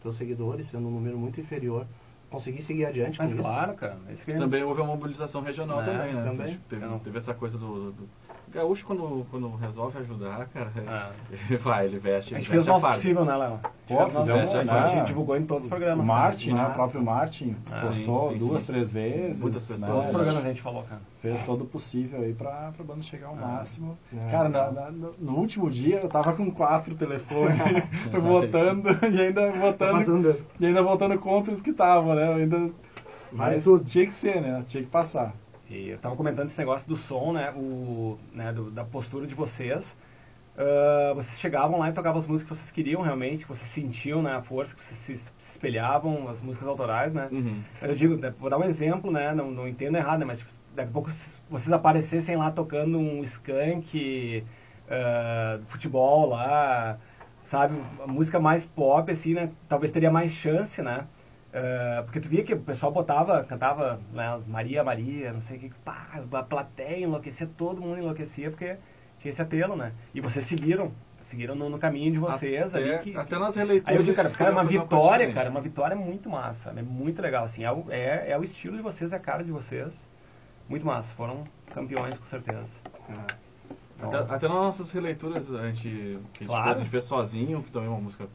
teus 0.00 0.16
seguidores 0.16 0.66
sendo 0.66 0.88
um 0.88 0.92
número 0.92 1.18
muito 1.18 1.38
inferior, 1.40 1.86
conseguir 2.30 2.62
seguir 2.62 2.86
adiante 2.86 3.18
Mas 3.18 3.34
com 3.34 3.42
claro, 3.42 3.74
cara. 3.74 3.98
Isso 4.10 4.24
que 4.24 4.32
Também 4.32 4.62
houve 4.64 4.80
uma 4.80 4.88
mobilização 4.88 5.42
regional 5.42 5.82
É, 5.82 5.84
também, 5.84 6.14
né? 6.14 6.22
também. 6.22 6.60
Teve, 6.70 6.98
teve 7.00 7.18
essa 7.18 7.34
coisa 7.34 7.58
do, 7.58 7.92
do- 7.92 8.08
Gaúcho, 8.54 8.86
quando, 8.86 9.26
quando 9.30 9.54
resolve 9.56 9.98
ajudar, 9.98 10.46
cara, 10.46 10.70
É. 10.76 11.34
ele 11.50 11.56
vai, 11.58 11.86
ele 11.86 11.98
veste, 11.98 12.34
A 12.34 12.38
gente 12.38 12.48
fez 12.48 12.62
o 12.66 12.70
nosso 12.70 12.80
farda. 12.82 12.96
possível, 12.96 13.24
né, 13.24 13.36
Léo? 13.36 13.58
Pô, 13.58 13.68
A 13.68 13.68
gente 13.68 13.86
fez 13.88 13.98
o 13.98 14.00
nosso 14.04 14.20
fizemos, 14.20 14.40
possível, 14.50 14.64
né? 14.64 14.72
A 14.80 14.86
gente 14.86 15.06
divulgou 15.06 15.36
em 15.36 15.44
todos 15.44 15.62
os 15.62 15.66
O 15.66 15.70
programas. 15.70 16.06
Martin, 16.06 16.52
né? 16.52 16.62
Mas- 16.62 16.70
O 16.70 16.74
próprio 16.74 17.02
Martin 17.02 17.56
Ah, 17.70 17.80
postou 17.80 18.28
sim, 18.28 18.32
sim, 18.38 18.38
duas, 18.46 18.60
sim. 18.62 18.66
três 18.72 18.90
vezes. 18.92 19.42
Muitas 19.42 19.68
né? 19.70 19.74
pessoas. 19.76 19.90
Todos 19.92 20.04
os 20.04 20.14
programas 20.16 20.44
a 20.44 20.48
gente 20.48 20.62
falou, 20.62 20.82
cara. 20.84 21.00
Fez 21.20 21.40
todo 21.44 21.62
o 21.62 21.66
possível 21.66 22.20
aí 22.22 22.32
pra, 22.32 22.72
pra 22.76 22.84
banda 22.84 23.02
chegar 23.02 23.26
ao 23.28 23.34
Ah. 23.34 23.46
máximo. 23.46 23.98
É. 24.16 24.30
Cara, 24.30 24.48
na- 24.48 24.70
na- 24.70 24.90
no, 25.18 25.32
último 25.36 25.68
dia 25.68 25.98
eu 26.00 26.08
tava 26.08 26.32
com 26.32 26.48
quatro 26.50 26.94
telefones 26.94 27.58
votando 28.12 28.88
e 29.12 29.20
ainda 29.20 29.50
Tá 29.50 29.58
votando, 29.58 30.36
e 30.60 30.66
ainda 30.66 30.82
votando 30.82 31.18
contra 31.18 31.52
os 31.52 31.60
que 31.60 31.70
estavam, 31.70 32.14
né? 32.14 32.26
Eu 32.28 32.34
ainda, 32.36 32.70
mas 33.32 33.64
tudo. 33.64 33.84
tinha 33.84 34.04
que 34.06 34.14
ser, 34.14 34.40
né? 34.40 34.62
Tinha 34.66 34.82
que 34.84 34.88
passar. 34.90 35.34
E 35.68 35.88
eu 35.90 35.98
tava 35.98 36.14
comentando 36.16 36.46
esse 36.48 36.58
negócio 36.58 36.86
do 36.88 36.96
som, 36.96 37.32
né? 37.32 37.50
O, 37.56 38.18
né 38.32 38.52
do- 38.52 38.70
da 38.70 38.84
postura 38.84 39.26
de 39.26 39.34
vocês. 39.34 39.96
Ah, 40.56 41.12
vocês 41.14 41.38
chegavam 41.40 41.78
lá 41.78 41.88
e 41.90 41.92
tocavam 41.92 42.18
as 42.20 42.26
músicas 42.26 42.58
que 42.58 42.64
vocês 42.64 42.70
queriam 42.72 43.00
realmente, 43.02 43.42
que 43.42 43.48
vocês 43.48 43.68
sentiam, 43.70 44.22
né? 44.22 44.34
A 44.34 44.40
força, 44.42 44.74
que 44.74 44.84
vocês 44.84 44.98
se, 44.98 45.16
se 45.16 45.52
espelhavam, 45.52 46.28
as 46.28 46.40
músicas 46.40 46.68
autorais, 46.68 47.12
né? 47.12 47.28
Uhum. 47.32 47.62
Eu 47.82 47.94
digo, 47.94 48.16
né, 48.16 48.32
vou 48.38 48.48
dar 48.50 48.58
um 48.58 48.64
exemplo, 48.64 49.10
né? 49.10 49.34
Não, 49.34 49.50
não 49.50 49.66
entendo 49.66 49.96
errado, 49.96 50.20
né? 50.20 50.26
Mas 50.26 50.38
tipo, 50.38 50.50
daqui 50.74 50.90
a 50.90 50.92
pouco 50.92 51.10
vocês 51.50 51.72
aparecessem 51.72 52.36
lá 52.36 52.50
tocando 52.50 52.98
um 52.98 53.22
skunk, 53.24 54.44
ah, 54.88 55.58
futebol 55.66 56.28
lá, 56.28 56.98
sabe? 57.42 57.76
A 58.02 58.06
música 58.06 58.38
mais 58.38 58.64
pop, 58.66 59.10
assim, 59.10 59.34
né? 59.34 59.50
Talvez 59.68 59.90
teria 59.92 60.10
mais 60.10 60.30
chance, 60.30 60.80
né? 60.82 61.06
Uh, 61.54 62.02
porque 62.02 62.18
tu 62.18 62.28
via 62.28 62.42
que 62.42 62.52
o 62.52 62.58
pessoal 62.58 62.90
botava, 62.90 63.44
cantava 63.44 64.00
né, 64.12 64.40
Maria, 64.48 64.82
Maria, 64.82 65.32
não 65.32 65.40
sei 65.40 65.56
o 65.56 65.60
que, 65.60 65.70
pá, 65.84 66.20
a 66.32 66.42
plateia 66.42 67.04
enlouquecia, 67.04 67.48
todo 67.56 67.80
mundo 67.80 68.00
enlouquecia, 68.00 68.50
porque 68.50 68.76
tinha 69.20 69.30
esse 69.30 69.40
apelo, 69.40 69.76
né? 69.76 69.92
E 70.12 70.20
vocês 70.20 70.44
seguiram, 70.46 70.90
seguiram 71.22 71.54
no, 71.54 71.70
no 71.70 71.78
caminho 71.78 72.10
de 72.10 72.18
vocês 72.18 72.74
até, 72.74 72.96
ali. 72.96 73.04
Que, 73.04 73.16
até 73.16 73.38
nas 73.38 73.54
releituras. 73.54 73.88
Aí 73.88 73.96
eu 73.96 74.02
digo, 74.02 74.16
cara, 74.16 74.30
cara 74.30 74.50
é 74.50 74.52
uma 74.52 74.64
vitória, 74.64 75.32
cara, 75.32 75.48
uma 75.48 75.60
vitória 75.60 75.94
muito 75.94 76.28
massa, 76.28 76.74
é 76.76 76.82
muito 76.82 77.22
legal, 77.22 77.44
assim, 77.44 77.62
é 77.62 77.70
o, 77.70 77.86
é, 77.88 78.32
é 78.32 78.36
o 78.36 78.42
estilo 78.42 78.76
de 78.76 78.82
vocês, 78.82 79.12
é 79.12 79.16
a 79.16 79.20
cara 79.20 79.44
de 79.44 79.52
vocês. 79.52 79.94
Muito 80.68 80.84
massa, 80.84 81.14
foram 81.14 81.44
campeões 81.72 82.18
com 82.18 82.26
certeza. 82.26 82.66
Então, 83.96 84.08
até, 84.08 84.34
até, 84.34 84.48
nas 84.48 84.56
nossas 84.56 84.90
releituras 84.90 85.48
a 85.54 85.68
gente, 85.68 85.88
a 85.88 86.38
gente, 86.38 86.46
claro. 86.46 86.64
fez, 86.64 86.76
a 86.76 86.78
gente 86.80 86.90
fez 86.90 87.04
sozinho, 87.04 87.62
que 87.62 87.70
também 87.70 87.88
é 87.88 87.92
uma 87.92 88.00
música 88.00 88.26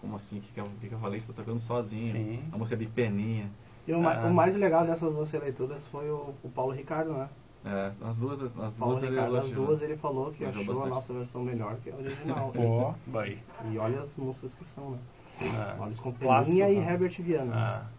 como 0.00 0.16
assim? 0.16 0.38
O 0.38 0.40
que, 0.40 0.52
que, 0.52 0.60
eu, 0.60 0.68
que, 0.80 0.88
que 0.88 0.94
eu 0.94 0.98
falei? 0.98 1.20
Você 1.20 1.26
tá 1.28 1.32
tocando 1.34 1.58
sozinho. 1.58 2.12
Sim. 2.12 2.42
A 2.52 2.56
música 2.56 2.76
de 2.76 2.86
peninha. 2.86 3.50
E 3.86 3.92
o, 3.92 4.06
ah. 4.06 4.26
o, 4.26 4.34
mais 4.34 4.54
legal 4.54 4.86
dessas 4.86 5.12
duas 5.12 5.30
releituras 5.30 5.86
foi 5.86 6.10
o, 6.10 6.34
o 6.42 6.48
Paulo 6.48 6.72
Ricardo, 6.72 7.12
né? 7.12 7.28
É, 7.64 7.92
as 8.02 8.16
duas, 8.16 8.40
as 8.42 8.74
Paulo 8.74 8.94
duas 8.94 9.10
Ricardo, 9.10 9.36
ele 9.36 9.46
as 9.46 9.50
duas 9.50 9.82
ele 9.82 9.96
falou 9.96 10.30
que 10.30 10.44
achou 10.44 10.64
bastante. 10.64 10.86
a 10.86 10.90
nossa 10.90 11.12
versão 11.12 11.42
melhor 11.42 11.76
que 11.76 11.90
a 11.90 11.96
original. 11.96 12.52
Pô, 12.54 12.94
vai. 13.06 13.38
E 13.70 13.78
olha 13.78 14.00
as 14.00 14.16
músicas 14.16 14.54
que 14.54 14.64
são, 14.64 14.90
né? 14.90 14.98
Ah. 15.42 15.76
Olha 15.78 15.94
com 15.94 16.12
Clássicos, 16.12 16.46
Peninha 16.48 16.70
e 16.70 16.76
né? 16.76 16.90
Herbert 16.92 17.22
Viana. 17.22 17.52
Ah. 17.54 17.97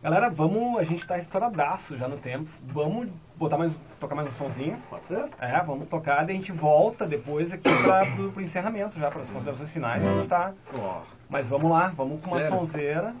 Galera, 0.00 0.30
vamos, 0.30 0.78
a 0.78 0.84
gente 0.84 1.04
tá 1.04 1.18
estouradaço 1.18 1.96
já 1.96 2.06
no 2.06 2.16
tempo. 2.16 2.48
Vamos 2.62 3.08
botar 3.34 3.58
mais, 3.58 3.72
tocar 3.98 4.14
mais 4.14 4.28
um 4.28 4.30
sonzinho. 4.30 4.78
Pode 4.88 5.06
ser? 5.06 5.28
É, 5.40 5.60
vamos 5.64 5.88
tocar, 5.88 6.24
daí 6.24 6.36
a 6.36 6.38
gente 6.38 6.52
volta 6.52 7.04
depois 7.04 7.52
aqui 7.52 7.68
pra, 7.82 8.06
pro, 8.06 8.30
pro 8.30 8.40
encerramento 8.40 8.96
já, 8.96 9.10
para 9.10 9.22
as 9.22 9.28
considerações 9.28 9.70
finais. 9.70 10.04
A 10.04 10.14
gente 10.14 10.28
tá. 10.28 10.54
Mas 11.28 11.48
vamos 11.48 11.68
lá, 11.68 11.88
vamos 11.88 12.22
com 12.22 12.30
uma 12.30 12.38
Sério? 12.38 12.56
sonzeira. 12.56 13.14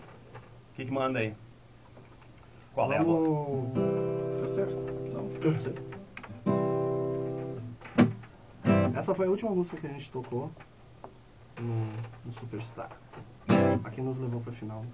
O 0.70 0.74
que, 0.76 0.84
que 0.84 0.92
manda 0.92 1.18
aí? 1.18 1.34
Qual 2.72 2.92
é 2.92 2.98
a 2.98 3.02
boa? 3.02 3.66
Tá 4.40 4.48
certo. 4.48 4.76
Não. 5.12 5.30
Eu 5.42 5.54
sei. 5.54 5.74
Essa 8.96 9.14
foi 9.16 9.26
a 9.26 9.30
última 9.30 9.50
música 9.50 9.76
que 9.78 9.86
a 9.88 9.90
gente 9.90 10.08
tocou 10.12 10.48
no, 11.58 11.86
no 12.24 12.32
Superstar. 12.32 12.90
Aqui 13.82 14.00
nos 14.00 14.16
levou 14.18 14.40
pra 14.40 14.52
final, 14.52 14.84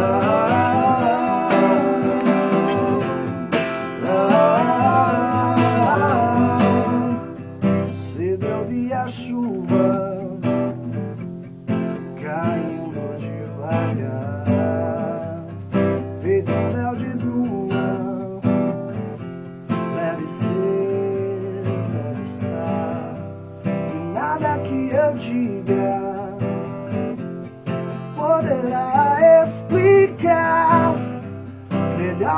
Cedo 0.00 0.49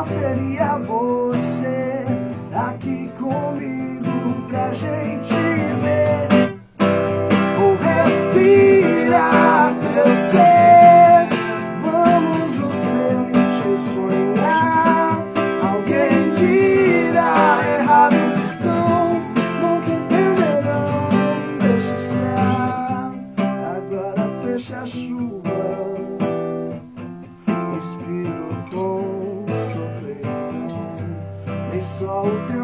Seria 0.00 0.78
você 0.78 2.04
aqui 2.52 3.10
comigo 3.18 4.48
pra 4.48 4.72
gente 4.72 5.11
Nem 32.22 32.61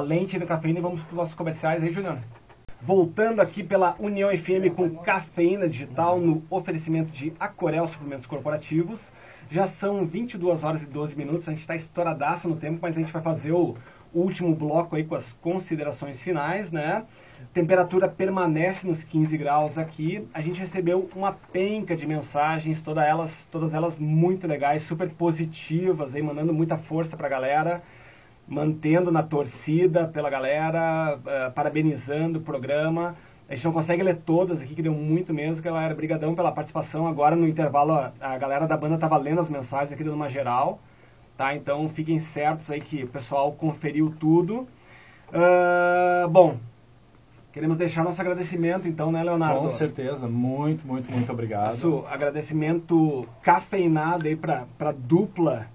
Valente 0.00 0.38
do 0.38 0.46
Cafeína 0.46 0.78
e 0.78 0.82
vamos 0.82 1.02
para 1.02 1.10
os 1.10 1.16
nossos 1.18 1.34
comerciais 1.34 1.82
aí, 1.82 1.92
Juliano. 1.92 2.22
Voltando 2.80 3.40
aqui 3.40 3.62
pela 3.62 3.94
União 3.98 4.30
FM 4.30 4.74
com 4.74 4.88
cafeína 4.96 5.68
digital 5.68 6.18
no 6.18 6.42
oferecimento 6.48 7.10
de 7.10 7.34
Acorel 7.38 7.86
Suplementos 7.86 8.24
Corporativos. 8.24 9.12
Já 9.50 9.66
são 9.66 10.06
22 10.06 10.64
horas 10.64 10.84
e 10.84 10.86
12 10.86 11.14
minutos, 11.18 11.46
a 11.46 11.50
gente 11.50 11.60
está 11.60 11.76
estouradaço 11.76 12.48
no 12.48 12.56
tempo, 12.56 12.78
mas 12.80 12.96
a 12.96 13.00
gente 13.00 13.12
vai 13.12 13.20
fazer 13.20 13.52
o 13.52 13.74
último 14.14 14.54
bloco 14.54 14.96
aí 14.96 15.04
com 15.04 15.14
as 15.14 15.34
considerações 15.34 16.22
finais, 16.22 16.72
né? 16.72 17.04
Temperatura 17.52 18.08
permanece 18.08 18.86
nos 18.86 19.04
15 19.04 19.36
graus 19.36 19.76
aqui. 19.76 20.26
A 20.32 20.40
gente 20.40 20.60
recebeu 20.60 21.10
uma 21.14 21.32
penca 21.52 21.94
de 21.94 22.06
mensagens, 22.06 22.80
todas 22.80 23.04
elas, 23.04 23.46
todas 23.50 23.74
elas 23.74 23.98
muito 23.98 24.46
legais, 24.46 24.80
super 24.80 25.10
positivas, 25.10 26.14
aí, 26.14 26.22
mandando 26.22 26.54
muita 26.54 26.78
força 26.78 27.18
pra 27.18 27.28
galera 27.28 27.82
mantendo 28.50 29.12
na 29.12 29.22
torcida 29.22 30.08
pela 30.08 30.28
galera, 30.28 31.18
eh, 31.24 31.50
parabenizando 31.54 32.40
o 32.40 32.42
programa. 32.42 33.14
A 33.48 33.54
gente 33.54 33.64
não 33.64 33.72
consegue 33.72 34.02
ler 34.02 34.16
todas 34.16 34.60
aqui, 34.60 34.74
que 34.74 34.82
deu 34.82 34.92
muito 34.92 35.32
mesmo, 35.32 35.62
galera. 35.62 35.94
Brigadão 35.94 36.34
pela 36.34 36.50
participação. 36.50 37.06
Agora 37.06 37.36
no 37.36 37.46
intervalo 37.48 37.92
a, 37.92 38.12
a 38.20 38.36
galera 38.36 38.66
da 38.66 38.76
banda 38.76 38.98
tava 38.98 39.16
lendo 39.16 39.40
as 39.40 39.48
mensagens 39.48 39.92
aqui 39.92 40.02
dando 40.02 40.16
uma 40.16 40.28
geral, 40.28 40.80
tá? 41.36 41.54
Então 41.54 41.88
fiquem 41.88 42.18
certos 42.18 42.70
aí 42.70 42.80
que 42.80 43.04
o 43.04 43.08
pessoal 43.08 43.52
conferiu 43.52 44.12
tudo. 44.18 44.66
Ah, 45.32 46.26
bom, 46.28 46.56
queremos 47.52 47.76
deixar 47.76 48.02
nosso 48.02 48.20
agradecimento 48.20 48.88
então, 48.88 49.12
né, 49.12 49.22
Leonardo? 49.22 49.60
Com 49.60 49.68
certeza, 49.68 50.28
muito, 50.28 50.86
muito, 50.86 51.10
muito 51.10 51.30
obrigado. 51.32 51.70
Nosso 51.70 52.04
agradecimento 52.10 53.26
cafeinado 53.42 54.26
aí 54.26 54.34
pra, 54.34 54.64
pra 54.76 54.90
dupla 54.92 55.66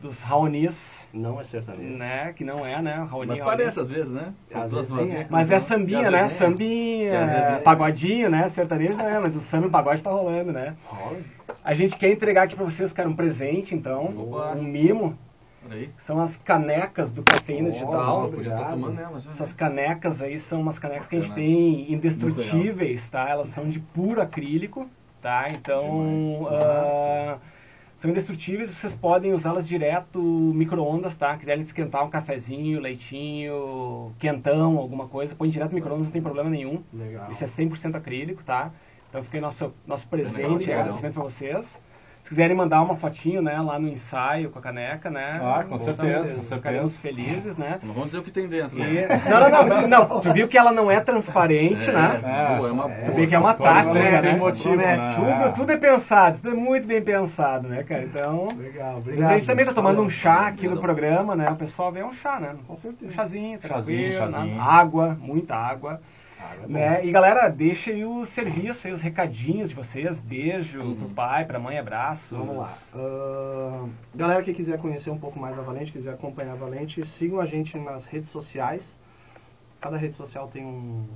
dos 0.00 0.22
Raonis, 0.22 1.01
Não 1.12 1.38
é 1.38 1.44
sertanejo. 1.44 1.96
né? 1.96 2.32
Que 2.34 2.42
não 2.44 2.64
é, 2.64 2.80
né? 2.80 3.06
Raoni, 3.10 3.28
Mas 3.28 3.40
parece 3.40 3.78
às 3.78 3.90
vezes, 3.90 4.12
né? 4.12 4.32
Às 4.52 4.64
As 4.64 4.70
duas 4.70 4.90
vezes 4.90 5.14
é. 5.14 5.26
Mas 5.28 5.50
é 5.50 5.58
sambinha, 5.58 6.10
né? 6.10 6.20
é. 6.22 6.28
Sambinha, 6.28 7.24
às 7.24 7.30
vezes 7.30 7.50
nem 7.52 7.62
pagodinho, 7.62 8.30
né? 8.30 8.48
Sertanejo 8.48 8.96
não 8.96 9.08
é, 9.08 9.18
mas 9.18 9.36
o 9.36 9.40
samba 9.40 9.66
e 9.66 9.68
o 9.68 9.70
pagode 9.70 10.02
tá 10.02 10.10
rolando, 10.10 10.52
né? 10.52 10.74
Rola. 10.86 11.18
A 11.62 11.74
gente 11.74 11.96
quer 11.96 12.10
entregar 12.10 12.44
aqui 12.44 12.56
pra 12.56 12.64
vocês, 12.64 12.92
cara, 12.92 13.08
um 13.08 13.14
presente, 13.14 13.74
então, 13.74 14.04
Opa. 14.06 14.54
um 14.56 14.62
mimo. 14.62 15.16
Olha 15.64 15.76
aí. 15.76 15.90
São 15.98 16.18
as 16.18 16.36
canecas 16.36 17.12
do 17.12 17.22
Cafeína 17.22 17.68
Oh, 17.68 17.72
Digital. 17.72 18.30
Né? 18.90 19.08
Essas 19.30 19.52
canecas 19.52 20.20
aí 20.22 20.38
são 20.38 20.60
umas 20.60 20.78
canecas 20.78 21.06
que 21.06 21.16
a 21.16 21.20
gente 21.20 21.32
tem 21.34 21.92
indestrutíveis, 21.92 23.08
tá? 23.10 23.28
Elas 23.28 23.48
são 23.48 23.68
de 23.68 23.78
puro 23.78 24.20
acrílico, 24.20 24.88
tá? 25.20 25.50
Então, 25.50 26.46
Demais. 26.48 27.38
São 28.02 28.10
indestrutíveis, 28.10 28.68
vocês 28.68 28.96
podem 28.96 29.32
usá-las 29.32 29.66
direto 29.66 30.20
micro-ondas, 30.20 31.16
tá? 31.16 31.36
Quiserem 31.36 31.62
esquentar 31.62 32.04
um 32.04 32.10
cafezinho, 32.10 32.80
leitinho, 32.80 34.12
quentão, 34.18 34.76
alguma 34.76 35.06
coisa, 35.06 35.36
põe 35.36 35.48
direto 35.48 35.70
no 35.70 35.76
micro-ondas, 35.76 36.06
não 36.06 36.12
tem 36.12 36.20
problema 36.20 36.50
nenhum. 36.50 36.82
Legal. 36.92 37.30
Isso 37.30 37.44
é 37.44 37.46
100% 37.46 37.94
acrílico, 37.94 38.42
tá? 38.42 38.72
Então 39.08 39.22
fica 39.22 39.36
aí 39.36 39.40
nosso, 39.40 39.72
nosso 39.86 40.08
presente, 40.08 40.72
agradecimento 40.72 41.14
pra 41.14 41.22
vocês. 41.22 41.80
Se 42.22 42.28
quiserem 42.28 42.56
mandar 42.56 42.80
uma 42.82 42.96
fotinho, 42.96 43.42
né, 43.42 43.60
lá 43.60 43.78
no 43.78 43.88
ensaio 43.88 44.48
com 44.50 44.58
a 44.58 44.62
caneca, 44.62 45.10
né? 45.10 45.32
Ah, 45.42 45.64
com 45.68 45.76
certeza, 45.76 46.34
com 46.34 46.56
Ficaremos 46.56 46.92
certeza. 46.92 47.22
felizes, 47.28 47.56
né? 47.56 47.78
Não 47.82 47.92
vamos 47.92 48.06
dizer 48.10 48.18
o 48.18 48.22
que 48.22 48.30
tem 48.30 48.46
dentro. 48.46 48.78
E- 48.78 48.82
né? 48.82 49.08
Não, 49.28 49.50
não, 49.50 49.66
não, 49.66 49.88
não. 49.88 50.20
Tu 50.20 50.32
viu 50.32 50.46
que 50.48 50.56
ela 50.56 50.70
não 50.72 50.88
é 50.90 51.00
transparente, 51.00 51.90
né? 51.90 52.20
É, 52.22 52.64
é 52.68 52.70
uma 52.72 52.88
Tu 52.88 53.12
vê 53.12 53.26
que 53.26 53.34
é 53.34 53.38
uma 53.38 53.52
tática, 53.54 53.92
não 53.94 54.00
né? 54.00 54.22
tem 54.22 54.36
motivo, 54.38 54.76
né? 54.76 54.98
Tudo, 55.16 55.54
tudo 55.56 55.72
é 55.72 55.76
pensado, 55.76 56.36
tudo 56.38 56.50
é 56.50 56.54
muito 56.54 56.86
bem 56.86 57.02
pensado, 57.02 57.66
né, 57.68 57.82
cara? 57.82 58.02
Então. 58.04 58.48
Legal, 58.56 58.92
Mas 58.94 58.98
obrigado. 58.98 59.30
a 59.30 59.34
gente 59.34 59.46
também 59.46 59.64
tá 59.66 59.72
tomando 59.72 60.00
um 60.00 60.08
chá 60.08 60.46
aqui 60.46 60.68
no 60.68 60.78
programa, 60.78 61.34
né? 61.34 61.50
O 61.50 61.56
pessoal 61.56 61.90
vê 61.90 62.02
um 62.04 62.12
chá, 62.12 62.38
né? 62.38 62.54
Com 62.66 62.72
Um 62.74 62.76
certeza. 62.76 63.12
chazinho, 63.12 63.58
Chazinho, 63.60 64.10
tranquilo, 64.10 64.12
chazinho. 64.32 64.54
né? 64.56 64.62
água, 64.64 65.18
muita 65.20 65.56
água. 65.56 66.00
Ah, 66.44 66.54
é. 66.64 66.66
Né? 66.66 67.06
E 67.06 67.12
galera, 67.12 67.48
deixa 67.48 67.90
aí 67.90 68.04
o 68.04 68.24
serviço, 68.26 68.86
aí 68.86 68.92
os 68.92 69.00
recadinhos 69.00 69.68
de 69.68 69.74
vocês. 69.74 70.18
Beijo 70.20 70.80
Uhum. 70.80 70.96
pro 70.96 71.08
pai, 71.10 71.44
pra 71.44 71.58
mãe, 71.58 71.78
abraço. 71.78 72.36
Vamos 72.36 72.56
lá. 72.56 72.72
Ahn, 72.94 73.90
galera 74.14 74.42
que 74.42 74.52
quiser 74.52 74.78
conhecer 74.78 75.10
um 75.10 75.18
pouco 75.18 75.38
mais 75.38 75.58
a 75.58 75.62
Valente, 75.62 75.92
quiser 75.92 76.14
acompanhar 76.14 76.52
a 76.52 76.56
Valente, 76.56 77.04
sigam 77.06 77.38
a 77.40 77.46
gente 77.46 77.78
nas 77.78 78.06
redes 78.06 78.28
sociais. 78.28 78.98
Cada 79.80 79.96
rede 79.96 80.14
social 80.14 80.48
tem 80.48 80.64
um, 80.64 81.06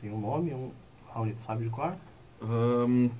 tem 0.00 0.10
um 0.12 0.18
nome, 0.20 0.52
um, 0.54 0.70
tu 1.14 1.40
sabe 1.40 1.64
de 1.64 1.70
cor? 1.70 1.94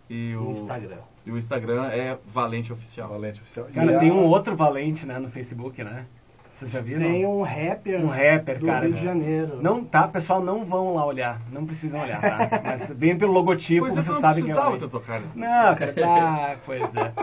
e 0.10 0.36
o 0.36 0.50
Instagram. 0.52 0.98
E 1.26 1.32
o 1.32 1.38
Instagram 1.38 1.86
é 1.88 2.18
Valente 2.28 2.72
Oficial. 2.74 3.10
Valente 3.10 3.42
oficial. 3.42 3.68
Cara, 3.74 3.92
E 3.92 3.96
a- 3.96 4.00
tem 4.00 4.12
um 4.12 4.26
outro 4.26 4.56
valente, 4.56 5.06
né, 5.06 5.20
no 5.20 5.30
Facebook, 5.30 5.84
né? 5.84 6.06
Vocês 6.54 6.72
já 6.72 6.82
viram? 6.82 7.00
Tem 7.02 7.26
um 7.26 7.42
rapper, 7.42 8.02
Um 8.04 8.08
rapper, 8.10 8.60
do 8.60 8.66
cara. 8.66 8.86
Rio 8.86 8.94
de 8.94 9.02
Janeiro. 9.02 9.60
Não, 9.62 9.82
tá, 9.82 10.06
pessoal, 10.10 10.44
não 10.44 10.66
vão 10.66 10.94
lá 10.96 11.06
olhar. 11.06 11.40
Não 11.54 11.66
precisam 11.66 12.02
olhar, 12.02 12.20
tá? 12.20 12.38
Mas 12.66 12.90
vem 12.90 13.18
pelo 13.18 13.32
logotipo, 13.32 13.86
Pois 13.88 13.94
é, 14.06 14.12
não 14.12 14.20
sabem 14.20 14.44
que 14.44 14.52
é 14.52 14.54
precisava 14.54 14.76
o 14.76 14.80
ter 14.80 14.90
tocado 14.90 15.24
isso. 15.24 15.40
Não, 15.40 15.76
cara, 15.76 15.94
tá, 15.94 16.56
pois 16.66 16.82
é. 16.96 17.14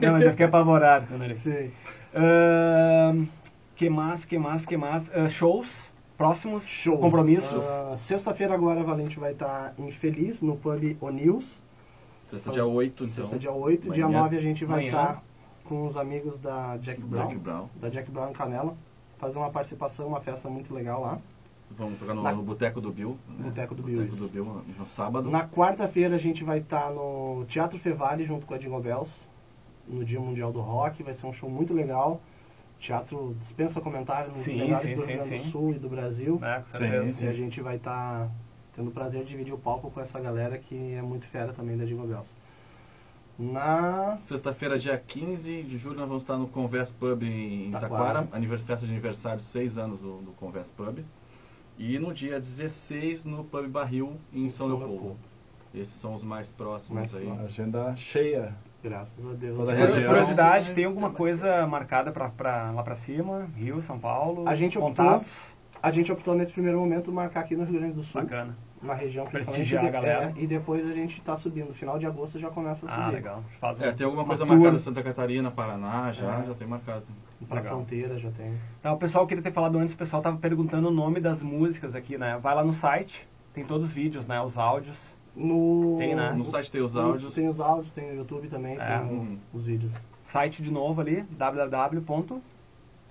Não, 0.00 0.12
mas 0.14 0.24
eu 0.24 0.30
fiquei 0.30 0.46
apavorado 0.46 1.06
quando 1.08 1.24
ele... 1.24 1.34
Sim. 1.34 1.70
Ahn, 2.14 3.26
que 3.76 3.90
mais, 3.90 4.24
que 4.24 4.38
mais, 4.38 4.64
que 4.64 4.76
mais? 4.78 5.10
Ah, 5.14 5.28
shows 5.28 5.88
próximos, 6.16 6.64
Shows. 6.66 7.00
compromissos. 7.00 7.62
Ah, 7.64 7.94
Sexta-feira 7.96 8.52
agora 8.54 8.80
a 8.80 8.82
Valente 8.82 9.18
vai 9.18 9.32
estar 9.32 9.72
em 9.78 9.90
Feliz, 9.90 10.40
no 10.42 10.54
pub 10.56 10.96
O'Neills. 11.00 11.62
Sexta 12.30 12.50
dia 12.52 12.64
8, 12.66 13.04
então. 13.04 13.14
Sexta 13.24 13.38
dia 13.38 13.52
8. 13.52 13.90
Dia 13.90 14.06
Manhã. 14.06 14.20
9 14.22 14.36
a 14.36 14.40
gente 14.40 14.64
vai 14.64 14.86
estar 14.86 15.22
com 15.64 15.84
os 15.86 15.96
amigos 15.96 16.38
da 16.38 16.76
Jack 16.78 17.00
Brown. 17.00 17.26
Black 17.26 17.38
Brown. 17.40 17.66
Da 17.80 17.88
Jack 17.88 18.10
Brown 18.10 18.32
Canela. 18.32 18.76
Fazer 19.18 19.38
uma 19.38 19.50
participação, 19.50 20.06
uma 20.08 20.20
festa 20.20 20.48
muito 20.48 20.72
legal 20.72 21.00
lá. 21.02 21.18
Vamos 21.76 21.98
tocar 22.00 22.14
no, 22.14 22.22
Na- 22.22 22.32
no 22.32 22.42
Boteco 22.42 22.80
do 22.80 22.90
Bill. 22.90 23.16
né? 23.28 23.44
Boteco 23.44 23.74
do 23.74 23.82
Bill, 23.82 23.96
Boteco 23.98 24.14
isso. 24.14 24.24
do 24.24 24.30
Bill 24.32 24.44
no, 24.44 24.62
no 24.78 24.86
sábado. 24.86 25.30
Na 25.30 25.46
quarta-feira 25.46 26.14
a 26.14 26.18
gente 26.18 26.42
vai 26.42 26.58
estar 26.58 26.90
no 26.90 27.44
Teatro 27.46 27.78
Fevale 27.78 28.24
junto 28.24 28.46
com 28.46 28.54
a 28.54 28.58
Jingle 28.58 28.80
Bells. 28.80 29.24
No 29.86 30.04
Dia 30.04 30.18
Mundial 30.20 30.52
do 30.52 30.60
Rock. 30.60 31.02
Vai 31.02 31.14
ser 31.14 31.26
um 31.26 31.32
show 31.32 31.48
muito 31.50 31.72
legal. 31.74 32.20
Teatro 32.78 33.36
dispensa 33.38 33.80
comentários 33.80 34.34
nos 34.34 34.44
Sim, 34.44 34.56
melhores 34.56 34.88
sim, 34.90 34.96
do 34.96 35.02
sim, 35.02 35.06
Rio 35.08 35.16
Grande 35.18 35.30
do 35.36 35.42
sim. 35.42 35.50
Sul 35.50 35.70
e 35.72 35.78
do 35.78 35.88
Brasil. 35.88 36.38
Com 36.38 36.66
Sim, 36.66 36.78
certeza. 36.78 37.12
sim. 37.12 37.24
E 37.26 37.28
a 37.28 37.32
gente 37.32 37.60
vai 37.60 37.76
estar 37.76 38.28
tendo 38.74 38.88
o 38.88 38.90
prazer 38.92 39.22
de 39.22 39.28
dividir 39.28 39.52
o 39.54 39.58
palco 39.58 39.90
com 39.90 40.00
essa 40.00 40.18
galera 40.20 40.58
que 40.58 40.94
é 40.94 41.02
muito 41.02 41.26
fera 41.26 41.52
também 41.52 41.76
da 41.76 41.84
Jingle 41.84 42.06
Bells. 42.06 42.34
Na 43.38 44.18
Sexta-feira, 44.18 44.78
dia 44.78 44.98
15 44.98 45.62
de 45.62 45.78
julho, 45.78 45.96
nós 45.96 46.06
vamos 46.08 46.22
estar 46.22 46.36
no 46.36 46.46
Converse 46.46 46.92
Pub 46.92 47.22
em 47.22 47.70
Taquara. 47.70 47.88
Taquara. 47.96 48.28
Anivers- 48.32 48.62
Festa 48.62 48.84
de 48.84 48.92
aniversário, 48.92 49.40
6 49.40 49.78
anos 49.78 49.98
do, 49.98 50.18
do 50.18 50.32
Converse 50.32 50.70
Pub. 50.72 50.98
E 51.78 51.98
no 51.98 52.12
dia 52.12 52.38
16, 52.38 53.24
no 53.24 53.42
Pub 53.44 53.66
Barril, 53.66 54.16
em, 54.32 54.50
São, 54.50 54.66
Leopoldo. 54.68 55.16
Esses 55.74 55.94
são 56.00 56.14
os 56.14 56.22
mais 56.22 56.50
próximos 56.50 56.90
Mais 56.94 57.14
aí. 57.14 57.24
próximos. 57.24 57.44
Agenda 57.50 57.96
cheia. 57.96 58.54
Graças 58.82 59.24
a 59.26 59.32
Deus. 59.32 59.56
Toda 59.56 59.72
a 59.72 59.74
região. 59.74 60.04
Curiosidade, 60.08 60.72
tem 60.74 60.84
alguma 60.84 61.10
coisa 61.10 61.66
marcada 61.66 62.10
pra, 62.12 62.28
pra, 62.28 62.70
lá 62.72 62.82
pra 62.82 62.94
cima? 62.94 63.48
Rio, 63.56 63.80
São 63.80 63.98
Paulo? 63.98 64.46
A 64.48 64.54
gente 64.54 64.76
optou- 64.78 64.90
Contatos? 65.06 65.48
A 65.82 65.90
gente 65.90 66.12
optou 66.12 66.34
nesse 66.34 66.52
primeiro 66.52 66.78
momento 66.78 67.10
marcar 67.12 67.40
aqui 67.40 67.56
no 67.56 67.64
Rio 67.64 67.78
Grande 67.80 67.94
do 67.94 68.02
Sul, 68.02 68.20
Bacana. 68.22 68.54
uma 68.82 68.94
região 68.94 69.24
que 69.24 69.32
Prestigiar 69.32 69.84
a 69.86 69.90
galera. 69.90 70.32
é, 70.36 70.42
e 70.42 70.46
depois 70.46 70.86
a 70.88 70.92
gente 70.92 71.18
está 71.18 71.34
subindo. 71.36 71.72
Final 71.72 71.98
de 71.98 72.06
agosto 72.06 72.38
já 72.38 72.50
começa 72.50 72.84
a 72.84 72.88
subir. 72.88 73.02
Ah, 73.02 73.08
legal. 73.08 73.42
Faz 73.58 73.80
É, 73.80 73.90
um- 73.90 73.94
tem 73.94 74.04
alguma 74.04 74.22
uma 74.22 74.28
coisa 74.28 74.44
tour. 74.44 74.54
marcada 74.54 74.76
em 74.76 74.78
Santa 74.80 75.02
Catarina, 75.02 75.50
Paraná, 75.50 76.12
já, 76.12 76.40
É. 76.40 76.46
já 76.46 76.54
tem 76.54 76.66
marcado. 76.68 77.04
Pra 77.48 77.56
Legal. 77.60 77.76
fronteira 77.76 78.18
já 78.18 78.30
tem. 78.32 78.52
O 78.92 78.96
pessoal 78.98 79.26
queria 79.26 79.42
ter 79.42 79.52
falado 79.52 79.78
antes, 79.78 79.94
o 79.94 79.96
pessoal 79.96 80.20
tava 80.20 80.36
perguntando 80.36 80.88
o 80.88 80.90
nome 80.90 81.18
das 81.20 81.42
músicas 81.42 81.94
aqui, 81.94 82.18
né? 82.18 82.38
Vai 82.42 82.54
lá 82.54 82.62
no 82.62 82.74
site, 82.74 83.26
tem 83.54 83.64
todos 83.64 83.84
os 83.86 83.92
vídeos, 83.92 84.26
né? 84.26 84.38
Os 84.42 84.58
áudios. 84.58 84.98
No, 85.34 85.96
Tem, 85.98 86.14
né? 86.14 86.32
No 86.36 86.44
site 86.44 86.70
tem 86.70 86.82
os 86.82 86.94
áudios. 86.96 87.32
Tem 87.32 87.48
os 87.48 87.58
áudios, 87.60 87.90
tem 87.92 88.10
o 88.10 88.16
YouTube 88.16 88.48
também, 88.48 88.76
É. 88.78 88.98
tem 88.98 89.38
os 89.54 89.64
vídeos. 89.64 89.96
Site 90.26 90.62
de 90.62 90.70
novo 90.70 91.00
ali, 91.00 91.22
www. 91.30 92.42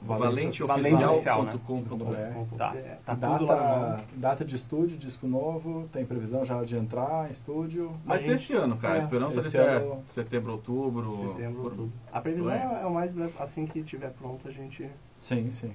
Valenteoficial.com.br 0.02 2.56
Tá, 2.58 2.74
É. 2.76 2.98
tá 3.06 3.16
na 3.16 3.28
mão. 3.30 3.46
Data, 3.46 4.04
data 4.16 4.46
de 4.46 4.56
estúdio, 4.56 4.98
disco 4.98 5.28
novo, 5.28 5.88
tem 5.92 6.06
previsão 6.06 6.44
já 6.46 6.64
de 6.64 6.78
entrar 6.78 7.28
em 7.28 7.32
estúdio. 7.32 7.92
Ser 8.08 8.20
gente- 8.20 8.32
esse 8.34 8.54
ano, 8.54 8.78
cara. 8.78 8.96
é, 8.96 9.00
Esperamos 9.00 9.36
esse 9.46 9.58
até 9.58 9.78
ano- 9.78 10.02
setembro, 10.10 10.52
outubro. 10.54 11.34
Setembro, 11.36 11.64
outubro. 11.64 11.92
A 12.12 12.22
previsão 12.22 12.52
É. 12.52 12.80
é 12.82 12.86
o 12.86 12.94
mais 12.94 13.12
breve, 13.12 13.34
assim 13.40 13.66
que 13.66 13.82
tiver 13.84 14.10
pronto 14.12 14.48
a 14.48 14.52
gente 14.52 14.90
Sim, 15.18 15.50
sim. 15.52 15.72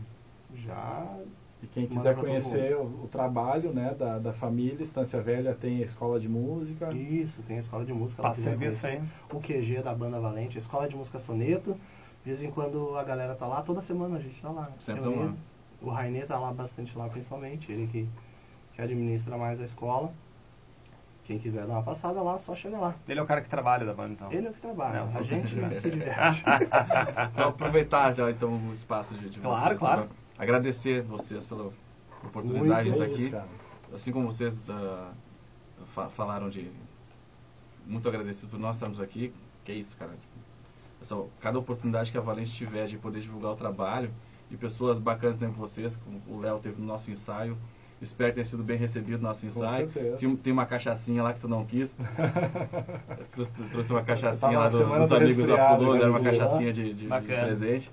já... 0.54 1.06
E 1.62 1.66
quem 1.66 1.86
quiser 1.86 2.14
conhecer 2.14 2.76
o, 2.76 2.82
o 3.04 3.08
trabalho 3.10 3.72
né, 3.72 3.94
da, 3.98 4.18
da 4.18 4.32
família, 4.34 4.82
Estância 4.82 5.18
Velha 5.22 5.54
tem 5.54 5.80
a 5.80 5.84
escola 5.84 6.20
de 6.20 6.28
música. 6.28 6.92
Isso, 6.92 7.40
tem 7.42 7.56
a 7.56 7.60
escola 7.60 7.86
de 7.86 7.92
música. 7.94 8.20
Passa 8.22 8.42
serviço 8.42 8.86
aí. 8.86 9.00
O 9.32 9.40
QG 9.40 9.80
da 9.82 9.94
Banda 9.94 10.20
Valente, 10.20 10.58
a 10.58 10.60
escola 10.60 10.86
de 10.86 10.94
música 10.94 11.18
Soneto. 11.18 11.74
De 12.24 12.30
vez 12.30 12.42
em 12.42 12.50
quando 12.50 12.96
a 12.96 13.04
galera 13.04 13.34
tá 13.34 13.46
lá, 13.46 13.62
toda 13.62 13.82
semana 13.82 14.16
a 14.16 14.20
gente 14.20 14.40
tá 14.40 14.50
lá. 14.50 14.70
Sempre 14.78 15.02
reunido. 15.02 15.24
lá. 15.26 15.34
O 15.82 15.90
Rainê 15.90 16.22
tá 16.24 16.38
lá 16.38 16.50
bastante 16.52 16.96
lá, 16.96 17.06
principalmente, 17.08 17.70
ele 17.70 17.86
que, 17.86 18.08
que 18.72 18.80
administra 18.80 19.36
mais 19.36 19.60
a 19.60 19.64
escola. 19.64 20.10
Quem 21.24 21.38
quiser 21.38 21.66
dar 21.66 21.74
uma 21.74 21.82
passada 21.82 22.20
lá, 22.22 22.36
só 22.38 22.54
chega 22.54 22.78
lá. 22.78 22.94
Ele 23.08 23.18
é 23.18 23.22
o 23.22 23.26
cara 23.26 23.40
que 23.40 23.48
trabalha 23.48 23.84
da 23.86 23.94
banda, 23.94 24.12
então. 24.12 24.32
Ele 24.32 24.46
é 24.46 24.50
o 24.50 24.52
que 24.54 24.60
trabalha, 24.60 25.04
Não, 25.06 25.18
a 25.18 25.22
gente 25.22 25.48
se 25.80 25.90
diverte. 25.90 26.42
Então, 27.34 27.48
aproveitar 27.48 28.12
já 28.12 28.30
então 28.30 28.50
o 28.68 28.72
espaço 28.72 29.14
de, 29.14 29.28
de 29.30 29.40
Claro, 29.40 29.64
vocês. 29.68 29.78
claro. 29.78 30.08
Agradecer 30.38 31.02
vocês 31.02 31.44
pela 31.46 31.70
oportunidade 32.22 32.90
Muito 32.90 33.04
de 33.04 33.12
estar 33.12 33.14
isso, 33.14 33.22
aqui. 33.22 33.30
cara. 33.30 33.48
Assim 33.94 34.12
como 34.12 34.26
vocês 34.32 34.68
ah, 34.70 35.12
fa- 35.94 36.08
falaram 36.08 36.48
de. 36.50 36.70
Muito 37.86 38.08
agradecido 38.08 38.48
por 38.48 38.58
nós 38.58 38.76
estarmos 38.76 39.00
aqui. 39.00 39.32
Que 39.64 39.72
é 39.72 39.74
isso, 39.76 39.96
cara. 39.96 40.12
Essa- 41.04 41.22
cada 41.40 41.58
oportunidade 41.58 42.10
que 42.10 42.16
a 42.16 42.20
Valente 42.22 42.50
tiver 42.50 42.86
de 42.86 42.96
poder 42.96 43.20
divulgar 43.20 43.52
o 43.52 43.56
trabalho 43.56 44.10
e 44.50 44.56
pessoas 44.56 44.98
bacanas 44.98 45.36
como 45.36 45.52
vocês, 45.52 45.96
como 45.98 46.20
o 46.26 46.40
Léo 46.40 46.58
teve 46.60 46.80
no 46.80 46.86
nosso 46.86 47.10
ensaio. 47.10 47.56
Espero 48.00 48.30
que 48.30 48.36
tenha 48.36 48.44
sido 48.46 48.62
bem 48.62 48.76
recebido 48.78 49.18
no 49.20 49.28
nosso 49.28 49.42
Com 49.42 49.46
ensaio. 49.64 49.90
certeza. 49.90 50.16
Tem, 50.16 50.36
tem 50.36 50.52
uma 50.52 50.66
cachaçinha 50.66 51.22
lá 51.22 51.32
que 51.32 51.40
tu 51.40 51.48
não 51.48 51.64
quis. 51.64 51.94
Eu 53.18 53.24
trouxe, 53.32 53.52
trouxe 53.70 53.90
uma 53.92 54.02
cachaçinha 54.02 54.58
lá 54.58 54.68
do, 54.68 54.78
dos 54.78 55.08
do 55.08 55.16
amigos 55.16 55.46
da 55.46 55.76
Fulô, 55.76 55.92
né, 55.92 55.98
deram 56.00 56.10
uma 56.12 56.20
cachaçinha 56.20 56.72
de, 56.72 56.84
de- 56.84 56.94
de 56.94 57.06
Bacana. 57.06 57.44
presente. 57.46 57.90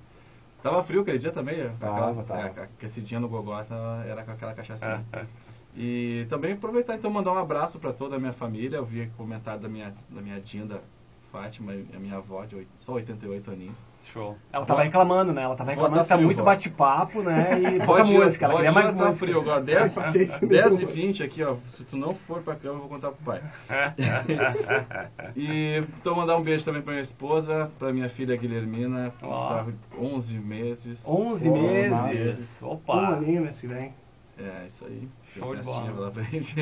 Tava 0.64 0.84
frio 0.84 1.02
aquele 1.02 1.18
dia 1.20 1.32
também. 1.32 1.70
Tava, 1.80 2.10
aquela, 2.22 2.24
tava. 2.24 2.42
é, 2.62 2.64
aquecidinha 2.64 3.20
no 3.20 3.28
Gogota 3.30 3.74
era 4.08 4.24
com 4.24 4.32
aquela 4.32 4.54
cachaçinha. 4.54 5.04
É, 5.14 5.20
é. 5.20 5.26
E 5.76 6.26
também 6.30 6.54
aproveitar 6.54 6.96
então 6.96 7.10
mandar 7.10 7.32
um 7.32 7.38
abraço 7.38 7.80
para 7.80 7.92
toda 7.94 8.16
a 8.16 8.20
minha 8.20 8.34
família. 8.34 8.78
Eu 8.78 8.86
vi 8.86 9.10
comentário 9.18 9.62
da 9.62 9.70
minha, 9.70 9.94
da 10.10 10.22
minha 10.22 10.40
Dinda 10.42 10.82
Fátima, 11.32 11.72
a 11.96 12.00
minha 12.00 12.18
avó, 12.18 12.44
de 12.46 12.56
oit- 12.56 12.68
só 12.80 12.94
88 12.94 13.52
aninhos. 13.52 13.78
Show. 14.12 14.36
Ela 14.52 14.66
tava 14.66 14.82
reclamando, 14.84 15.32
né? 15.32 15.44
Ela 15.44 15.56
tava 15.56 15.70
reclamando 15.70 16.02
que 16.04 16.10
tá 16.10 16.16
frio, 16.16 16.26
muito 16.26 16.44
bate-papo, 16.44 17.22
né? 17.22 17.50
E 17.62 17.78
pouca 17.78 17.86
Pode- 18.02 18.14
música. 18.14 18.46
Ela 18.46 18.56
queria 18.56 18.72
mais 18.74 18.88
tá 18.88 18.92
música. 18.94 19.14
frio 19.16 19.40
agora, 19.40 19.62
10, 19.62 19.94
paciência 19.94 20.48
10 20.48 20.66
e 20.74 20.76
nenhuma. 20.78 20.92
20 20.94 21.24
aqui, 21.24 21.44
ó. 21.44 21.56
Se 21.70 21.84
tu 21.86 21.96
não 21.96 22.14
for 22.14 22.42
pra 22.42 22.56
cama, 22.56 22.76
eu 22.76 22.80
vou 22.80 22.90
contar 22.90 23.12
pro 23.12 23.24
pai. 23.24 23.42
e 25.36 25.78
então 26.00 26.16
mandar 26.16 26.36
um 26.38 26.42
beijo 26.44 26.66
também 26.66 26.82
pra 26.82 26.92
minha 26.94 27.04
esposa, 27.04 27.72
pra 27.80 27.94
minha 27.94 28.10
filha 28.10 28.36
Guilhermina, 28.36 29.14
que 29.18 29.26
Ó. 29.26 29.50
tá 29.50 29.66
11 29.98 30.38
meses. 30.40 31.02
11 31.08 31.48
Pô, 31.50 31.56
meses. 31.62 32.62
Um 32.62 32.68
Opa. 32.68 33.08
aninho 33.16 33.44
mês 33.44 33.60
que 33.60 33.68
vem. 33.68 33.94
É, 34.42 34.66
isso 34.68 34.86
aí. 34.86 35.08
Show 35.34 35.56
de 35.56 35.62
bola. 35.62 35.92
pela 35.92 36.12
frente. 36.12 36.56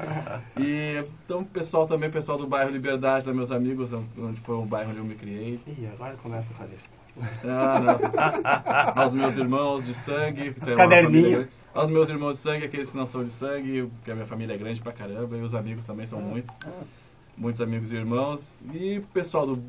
e 0.58 1.04
então, 1.24 1.44
pessoal 1.44 1.86
também, 1.86 2.10
pessoal 2.10 2.38
do 2.38 2.46
bairro 2.46 2.70
Liberdade, 2.70 3.26
da 3.26 3.34
meus 3.34 3.52
amigos, 3.52 3.92
onde 3.92 4.40
foi 4.40 4.56
o 4.56 4.64
bairro 4.64 4.90
onde 4.90 4.98
eu 4.98 5.04
me 5.04 5.14
criei. 5.14 5.60
Ih, 5.66 5.88
agora 5.92 6.16
começa 6.16 6.52
com 6.54 6.62
a 6.62 6.66
lista. 6.66 6.96
Ah, 7.44 7.80
não. 7.80 8.96
Aos 9.02 9.12
meus 9.12 9.36
irmãos 9.36 9.84
de 9.84 9.94
sangue, 9.94 10.54
Caderninho. 10.54 11.46
Aos 11.74 11.90
meus 11.90 12.08
irmãos 12.08 12.32
de 12.32 12.38
sangue, 12.38 12.64
aqueles 12.64 12.90
que 12.90 12.96
não 12.96 13.06
são 13.06 13.22
de 13.22 13.30
sangue, 13.30 13.82
porque 13.82 14.10
a 14.10 14.14
minha 14.14 14.26
família 14.26 14.54
é 14.54 14.56
grande 14.56 14.80
pra 14.80 14.92
caramba, 14.92 15.36
e 15.36 15.42
os 15.42 15.54
amigos 15.54 15.84
também 15.84 16.06
são 16.06 16.20
muitos. 16.20 16.54
Muitos 17.36 17.60
amigos 17.60 17.92
e 17.92 17.96
irmãos. 17.96 18.60
E 18.72 18.98
o 18.98 19.02
pessoal 19.08 19.46
do, 19.46 19.62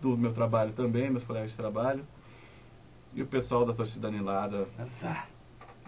do 0.00 0.16
meu 0.16 0.32
trabalho 0.32 0.72
também, 0.72 1.10
meus 1.10 1.24
colegas 1.24 1.50
de 1.50 1.56
trabalho. 1.56 2.04
E 3.14 3.22
o 3.22 3.26
pessoal 3.26 3.64
da 3.64 3.72
torcida 3.72 4.08
anilada. 4.08 4.68
Essa. 4.78 5.24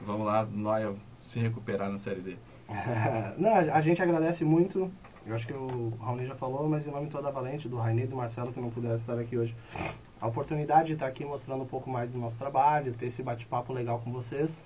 Vamos 0.03 0.27
lá, 0.27 0.47
nós 0.51 0.97
se 1.31 1.39
recuperar 1.39 1.89
na 1.89 1.99
Série 1.99 2.21
D. 2.21 2.37
Não, 3.39 3.55
a 3.55 3.81
gente 3.81 4.03
agradece 4.03 4.45
muito. 4.45 4.91
Eu 5.25 5.35
acho 5.35 5.47
que 5.47 5.53
o 5.53 5.93
Raoni 6.01 6.27
já 6.27 6.35
falou, 6.35 6.69
mas 6.69 6.87
em 6.87 6.91
nome 6.91 7.09
toda 7.09 7.29
a 7.29 7.31
Valente, 7.31 7.69
do 7.69 7.77
Rainei 7.77 8.05
e 8.05 8.09
do 8.09 8.17
Marcelo, 8.17 8.53
que 8.53 8.61
não 8.61 8.71
puderam 8.71 8.97
estar 8.97 9.19
aqui 9.19 9.37
hoje, 9.37 9.55
a 10.21 10.27
oportunidade 10.27 10.89
de 10.89 10.93
estar 10.95 11.07
aqui 11.07 11.25
mostrando 11.25 11.63
um 11.63 11.67
pouco 11.67 11.91
mais 11.91 12.11
do 12.11 12.19
nosso 12.19 12.39
trabalho, 12.39 12.95
ter 12.95 13.07
esse 13.07 13.23
bate-papo 13.23 13.73
legal 13.73 14.01
com 14.03 14.11
vocês. 14.11 14.59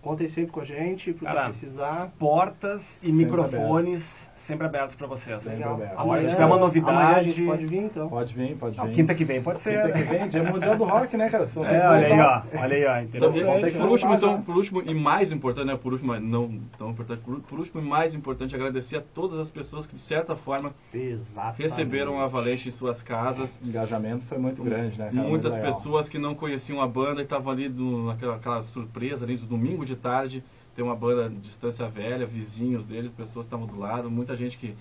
Contem 0.00 0.26
sempre 0.26 0.50
com 0.50 0.60
a 0.60 0.64
gente, 0.64 1.12
Cara, 1.14 1.44
precisar. 1.44 2.10
portas 2.18 2.96
e 3.02 3.06
Sempre 3.06 3.24
microfones 3.26 4.26
sempre 4.42 4.66
abertos 4.66 4.94
pra 4.96 5.06
vocês. 5.06 5.38
Sempre 5.38 5.58
Legal. 5.58 5.74
aberto. 5.74 5.98
Amanhã, 5.98 6.22
se 6.28 6.34
tiver 6.34 6.44
uma 6.46 6.58
novidade- 6.58 6.96
amanhã 6.98 7.16
a 7.16 7.22
gente 7.22 7.42
pode 7.42 7.66
vir, 7.66 7.82
então. 7.82 8.08
Pode 8.08 8.34
vir, 8.34 8.56
pode 8.56 8.76
Não, 8.76 8.86
vir. 8.86 8.94
quinta 8.94 9.14
que 9.14 9.24
vem 9.24 9.42
pode 9.42 9.60
ser. 9.60 9.82
Quinta 9.82 9.92
que 9.98 10.02
vem, 10.04 10.28
dia 10.28 10.42
mundial 10.42 10.76
do 10.76 10.84
rock, 10.84 11.16
né, 11.16 11.30
cara? 11.30 11.44
Só 11.44 11.64
É, 11.64 11.88
olha 11.88 12.06
aí, 12.06 12.20
ó. 12.20 12.42
Olha 12.62 12.76
aí, 12.76 12.84
ó. 12.86 12.98
Então, 13.02 13.28
Interessante. 13.30 13.70
Que 13.72 13.78
por 13.78 13.88
último, 13.88 14.14
então, 14.14 14.42
por 14.42 14.56
último 14.56 14.82
e 14.82 14.94
mais 14.94 15.32
importante, 15.32 15.66
né? 15.66 15.76
Por 15.76 15.92
último, 15.92 16.12
mas 16.12 16.22
não 16.22 16.60
tão 16.78 16.90
importante, 16.90 17.20
por, 17.22 17.40
por 17.40 17.58
último 17.58 17.80
e 17.80 17.84
mais 17.84 18.14
importante, 18.14 18.54
agradecer 18.54 18.96
a 18.96 19.00
todas 19.14 19.38
as 19.38 19.50
pessoas 19.50 19.86
que, 19.86 19.94
de 19.94 20.00
certa 20.00 20.34
forma, 20.36 20.72
Exatamente. 20.92 21.62
receberam 21.62 22.20
a 22.20 22.26
Valente 22.26 22.68
em 22.68 22.72
suas 22.72 23.02
casas. 23.02 23.58
O 23.62 23.68
engajamento 23.68 24.24
foi 24.26 24.38
muito 24.38 24.62
grande, 24.62 24.98
né, 24.98 25.10
cara? 25.14 25.28
Muitas 25.28 25.56
pessoas 25.56 26.08
que 26.08 26.18
não 26.18 26.34
conheciam 26.34 26.80
a 26.80 26.86
banda 26.86 27.20
e 27.20 27.24
estavam 27.24 27.52
ali 27.52 27.68
do, 27.68 28.06
naquela 28.06 28.36
aquela 28.36 28.62
surpresa 28.62 29.24
ali 29.24 29.36
do 29.36 29.46
domingo 29.46 29.84
de 29.84 29.94
tarde. 29.96 30.42
Tem 30.74 30.84
uma 30.84 30.96
banda 30.96 31.28
de 31.28 31.36
distância 31.36 31.86
velha, 31.88 32.24
vizinhos 32.26 32.86
deles, 32.86 33.10
pessoas 33.10 33.46
que 33.46 33.54
estavam 33.54 33.66
do 33.66 33.78
lado, 33.78 34.10
muita 34.10 34.34
gente 34.36 34.56
que 34.56 34.74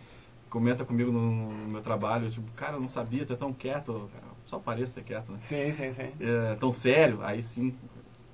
comenta 0.50 0.84
comigo 0.86 1.12
no, 1.12 1.52
no 1.52 1.68
meu 1.68 1.82
trabalho, 1.82 2.30
tipo, 2.30 2.50
cara, 2.52 2.74
eu 2.74 2.82
não 2.82 2.88
sabia, 2.88 3.26
tu 3.26 3.34
é 3.34 3.36
tão 3.36 3.54
quieto, 3.54 4.10
cara, 4.14 4.26
só 4.46 4.60
pareço 4.60 4.94
ser 4.94 5.04
quieto, 5.04 5.32
né? 5.32 5.40
Sim, 5.42 5.72
sim, 5.74 5.92
sim. 5.94 6.12
É, 6.20 6.56
tão 6.56 6.72
sério, 6.72 7.20
aí 7.24 7.42
sim, 7.42 7.74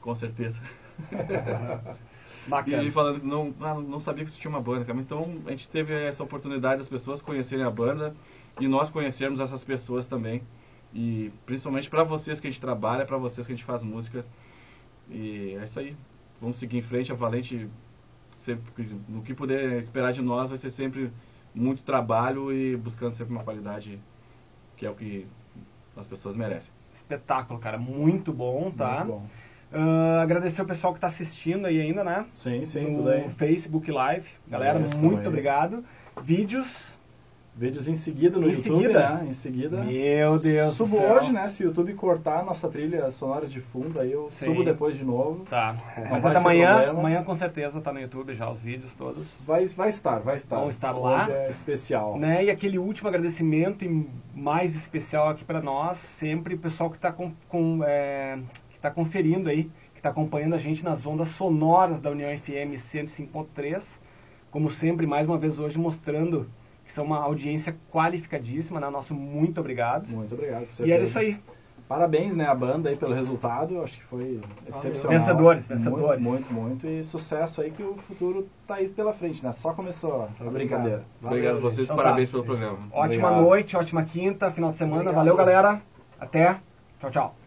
com 0.01 0.13
certeza. 0.15 0.61
E 2.47 2.49
Bacana. 2.49 2.77
ele 2.77 2.91
falando 2.91 3.19
que 3.19 3.27
não, 3.27 3.53
ah, 3.59 3.73
não 3.73 3.99
sabia 3.99 4.23
que 4.23 4.31
você 4.31 4.39
tinha 4.39 4.49
uma 4.49 4.61
banda, 4.61 4.85
cara. 4.85 4.97
Então 4.97 5.37
a 5.45 5.49
gente 5.49 5.67
teve 5.67 5.93
essa 5.93 6.23
oportunidade 6.23 6.77
das 6.77 6.87
pessoas 6.87 7.21
conhecerem 7.21 7.65
a 7.65 7.69
banda 7.69 8.15
e 8.57 8.69
nós 8.69 8.89
conhecermos 8.89 9.41
essas 9.41 9.65
pessoas 9.65 10.07
também. 10.07 10.41
E 10.93 11.29
principalmente 11.45 11.89
para 11.89 12.03
vocês 12.03 12.39
que 12.39 12.47
a 12.47 12.49
gente 12.49 12.61
trabalha, 12.61 13.05
para 13.05 13.17
vocês 13.17 13.45
que 13.45 13.51
a 13.51 13.55
gente 13.55 13.65
faz 13.65 13.83
música. 13.83 14.23
E 15.09 15.57
é 15.59 15.63
isso 15.65 15.77
aí. 15.77 15.93
Vamos 16.39 16.57
seguir 16.57 16.77
em 16.77 16.81
frente. 16.81 17.11
A 17.11 17.15
Valente, 17.15 17.67
sempre, 18.37 18.89
no 19.07 19.21
que 19.21 19.33
puder 19.33 19.79
esperar 19.79 20.13
de 20.13 20.21
nós, 20.21 20.49
vai 20.49 20.57
ser 20.57 20.69
sempre 20.69 21.11
muito 21.53 21.83
trabalho 21.83 22.53
e 22.53 22.75
buscando 22.75 23.13
sempre 23.13 23.33
uma 23.33 23.43
qualidade 23.43 23.99
que 24.75 24.85
é 24.85 24.89
o 24.89 24.95
que 24.95 25.25
as 25.95 26.05
pessoas 26.05 26.35
merecem. 26.35 26.71
Espetáculo, 26.93 27.59
cara. 27.59 27.77
Muito 27.77 28.31
bom, 28.31 28.71
tá? 28.71 29.03
Muito 29.03 29.07
bom. 29.07 29.25
Ah, 29.71 30.21
agradecer 30.21 30.61
o 30.61 30.65
pessoal 30.65 30.93
que 30.93 30.99
tá 30.99 31.07
assistindo 31.07 31.65
aí 31.65 31.81
ainda, 31.81 32.03
né? 32.03 32.25
Sim, 32.33 32.63
sim, 32.63 32.81
no 32.81 32.97
tudo 32.97 33.09
aí. 33.09 33.29
Facebook 33.29 33.91
Live. 33.91 34.29
Galera, 34.47 34.79
muito 34.79 35.27
obrigado. 35.27 35.83
Vídeos. 36.21 36.96
Vídeos 37.57 37.87
em 37.87 37.95
seguida 37.95 38.37
no 38.37 38.47
Em 38.47 38.51
YouTube, 38.51 38.81
seguida? 38.83 39.09
né? 39.09 39.25
Em 39.27 39.31
seguida. 39.31 39.83
Meu 39.83 40.39
Deus 40.39 40.73
Subo 40.75 40.97
do 40.97 41.01
céu. 41.01 41.15
hoje, 41.15 41.33
né? 41.33 41.49
Se 41.49 41.63
o 41.63 41.65
YouTube 41.65 41.91
cortar 41.95 42.41
a 42.41 42.43
nossa 42.43 42.67
trilha 42.69 43.09
sonora 43.09 43.47
de 43.47 43.59
fundo, 43.59 43.99
aí 43.99 44.11
eu 44.11 44.29
Sim. 44.29 44.45
subo 44.45 44.63
depois 44.63 44.95
de 44.95 45.03
novo. 45.03 45.43
Tá. 45.49 45.73
Mas 46.07 46.23
até 46.23 46.37
amanhã, 46.37 46.75
problema. 46.75 46.99
amanhã 46.99 47.23
com 47.23 47.33
certeza 47.33 47.81
tá 47.81 47.91
no 47.91 47.99
YouTube 47.99 48.35
já 48.35 48.47
os 48.47 48.61
vídeos 48.61 48.93
todos. 48.93 49.35
Vai, 49.43 49.65
vai 49.65 49.89
estar, 49.89 50.19
vai 50.19 50.35
estar. 50.35 50.57
Vão 50.59 50.69
estar 50.69 50.91
lá. 50.91 51.23
Hoje 51.23 51.31
é 51.31 51.49
especial. 51.49 52.19
Né? 52.19 52.45
E 52.45 52.51
aquele 52.51 52.77
último 52.77 53.09
agradecimento 53.09 53.83
e 53.83 54.07
mais 54.35 54.75
especial 54.75 55.29
aqui 55.29 55.43
para 55.43 55.59
nós, 55.59 55.97
sempre 55.97 56.53
o 56.53 56.59
pessoal 56.59 56.91
que 56.91 56.97
está 56.97 57.11
com, 57.11 57.31
com, 57.49 57.79
é, 57.83 58.37
que 58.69 58.77
tá 58.79 58.91
conferindo 58.91 59.49
aí, 59.49 59.63
que 59.95 59.99
está 59.99 60.09
acompanhando 60.09 60.53
a 60.53 60.59
gente 60.59 60.83
nas 60.83 61.07
ondas 61.07 61.29
sonoras 61.29 61.99
da 61.99 62.11
União 62.11 62.29
FM 62.37 62.77
105.3. 62.77 63.83
Como 64.51 64.69
sempre, 64.69 65.07
mais 65.07 65.27
uma 65.27 65.39
vez 65.39 65.57
hoje 65.57 65.79
mostrando 65.79 66.47
são 66.97 67.05
uma 67.05 67.19
audiência 67.19 67.77
qualificadíssima, 67.91 68.79
né? 68.79 68.89
Nosso 68.89 69.13
muito 69.13 69.59
obrigado. 69.59 70.07
Muito 70.09 70.33
obrigado. 70.33 70.65
E 70.83 70.91
era 70.91 71.03
isso 71.03 71.19
aí. 71.19 71.39
Parabéns, 71.87 72.35
né, 72.35 72.45
a 72.45 72.55
banda 72.55 72.89
aí 72.89 72.97
pelo 72.97 73.13
resultado. 73.13 73.75
Eu 73.75 73.83
acho 73.83 73.97
que 73.97 74.03
foi 74.03 74.41
excepcional. 74.67 75.17
Vencedores, 75.17 75.67
vencedores. 75.67 76.21
Muito, 76.21 76.51
muito, 76.51 76.53
muito. 76.53 76.87
E 76.87 77.01
sucesso 77.03 77.61
aí 77.61 77.71
que 77.71 77.81
o 77.81 77.95
futuro 77.95 78.49
tá 78.65 78.75
aí 78.75 78.89
pela 78.89 79.13
frente, 79.13 79.41
né? 79.41 79.53
Só 79.53 79.71
começou 79.73 80.27
a 80.39 80.43
brincadeira. 80.49 81.05
Valeu, 81.21 81.37
Obrigado 81.37 81.57
a 81.57 81.59
vocês, 81.61 81.85
Então 81.85 81.95
tá. 81.95 82.03
parabéns 82.03 82.29
pelo 82.29 82.43
programa. 82.43 82.79
Ótima 82.91 83.27
Obrigado. 83.27 83.41
noite, 83.41 83.77
ótima 83.77 84.03
quinta, 84.03 84.51
final 84.51 84.71
de 84.71 84.77
semana. 84.77 85.11
Obrigado. 85.11 85.17
Valeu, 85.17 85.35
galera. 85.37 85.81
Até. 86.19 86.59
Tchau, 86.99 87.11
tchau. 87.11 87.46